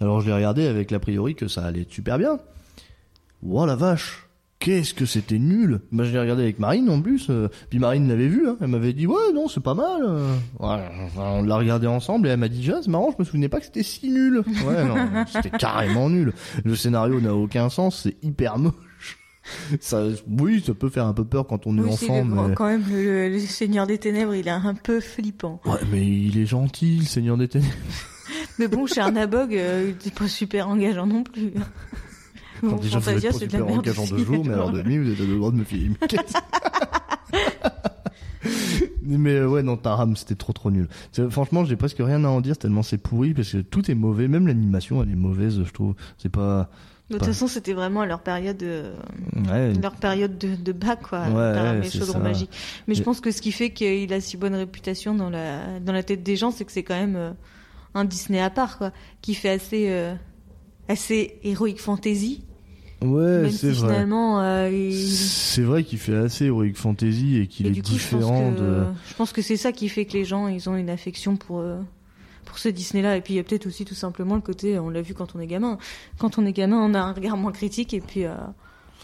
[0.00, 2.40] Alors je l'ai regardé avec l'a priori que ça allait être super bien.
[3.42, 4.27] Waouh la vache,
[4.58, 5.80] qu'est-ce que c'était nul.
[5.92, 8.68] Bah je l'ai regardé avec Marine en plus, euh, puis Marine l'avait vu, hein, elle
[8.68, 10.02] m'avait dit ouais non c'est pas mal.
[10.04, 10.34] euh.
[10.58, 10.82] Ouais,
[11.16, 13.60] on l'a regardé ensemble et elle m'a dit déjà c'est marrant, je me souvenais pas
[13.60, 14.42] que c'était si nul.
[14.66, 14.96] Ouais non,
[15.32, 16.32] c'était carrément nul.
[16.64, 18.74] Le scénario n'a aucun sens, c'est hyper moche.
[19.80, 22.48] Ça, oui, ça peut faire un peu peur quand on est Oui, c'est enfant, le-
[22.48, 22.54] mais...
[22.54, 25.62] quand même, le, le Seigneur des Ténèbres, il est un peu flippant.
[25.64, 27.72] Ouais, mais il est gentil, le Seigneur des Ténèbres.
[28.58, 31.52] Mais bon, chez Arnabog, euh, il est pas super engageant non plus.
[32.62, 34.44] Bon, Bon, déjà, vous Fantasia, êtes pas c'est de la merde engageant de aussi, jour,
[34.46, 36.32] mais alors de nuit, vous êtes le droit de me filer une caisse.
[39.02, 40.88] mais ouais, non, Taram, c'était trop trop nul.
[41.30, 44.28] Franchement, j'ai presque rien à en dire tellement c'est pourri, parce que tout est mauvais,
[44.28, 45.94] même l'animation, elle est mauvaise, je trouve.
[46.18, 46.68] C'est pas...
[47.10, 48.94] De toute façon, c'était vraiment à leur période, euh,
[49.50, 51.20] Ouais, leur période de, de bac, quoi.
[51.22, 52.18] Ouais, Taram et Chaudron.
[52.18, 52.50] Magique.
[52.86, 55.94] Mais je pense que ce qui fait qu'il a si bonne réputation dans la, dans
[55.94, 57.30] la tête des gens, c'est que c'est quand même euh,
[57.94, 58.92] un Disney à part, quoi.
[59.22, 60.14] Qui fait assez, euh,
[60.88, 62.44] assez héroïque fantasy.
[63.02, 64.04] Ouais c'est si vrai.
[64.10, 68.60] euh, il- C'est vrai qu'il fait assez Heroic Fantasy et qu'il est je différent que,
[68.60, 68.84] de...
[69.08, 71.60] je pense que c'est ça qui fait que les gens, ils ont une affection pour,
[71.60, 71.78] euh,
[72.44, 73.16] pour ce Disney-là.
[73.16, 75.34] Et puis, il y a peut-être aussi tout simplement le côté, on l'a vu quand
[75.36, 75.78] on est gamin.
[76.18, 78.34] Quand on est gamin, on a un regard moins critique et puis, euh,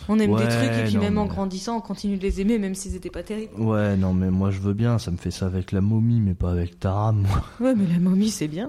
[0.08, 2.40] On aime Ouais, des trucs et puis non, même en grandissant, on continue de les
[2.40, 3.54] aimer même s'ils étaient pas terribles.
[3.58, 6.34] Ouais, non, mais moi je veux bien, ça me fait ça avec la momie, mais
[6.34, 7.24] pas avec Taram.
[7.60, 8.68] Ouais, mais la momie c'est bien.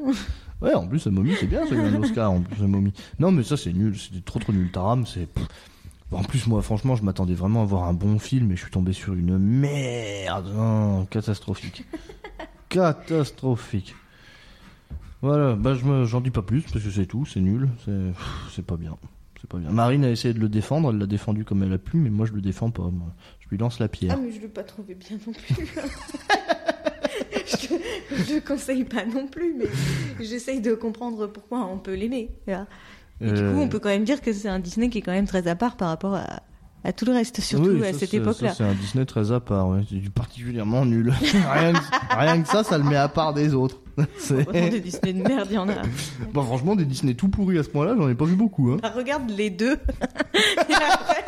[0.66, 2.58] Ouais, en plus, momie, c'est bien, ça a eu un Oscar, en plus.
[3.20, 4.72] Non, mais ça, c'est nul, c'était trop trop nul.
[4.72, 5.28] Taram, c'est.
[5.32, 5.46] pff.
[6.12, 8.72] En plus, moi, franchement, je m'attendais vraiment à voir un bon film et je suis
[8.72, 10.52] tombé sur une merde.
[10.56, 11.84] Non, catastrophique.
[12.70, 13.96] catastrophique.
[15.22, 17.92] Voilà, bah, je me- j'en dis pas plus parce que c'est tout, c'est nul, c'est
[17.92, 18.96] pff, c'est pas bien.
[19.42, 19.70] C'est pas bien.
[19.72, 22.26] Marine a essayé de le défendre, elle l'a défendu comme elle a pu, mais moi
[22.26, 22.84] je le défends pas.
[22.84, 23.08] Moi.
[23.40, 24.16] Je lui lance la pierre.
[24.18, 25.74] Ah mais je l'ai pas trouvé bien non plus.
[28.28, 29.66] je, le conseille pas non plus, mais
[30.20, 32.32] j'essaye de comprendre pourquoi on peut l'aimer.
[32.48, 35.02] Et du Euh, coup, on peut quand même dire que c'est un Disney qui est
[35.02, 36.42] quand même très à part par rapport à,
[36.86, 38.54] à tout le reste, surtout oui, à cette époque-là.
[38.56, 39.82] C'est un Disney très à part, ouais.
[39.90, 41.12] c'est du particulièrement nul.
[41.54, 43.82] rien, que, rien que ça, ça le met à part des autres.
[44.30, 45.74] Vraiment des Disney de merde, il y en a.
[46.34, 48.72] Bah, franchement, des Disney tout pourris à ce point-là, j'en ai pas vu beaucoup.
[48.72, 48.78] Hein.
[48.82, 49.78] Bah, regarde les deux.
[50.34, 51.26] Et après,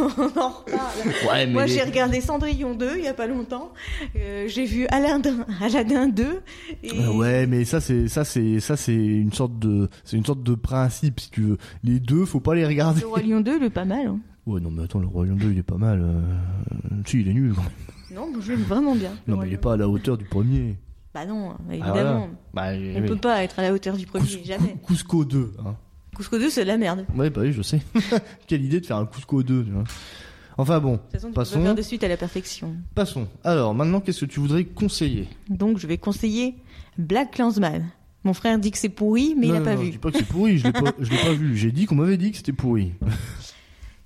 [0.00, 0.06] on
[0.40, 1.08] en reparle.
[1.30, 3.72] Ouais, mais Moi, les- j'ai regardé Cendrillon 2 il y a pas longtemps.
[4.16, 6.40] Euh, j'ai vu Aladdin, Aladdin 2.
[6.82, 6.90] Et...
[7.06, 10.42] Ah ouais, mais ça c'est ça c'est ça c'est une sorte de c'est une sorte
[10.42, 11.58] de principe si tu veux.
[11.84, 13.00] Les deux, faut pas les regarder.
[13.02, 14.06] Le Roi Lion 2, le pas mal.
[14.08, 14.18] hein.
[14.48, 16.00] Ouais, non mais attends, le Royaume 2, il est pas mal.
[16.02, 16.20] euh,
[17.06, 17.52] Si, il est nul.
[17.54, 17.70] quand même.
[18.14, 19.10] Non, moi, je l'aime vraiment bien.
[19.26, 20.76] Non, mais il est pas à la hauteur du premier.
[21.14, 22.28] Bah non, Ah, évidemment.
[22.54, 22.72] voilà.
[22.78, 24.76] Bah, On peut pas être à la hauteur du premier, Cous- jamais.
[24.86, 25.52] Cusco 2.
[25.66, 25.74] Hein.
[26.16, 27.04] Cusco 2, c'est de la merde.
[27.12, 27.80] De Ouais, bah oui, je sais.
[28.46, 29.64] Quelle idée de faire un Cusco 2.
[29.64, 29.84] Tu vois.
[30.56, 31.58] Enfin bon, toute façon, tu Passons.
[31.58, 32.74] peux faire de suite à la perfection.
[32.94, 33.28] passons.
[33.44, 35.28] Alors, maintenant, qu'est-ce que tu voudrais conseiller?
[35.48, 36.56] Donc, je vais conseiller
[36.96, 37.90] Black Clansman.
[38.24, 39.90] Mon frère dit que c'est pourri, mais il Non, a non, pas non, Je vu.
[39.92, 41.56] dis pas que c'est pourri, je l'ai pas, je l'ai pas vu.
[41.56, 42.92] J'ai dit qu'on m'avait dit que c'était pourri.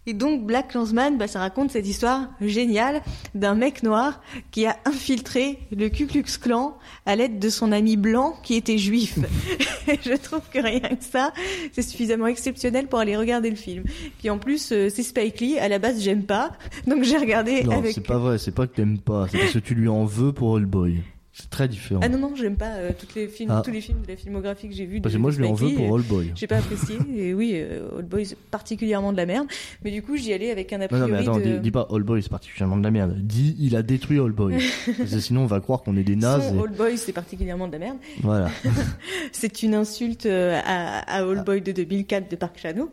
[0.05, 3.03] Et donc, Black Clansman, bah, ça raconte cette histoire géniale
[3.37, 6.77] d'un mec noir qui a infiltré le Ku Klux Klan
[7.07, 9.21] à l'aide de son ami blanc qui était juif.
[10.05, 11.33] Je trouve que rien que ça,
[11.73, 13.85] c'est suffisamment exceptionnel pour aller regarder le film.
[14.19, 15.59] Puis en plus, euh, c'est Spike Lee.
[15.59, 16.51] À la base, j'aime pas.
[16.89, 17.93] Donc j'ai regardé Non, avec...
[17.93, 20.33] c'est pas vrai, c'est pas que t'aimes pas, c'est parce que tu lui en veux
[20.33, 21.01] pour All Boy.
[21.35, 22.01] C'est très différent.
[22.05, 23.63] Ah non, non, j'aime pas euh, toutes les films, Ah.
[23.65, 25.01] tous les films de la filmographie que j'ai vus.
[25.01, 26.33] parce que moi, je lui en veux pour euh, All Boy.
[26.35, 29.47] J'ai pas apprécié, et oui, euh, Old Boy c'est particulièrement de la merde.
[29.83, 31.43] Mais du coup, j'y allais avec un a Non, priori non, mais attends, de...
[31.57, 33.17] dis, dis pas All Boy, c'est particulièrement de la merde.
[33.19, 34.59] Dis, il a détruit All Boy.
[34.99, 36.53] parce que sinon, on va croire qu'on est des nazes.
[36.55, 37.97] Et- Old Boy, c'est particulièrement de la merde.
[38.21, 38.51] Voilà.
[39.33, 42.91] C'est une insulte euh, à, à Old Boy de 2004 de Park Chan-wook.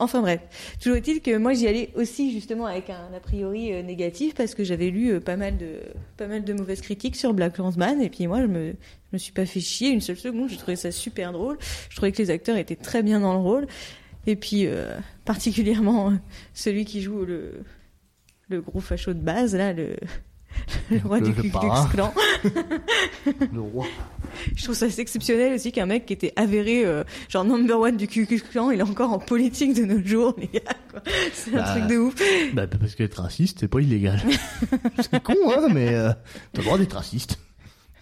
[0.00, 0.40] Enfin bref,
[0.80, 4.54] toujours est-il que moi j'y allais aussi justement avec un a priori euh, négatif parce
[4.54, 5.80] que j'avais lu euh, pas mal de
[6.16, 9.18] pas mal de mauvaises critiques sur Black Clansman et puis moi je me je me
[9.18, 11.58] suis pas fait chier une seule seconde, j'ai trouvé ça super drôle.
[11.90, 13.66] Je trouvais que les acteurs étaient très bien dans le rôle.
[14.26, 14.90] Et puis euh,
[15.26, 16.14] particulièrement
[16.54, 17.60] celui qui joue le
[18.48, 19.96] le gros facho de base là le
[20.90, 21.50] le roi du Klux.
[21.92, 22.12] Klan.
[23.52, 23.86] Le roi.
[24.54, 27.96] Je trouve ça assez exceptionnel aussi qu'un mec qui était avéré, euh, genre number one
[27.96, 30.60] du Ku Klux Klan, il est encore en politique de nos jours, les gars.
[30.90, 31.02] quoi.
[31.32, 31.74] C'est un Bah.
[31.74, 32.14] truc de ouf.
[32.54, 34.20] Bah, parce qu'être raciste, c'est pas illégal.
[35.10, 36.10] c'est con, hein, mais euh,
[36.52, 37.38] t'as le droit d'être raciste.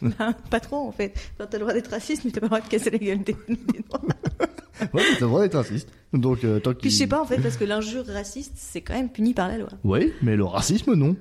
[0.00, 1.12] Bah, pas trop en fait.
[1.34, 3.18] Enfin, t'as le droit d'être raciste, mais t'as pas le droit de casser la gueule
[3.24, 3.56] des, des
[3.90, 4.02] noirs.
[4.94, 5.88] Ouais, t'as le droit d'être raciste.
[6.12, 8.94] Donc, euh, tant Puis je sais pas en fait, parce que l'injure raciste, c'est quand
[8.94, 9.68] même puni par la loi.
[9.82, 11.16] Ouais, mais le racisme, non.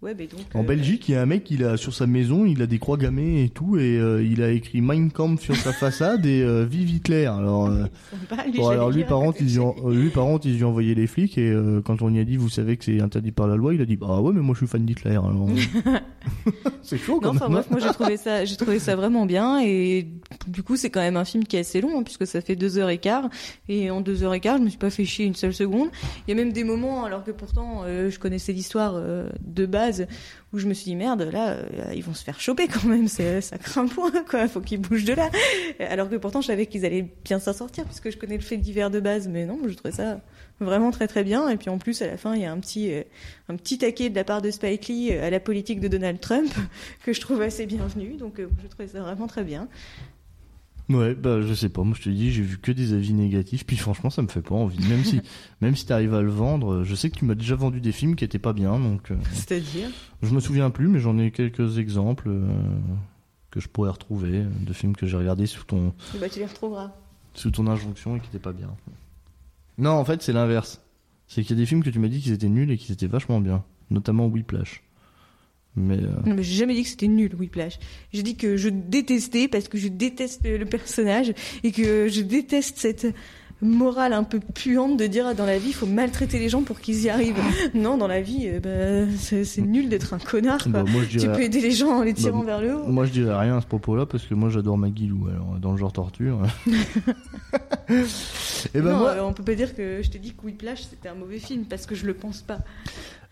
[0.00, 0.42] Ouais, mais donc.
[0.54, 2.68] En euh, Belgique, il y a un mec, il a sur sa maison, il a
[2.68, 6.24] des croix gammées et tout, et euh, il a écrit Mein Kampf sur sa façade
[6.24, 7.26] et euh, Vive Hitler.
[7.26, 7.68] Alors,
[8.30, 10.62] sympa, lui, bon, alors lui, par contre, ils lui ont, lui, par contre, ils lui
[10.62, 11.52] ont envoyé les flics et
[11.84, 13.86] quand on y a dit, vous savez que c'est interdit par la loi, il a
[13.86, 15.10] dit, bah ouais, mais moi je suis fan d'Hitler.
[15.10, 15.48] Alors,
[16.82, 17.54] c'est chaud Non, quand enfin même.
[17.54, 20.06] bref, moi j'ai trouvé ça, j'ai trouvé ça vraiment bien et
[20.46, 22.54] du coup c'est quand même un film qui est assez long hein, puisque ça fait
[22.54, 23.28] deux heures et quart
[23.68, 25.88] et en deux heures et quart je me suis pas fait chier une seule seconde.
[26.26, 29.87] Il y a même des moments alors que pourtant je connaissais l'histoire de base
[30.52, 33.08] où je me suis dit merde là euh, ils vont se faire choper quand même,
[33.08, 35.30] ça craint point quoi, faut qu'ils bougent de là.
[35.80, 38.56] Alors que pourtant je savais qu'ils allaient bien s'en sortir puisque je connais le fait
[38.56, 40.20] divers de base mais non je trouvais ça
[40.60, 42.58] vraiment très très bien et puis en plus à la fin il y a un
[42.58, 43.02] petit euh,
[43.48, 46.20] un petit taquet de la part de Spike Lee euh, à la politique de Donald
[46.20, 46.52] Trump
[47.04, 48.16] que je trouve assez bienvenu.
[48.16, 49.68] Donc je trouvais ça vraiment très bien.
[50.90, 53.66] Ouais, bah je sais pas, moi je te dis, j'ai vu que des avis négatifs,
[53.66, 54.78] puis franchement ça me fait pas envie.
[54.88, 55.20] Même si,
[55.60, 58.16] même si t'arrives à le vendre, je sais que tu m'as déjà vendu des films
[58.16, 59.90] qui étaient pas bien, donc euh, C'est-à-dire?
[60.22, 62.48] je me souviens plus, mais j'en ai quelques exemples euh,
[63.50, 66.90] que je pourrais retrouver, de films que j'ai regardés sous ton, Bah tu les retrouveras.
[67.34, 68.70] sous ton injonction et qui étaient pas bien.
[69.76, 70.80] Non, en fait c'est l'inverse.
[71.26, 72.94] C'est qu'il y a des films que tu m'as dit qu'ils étaient nuls et qu'ils
[72.94, 74.82] étaient vachement bien, notamment Whiplash.
[75.78, 77.78] Mais euh, Non mais j'ai jamais dit que c'était nul Whiplash.
[78.12, 81.32] J'ai dit que je détestais parce que je déteste le personnage
[81.62, 83.06] et que je déteste cette
[83.60, 86.62] morale un peu puante de dire ah, dans la vie il faut maltraiter les gens
[86.62, 87.42] pour qu'ils y arrivent.
[87.74, 91.42] non dans la vie euh, bah, c'est nul d'être un connard bah, moi Tu peux
[91.42, 92.86] aider les gens en les tirant Bah, vers le haut.
[92.86, 95.72] Moi je dirais rien à ce propos-là parce que moi j'adore Maggie Lou, alors dans
[95.72, 96.40] le genre torture.
[98.74, 100.82] Et ben non, moi, euh, on peut pas dire que je te dis que Whiplash
[100.82, 102.58] c'était un mauvais film parce que je le pense pas.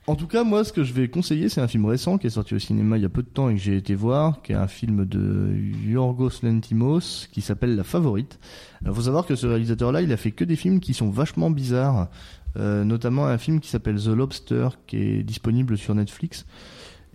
[0.08, 2.30] En tout cas, moi, ce que je vais conseiller, c'est un film récent qui est
[2.30, 4.52] sorti au cinéma il y a peu de temps et que j'ai été voir, qui
[4.52, 5.52] est un film de
[5.84, 8.38] Yorgos Lantimos qui s'appelle La Favorite.
[8.84, 11.50] Il faut savoir que ce réalisateur-là, il a fait que des films qui sont vachement
[11.50, 12.08] bizarres,
[12.56, 16.46] euh, notamment un film qui s'appelle The Lobster, qui est disponible sur Netflix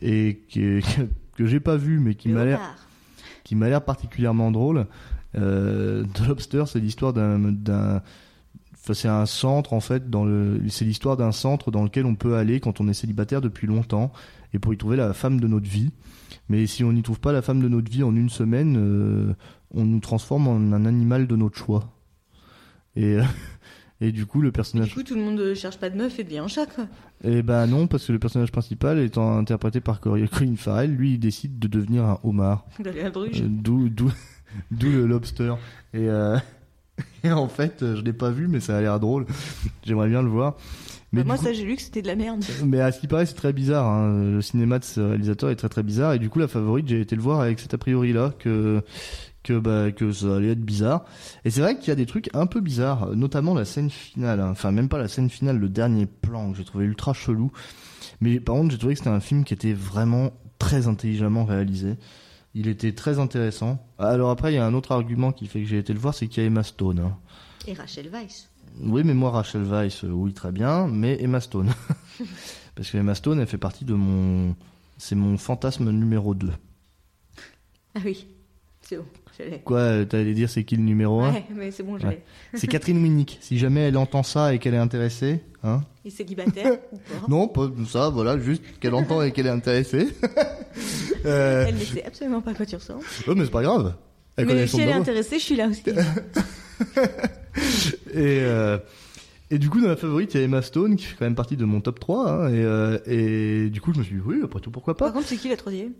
[0.01, 0.81] et qui est-
[1.37, 2.59] que j'ai pas vu, mais qui m'a l'air
[3.45, 4.85] qui m'a l'air particulièrement drôle.
[5.37, 8.01] Euh, The Lobster, c'est l'histoire d'un, d'un,
[8.83, 12.15] enfin, c'est un centre en fait dans le, c'est l'histoire d'un centre dans lequel on
[12.15, 14.11] peut aller quand on est célibataire depuis longtemps
[14.53, 15.91] et pour y trouver la femme de notre vie.
[16.49, 19.33] Mais si on n'y trouve pas la femme de notre vie en une semaine, euh,
[19.73, 21.89] on nous transforme en un animal de notre choix.
[22.95, 23.23] Et euh,
[24.01, 26.17] et du coup le Du personnage, coup, tout le monde euh, cherche pas de meuf
[26.19, 26.87] et devient un chat quoi.
[27.23, 30.25] eh ben non parce que le personnage principal étant interprété par Colin
[30.57, 32.65] Farrell, lui il décide de devenir un homard.
[32.79, 33.41] D'aller à Bruges.
[33.41, 34.11] Euh, D'où, d'où,
[34.71, 35.53] d'où le lobster.
[35.93, 36.37] Et, euh,
[37.23, 39.25] et en fait, euh, je l'ai pas vu, mais ça a l'air drôle.
[39.85, 40.55] J'aimerais bien le voir.
[41.13, 42.43] Mais, Bah, du moi, coup- ça, j'ai lu que c'était de la merde.
[42.65, 43.85] mais à ce qui paraît, c'est très bizarre.
[43.87, 44.31] hein.
[44.31, 46.13] Le cinéma de ce réalisateur est très très bizarre.
[46.13, 48.81] Et du coup, la favorite, j'ai été le voir avec cet a priori là que
[49.43, 51.03] que bah que ça allait être bizarre.
[51.45, 54.39] Et c'est vrai qu'il y a des trucs un peu bizarres, notamment la scène finale.
[54.39, 54.49] hein.
[54.51, 57.51] Enfin, même pas la scène finale, le dernier plan que j'ai trouvé ultra chelou.
[58.21, 61.95] Mais par contre, j'ai trouvé que c'était un film qui était vraiment très intelligemment réalisé.
[62.53, 63.85] Il était très intéressant.
[63.97, 66.13] Alors après, il y a un autre argument qui fait que j'ai été le voir,
[66.13, 66.99] c'est qu'il y a Emma Stone.
[66.99, 67.17] hein.
[67.67, 68.49] Et Rachel Weisz.
[68.81, 71.71] Oui, mais moi, Rachel Weisz, euh, oui, très bien, mais Emma Stone.
[72.75, 74.55] Parce que Emma Stone, elle fait partie de mon...
[74.97, 76.51] C'est mon fantasme numéro 2.
[77.95, 78.27] Ah oui,
[78.81, 79.05] c'est bon.
[79.65, 82.21] Quoi, euh, t'allais dire c'est qui le numéro 1 Ouais, mais c'est bon, je Ouais.
[82.53, 83.37] C'est Catherine Winnick.
[83.41, 85.81] Si jamais elle entend ça et qu'elle est intéressée, hein?
[86.05, 87.27] Et célibataire ou pas?
[87.27, 90.09] Non, pas ça, voilà, juste qu'elle entend et qu'elle est intéressée.
[91.25, 91.65] euh...
[91.67, 93.03] Elle ne sait absolument pas à quoi tu ressembles.
[93.27, 93.95] oh, mais c'est pas grave.
[94.37, 95.83] Elle Mais si elle est intéressée, je suis là aussi.
[98.13, 98.77] Et, euh,
[99.49, 101.35] et du coup, dans la favorite, il y a Emma Stone qui fait quand même
[101.35, 102.29] partie de mon top 3.
[102.29, 105.05] hein, et, euh, et du coup, je me suis dit, oui, après tout, pourquoi pas?
[105.05, 105.93] Par contre, c'est qui la troisième?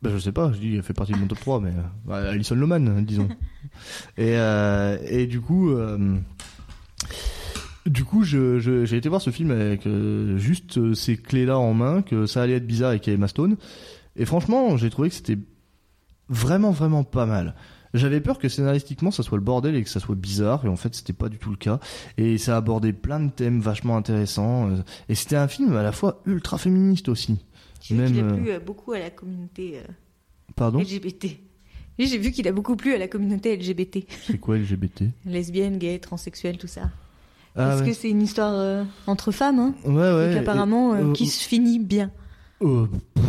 [0.00, 1.82] Bah, je sais pas, je dis, elle fait partie de mon top 3, mais euh,
[2.06, 3.28] bah, Alison Loman, disons.
[4.16, 6.16] et, euh, et du coup, euh,
[7.86, 11.74] du coup, je, je- j'ai été voir ce film avec euh, juste ces clés-là en
[11.74, 13.56] main, que ça allait être bizarre et qu'il y avait Emma Stone.
[14.16, 15.38] Et franchement, j'ai trouvé que c'était
[16.28, 17.54] vraiment, vraiment pas mal.
[17.94, 20.76] J'avais peur que scénaristiquement ça soit le bordel et que ça soit bizarre, et en
[20.76, 21.80] fait c'était pas du tout le cas.
[22.18, 24.68] Et ça abordait plein de thèmes vachement intéressants.
[25.08, 27.38] Et c'était un film à la fois ultra féministe aussi.
[27.80, 29.82] J'ai vu Même, qu'il a euh, plu euh, beaucoup à la communauté euh,
[30.56, 31.26] Pardon LGBT.
[31.98, 33.98] J'ai vu qu'il a beaucoup plu à la communauté LGBT.
[34.26, 36.82] C'est quoi LGBT Lesbiennes, gays, transsexuels, tout ça.
[37.56, 37.88] Ah Parce ouais.
[37.88, 40.30] que c'est une histoire euh, entre femmes, hein, Ouais, ouais.
[40.30, 42.10] et qu'apparemment, et- euh, euh, qui se finit bien.
[42.62, 43.27] euh, pff, ils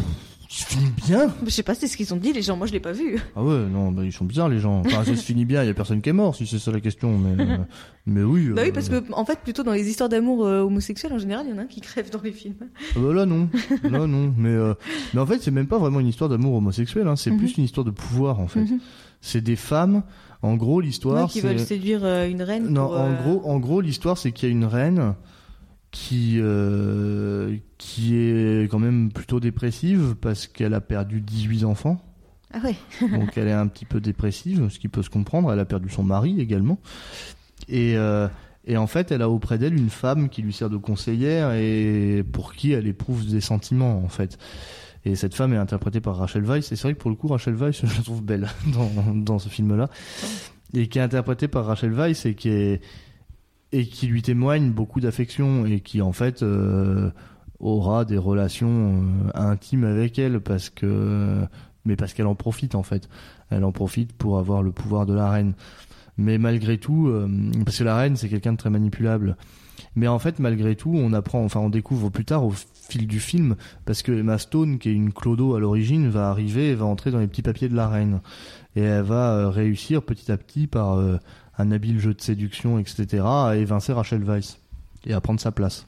[0.55, 2.57] se finit bien Je sais pas, c'est ce qu'ils ont dit, les gens.
[2.57, 3.19] Moi, je l'ai pas vu.
[3.35, 4.79] Ah ouais, non, bah, ils sont bizarres les gens.
[4.85, 6.71] Enfin, ça se finit bien, il y a personne qui est mort, si c'est ça
[6.71, 7.17] la question.
[7.17, 7.57] Mais, euh,
[8.07, 8.49] mais oui.
[8.49, 11.19] Bah oui, euh, parce que en fait, plutôt dans les histoires d'amour euh, homosexuels, en
[11.19, 12.55] général, il y en a un qui crève dans les films.
[12.95, 13.47] ah bah là, non.
[13.83, 14.33] Là, non.
[14.37, 14.73] Mais, euh,
[15.13, 17.37] mais en fait, c'est même pas vraiment une histoire d'amour homosexuel, hein, c'est Mhm.
[17.37, 18.61] plus une histoire de pouvoir, en fait.
[18.61, 18.79] Mhm.
[19.21, 20.03] C'est des femmes.
[20.41, 21.47] En gros, Ouais, l'histoire, qui c'est.
[21.47, 22.69] veulent séduire euh, une reine.
[22.69, 25.13] Non, pour, en euh, gros, en gros, l'histoire, c'est qu'il y a une reine
[25.91, 32.01] qui euh, qui est quand même plutôt dépressive parce qu'elle a perdu 18 enfants.
[32.53, 32.75] Ah ouais.
[33.09, 35.51] donc elle est un petit peu dépressive, ce qui peut se comprendre.
[35.51, 36.79] Elle a perdu son mari également.
[37.67, 38.27] Et, euh,
[38.65, 42.23] et en fait, elle a auprès d'elle une femme qui lui sert de conseillère et
[42.31, 44.37] pour qui elle éprouve des sentiments, en fait.
[45.05, 46.71] Et cette femme est interprétée par Rachel Weisz.
[46.71, 49.39] Et c'est vrai que pour le coup, Rachel Weisz, je la trouve belle dans, dans
[49.39, 49.89] ce film-là.
[50.73, 52.81] Et qui est interprétée par Rachel Weisz et qui est,
[53.71, 57.11] et qui lui témoigne beaucoup d'affection et qui en fait euh,
[57.59, 61.45] aura des relations euh, intimes avec elle parce que
[61.85, 63.09] mais parce qu'elle en profite en fait.
[63.49, 65.53] Elle en profite pour avoir le pouvoir de la reine.
[66.17, 67.27] Mais malgré tout euh,
[67.63, 69.37] parce que la reine c'est quelqu'un de très manipulable.
[69.95, 73.19] Mais en fait malgré tout on apprend enfin on découvre plus tard au fil du
[73.19, 73.55] film
[73.85, 77.11] parce que Emma Stone qui est une clodo à l'origine va arriver et va entrer
[77.11, 78.21] dans les petits papiers de la reine.
[78.75, 80.97] Et elle va euh, réussir petit à petit par
[81.59, 84.57] un habile jeu de séduction, etc., à évincer Rachel Weisz
[85.05, 85.85] et à prendre sa place.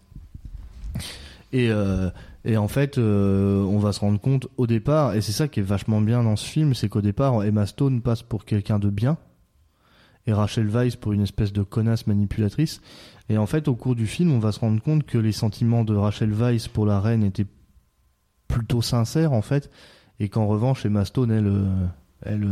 [1.54, 2.10] Et, euh,
[2.46, 5.62] et en fait, euh, on va se rendre compte au départ, et c'est ça qui
[5.62, 8.90] est vachement bien dans ce film, c'est qu'au départ, Emma Stone passe pour quelqu'un de
[8.90, 9.18] bien,
[10.28, 12.82] et Rachel Weisz pour une espèce de connasse manipulatrice.
[13.30, 15.84] Et en fait, au cours du film, on va se rendre compte que les sentiments
[15.84, 17.48] de Rachel Weisz pour la reine étaient
[18.48, 19.72] plutôt sincères, en fait,
[20.20, 21.86] et qu'en revanche, Emma Stone, elle, euh,
[22.24, 22.50] elle,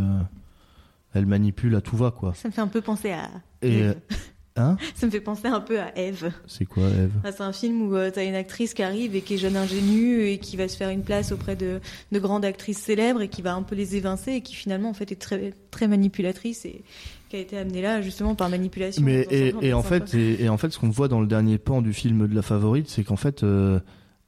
[1.14, 2.34] elle manipule à tout va, quoi.
[2.36, 3.30] Ça me fait un peu penser à.
[3.62, 3.94] Et, Euh,
[4.60, 6.32] Hein Ça me fait penser un peu à Eve.
[6.48, 7.14] C'est quoi, Eve?
[7.24, 9.56] Ah, c'est un film où euh, t'as une actrice qui arrive et qui est jeune
[9.56, 11.80] ingénue et qui va se faire une place auprès de,
[12.12, 14.94] de grandes actrices célèbres et qui va un peu les évincer et qui finalement en
[14.94, 16.84] fait est très très manipulatrice et
[17.30, 19.04] qui a été amenée là justement par manipulation.
[19.04, 21.82] Mais et, en fait, et, et en fait, ce qu'on voit dans le dernier pan
[21.82, 23.80] du film de la favorite, c'est qu'en fait, euh,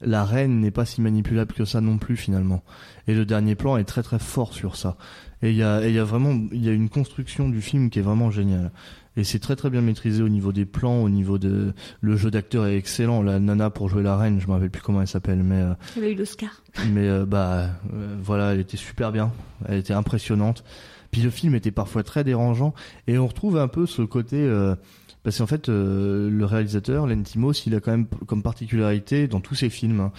[0.04, 2.62] la reine n'est pas si manipulable que ça non plus finalement.
[3.08, 4.96] Et le dernier plan est très très fort sur ça.
[5.42, 7.98] Et il y a, y a vraiment, il y a une construction du film qui
[7.98, 8.70] est vraiment géniale.
[9.16, 12.30] Et c'est très très bien maîtrisé au niveau des plans, au niveau de le jeu
[12.30, 13.22] d'acteur est excellent.
[13.22, 15.74] La nana pour jouer la reine, je me rappelle plus comment elle s'appelle, mais euh,
[15.96, 16.62] Elle a eu l'Oscar.
[16.92, 19.30] mais euh, bah euh, voilà, elle était super bien,
[19.66, 20.64] elle était impressionnante.
[21.10, 22.72] Puis le film était parfois très dérangeant
[23.06, 24.74] et on retrouve un peu ce côté euh,
[25.22, 29.54] parce qu'en fait euh, le réalisateur Lentimos, il a quand même comme particularité dans tous
[29.54, 30.12] ses films hein,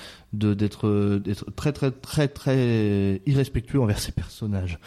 [0.44, 1.22] euh, d'être
[1.56, 4.80] très très très très irrespectueux envers ses personnages.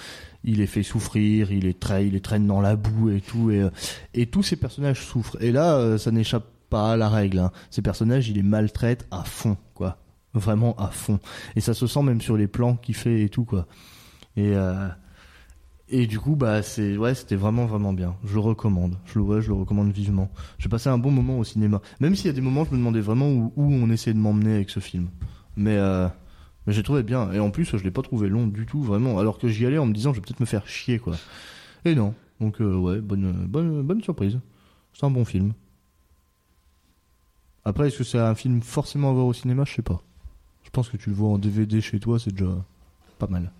[0.45, 3.71] Il les fait souffrir, il les traîne, dans la boue et tout et euh,
[4.15, 5.37] et tous ces personnages souffrent.
[5.41, 7.39] Et là euh, ça n'échappe pas à la règle.
[7.39, 7.53] Hein.
[7.71, 9.99] Ces personnages, il les maltraite à fond quoi
[10.35, 11.19] vraiment à fond
[11.55, 13.67] et ça se sent même sur les plans qu'il fait et tout quoi
[14.37, 14.53] et
[15.89, 18.17] et du coup bah c'est ouais c'était vraiment vraiment bien.
[18.25, 18.97] Je le recommande.
[19.07, 20.31] Je le je le recommande vivement.
[20.59, 21.81] J'ai passé un bon moment au cinéma.
[22.01, 24.19] Même s'il y a des moments je me demandais vraiment où, où on essayait de
[24.19, 25.09] m'emmener avec ce film.
[25.57, 26.09] Mais euh,
[26.67, 27.33] mais j'ai trouvé bien.
[27.33, 29.19] Et en plus je l'ai pas trouvé long du tout vraiment.
[29.19, 31.15] Alors que j'y allais en me disant je vais peut-être me faire chier quoi.
[31.85, 32.15] Et non.
[32.41, 34.41] Donc euh, ouais bonne bonne bonne surprise.
[34.93, 35.53] C'est un bon film.
[37.65, 39.65] Après est-ce que c'est un film forcément à voir au cinéma?
[39.65, 40.03] Je sais pas.
[40.65, 42.51] Je pense que tu le vois en DVD chez toi, c'est déjà
[43.19, 43.53] pas mal.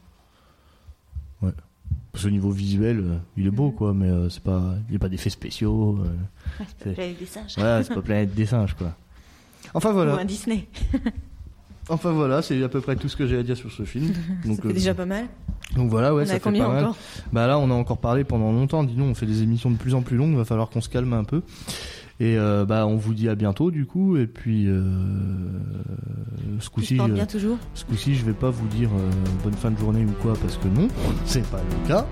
[1.41, 1.53] Ouais.
[2.13, 4.97] Parce qu'au niveau visuel, euh, il est beau, quoi, mais euh, c'est pas, il n'y
[4.97, 5.99] a pas d'effets spéciaux.
[6.01, 7.55] euh, Ouais, c'est pas Planète des singes.
[7.57, 8.95] voilà, c'est pas Planète des singes, quoi.
[9.75, 10.67] Enfin Ou voilà, un Disney.
[11.89, 14.13] enfin voilà, c'est à peu près tout ce que j'ai à dire sur ce film.
[14.45, 15.27] Donc, Ça fait euh, déjà pas mal.
[15.75, 16.85] donc voilà, ouais, on ça a fait combien pas mal.
[16.85, 16.97] encore?
[17.33, 18.83] Bah là, on a encore parlé pendant longtemps.
[18.85, 20.37] Dis donc, on fait des émissions de plus en plus longues.
[20.37, 21.43] Va falloir qu'on se calme un peu.
[22.19, 24.17] Et euh, bah, on vous dit à bientôt, du coup.
[24.17, 24.83] Et puis, euh,
[26.61, 27.59] ce coup-ci, euh, bien toujours?
[27.75, 29.11] Ce coup-ci, je vais pas vous dire euh,
[29.45, 30.89] bonne fin de journée ou quoi, parce que non,
[31.27, 32.07] c'est pas le cas.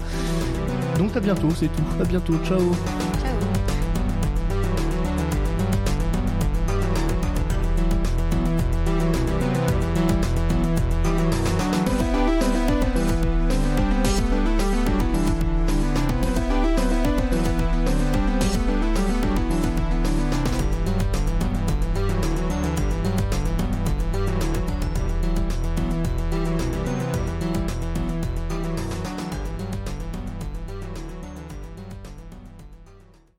[0.99, 1.83] Donc à bientôt, c'est tout.
[2.01, 2.59] À bientôt, ciao.
[2.61, 3.44] Ciao.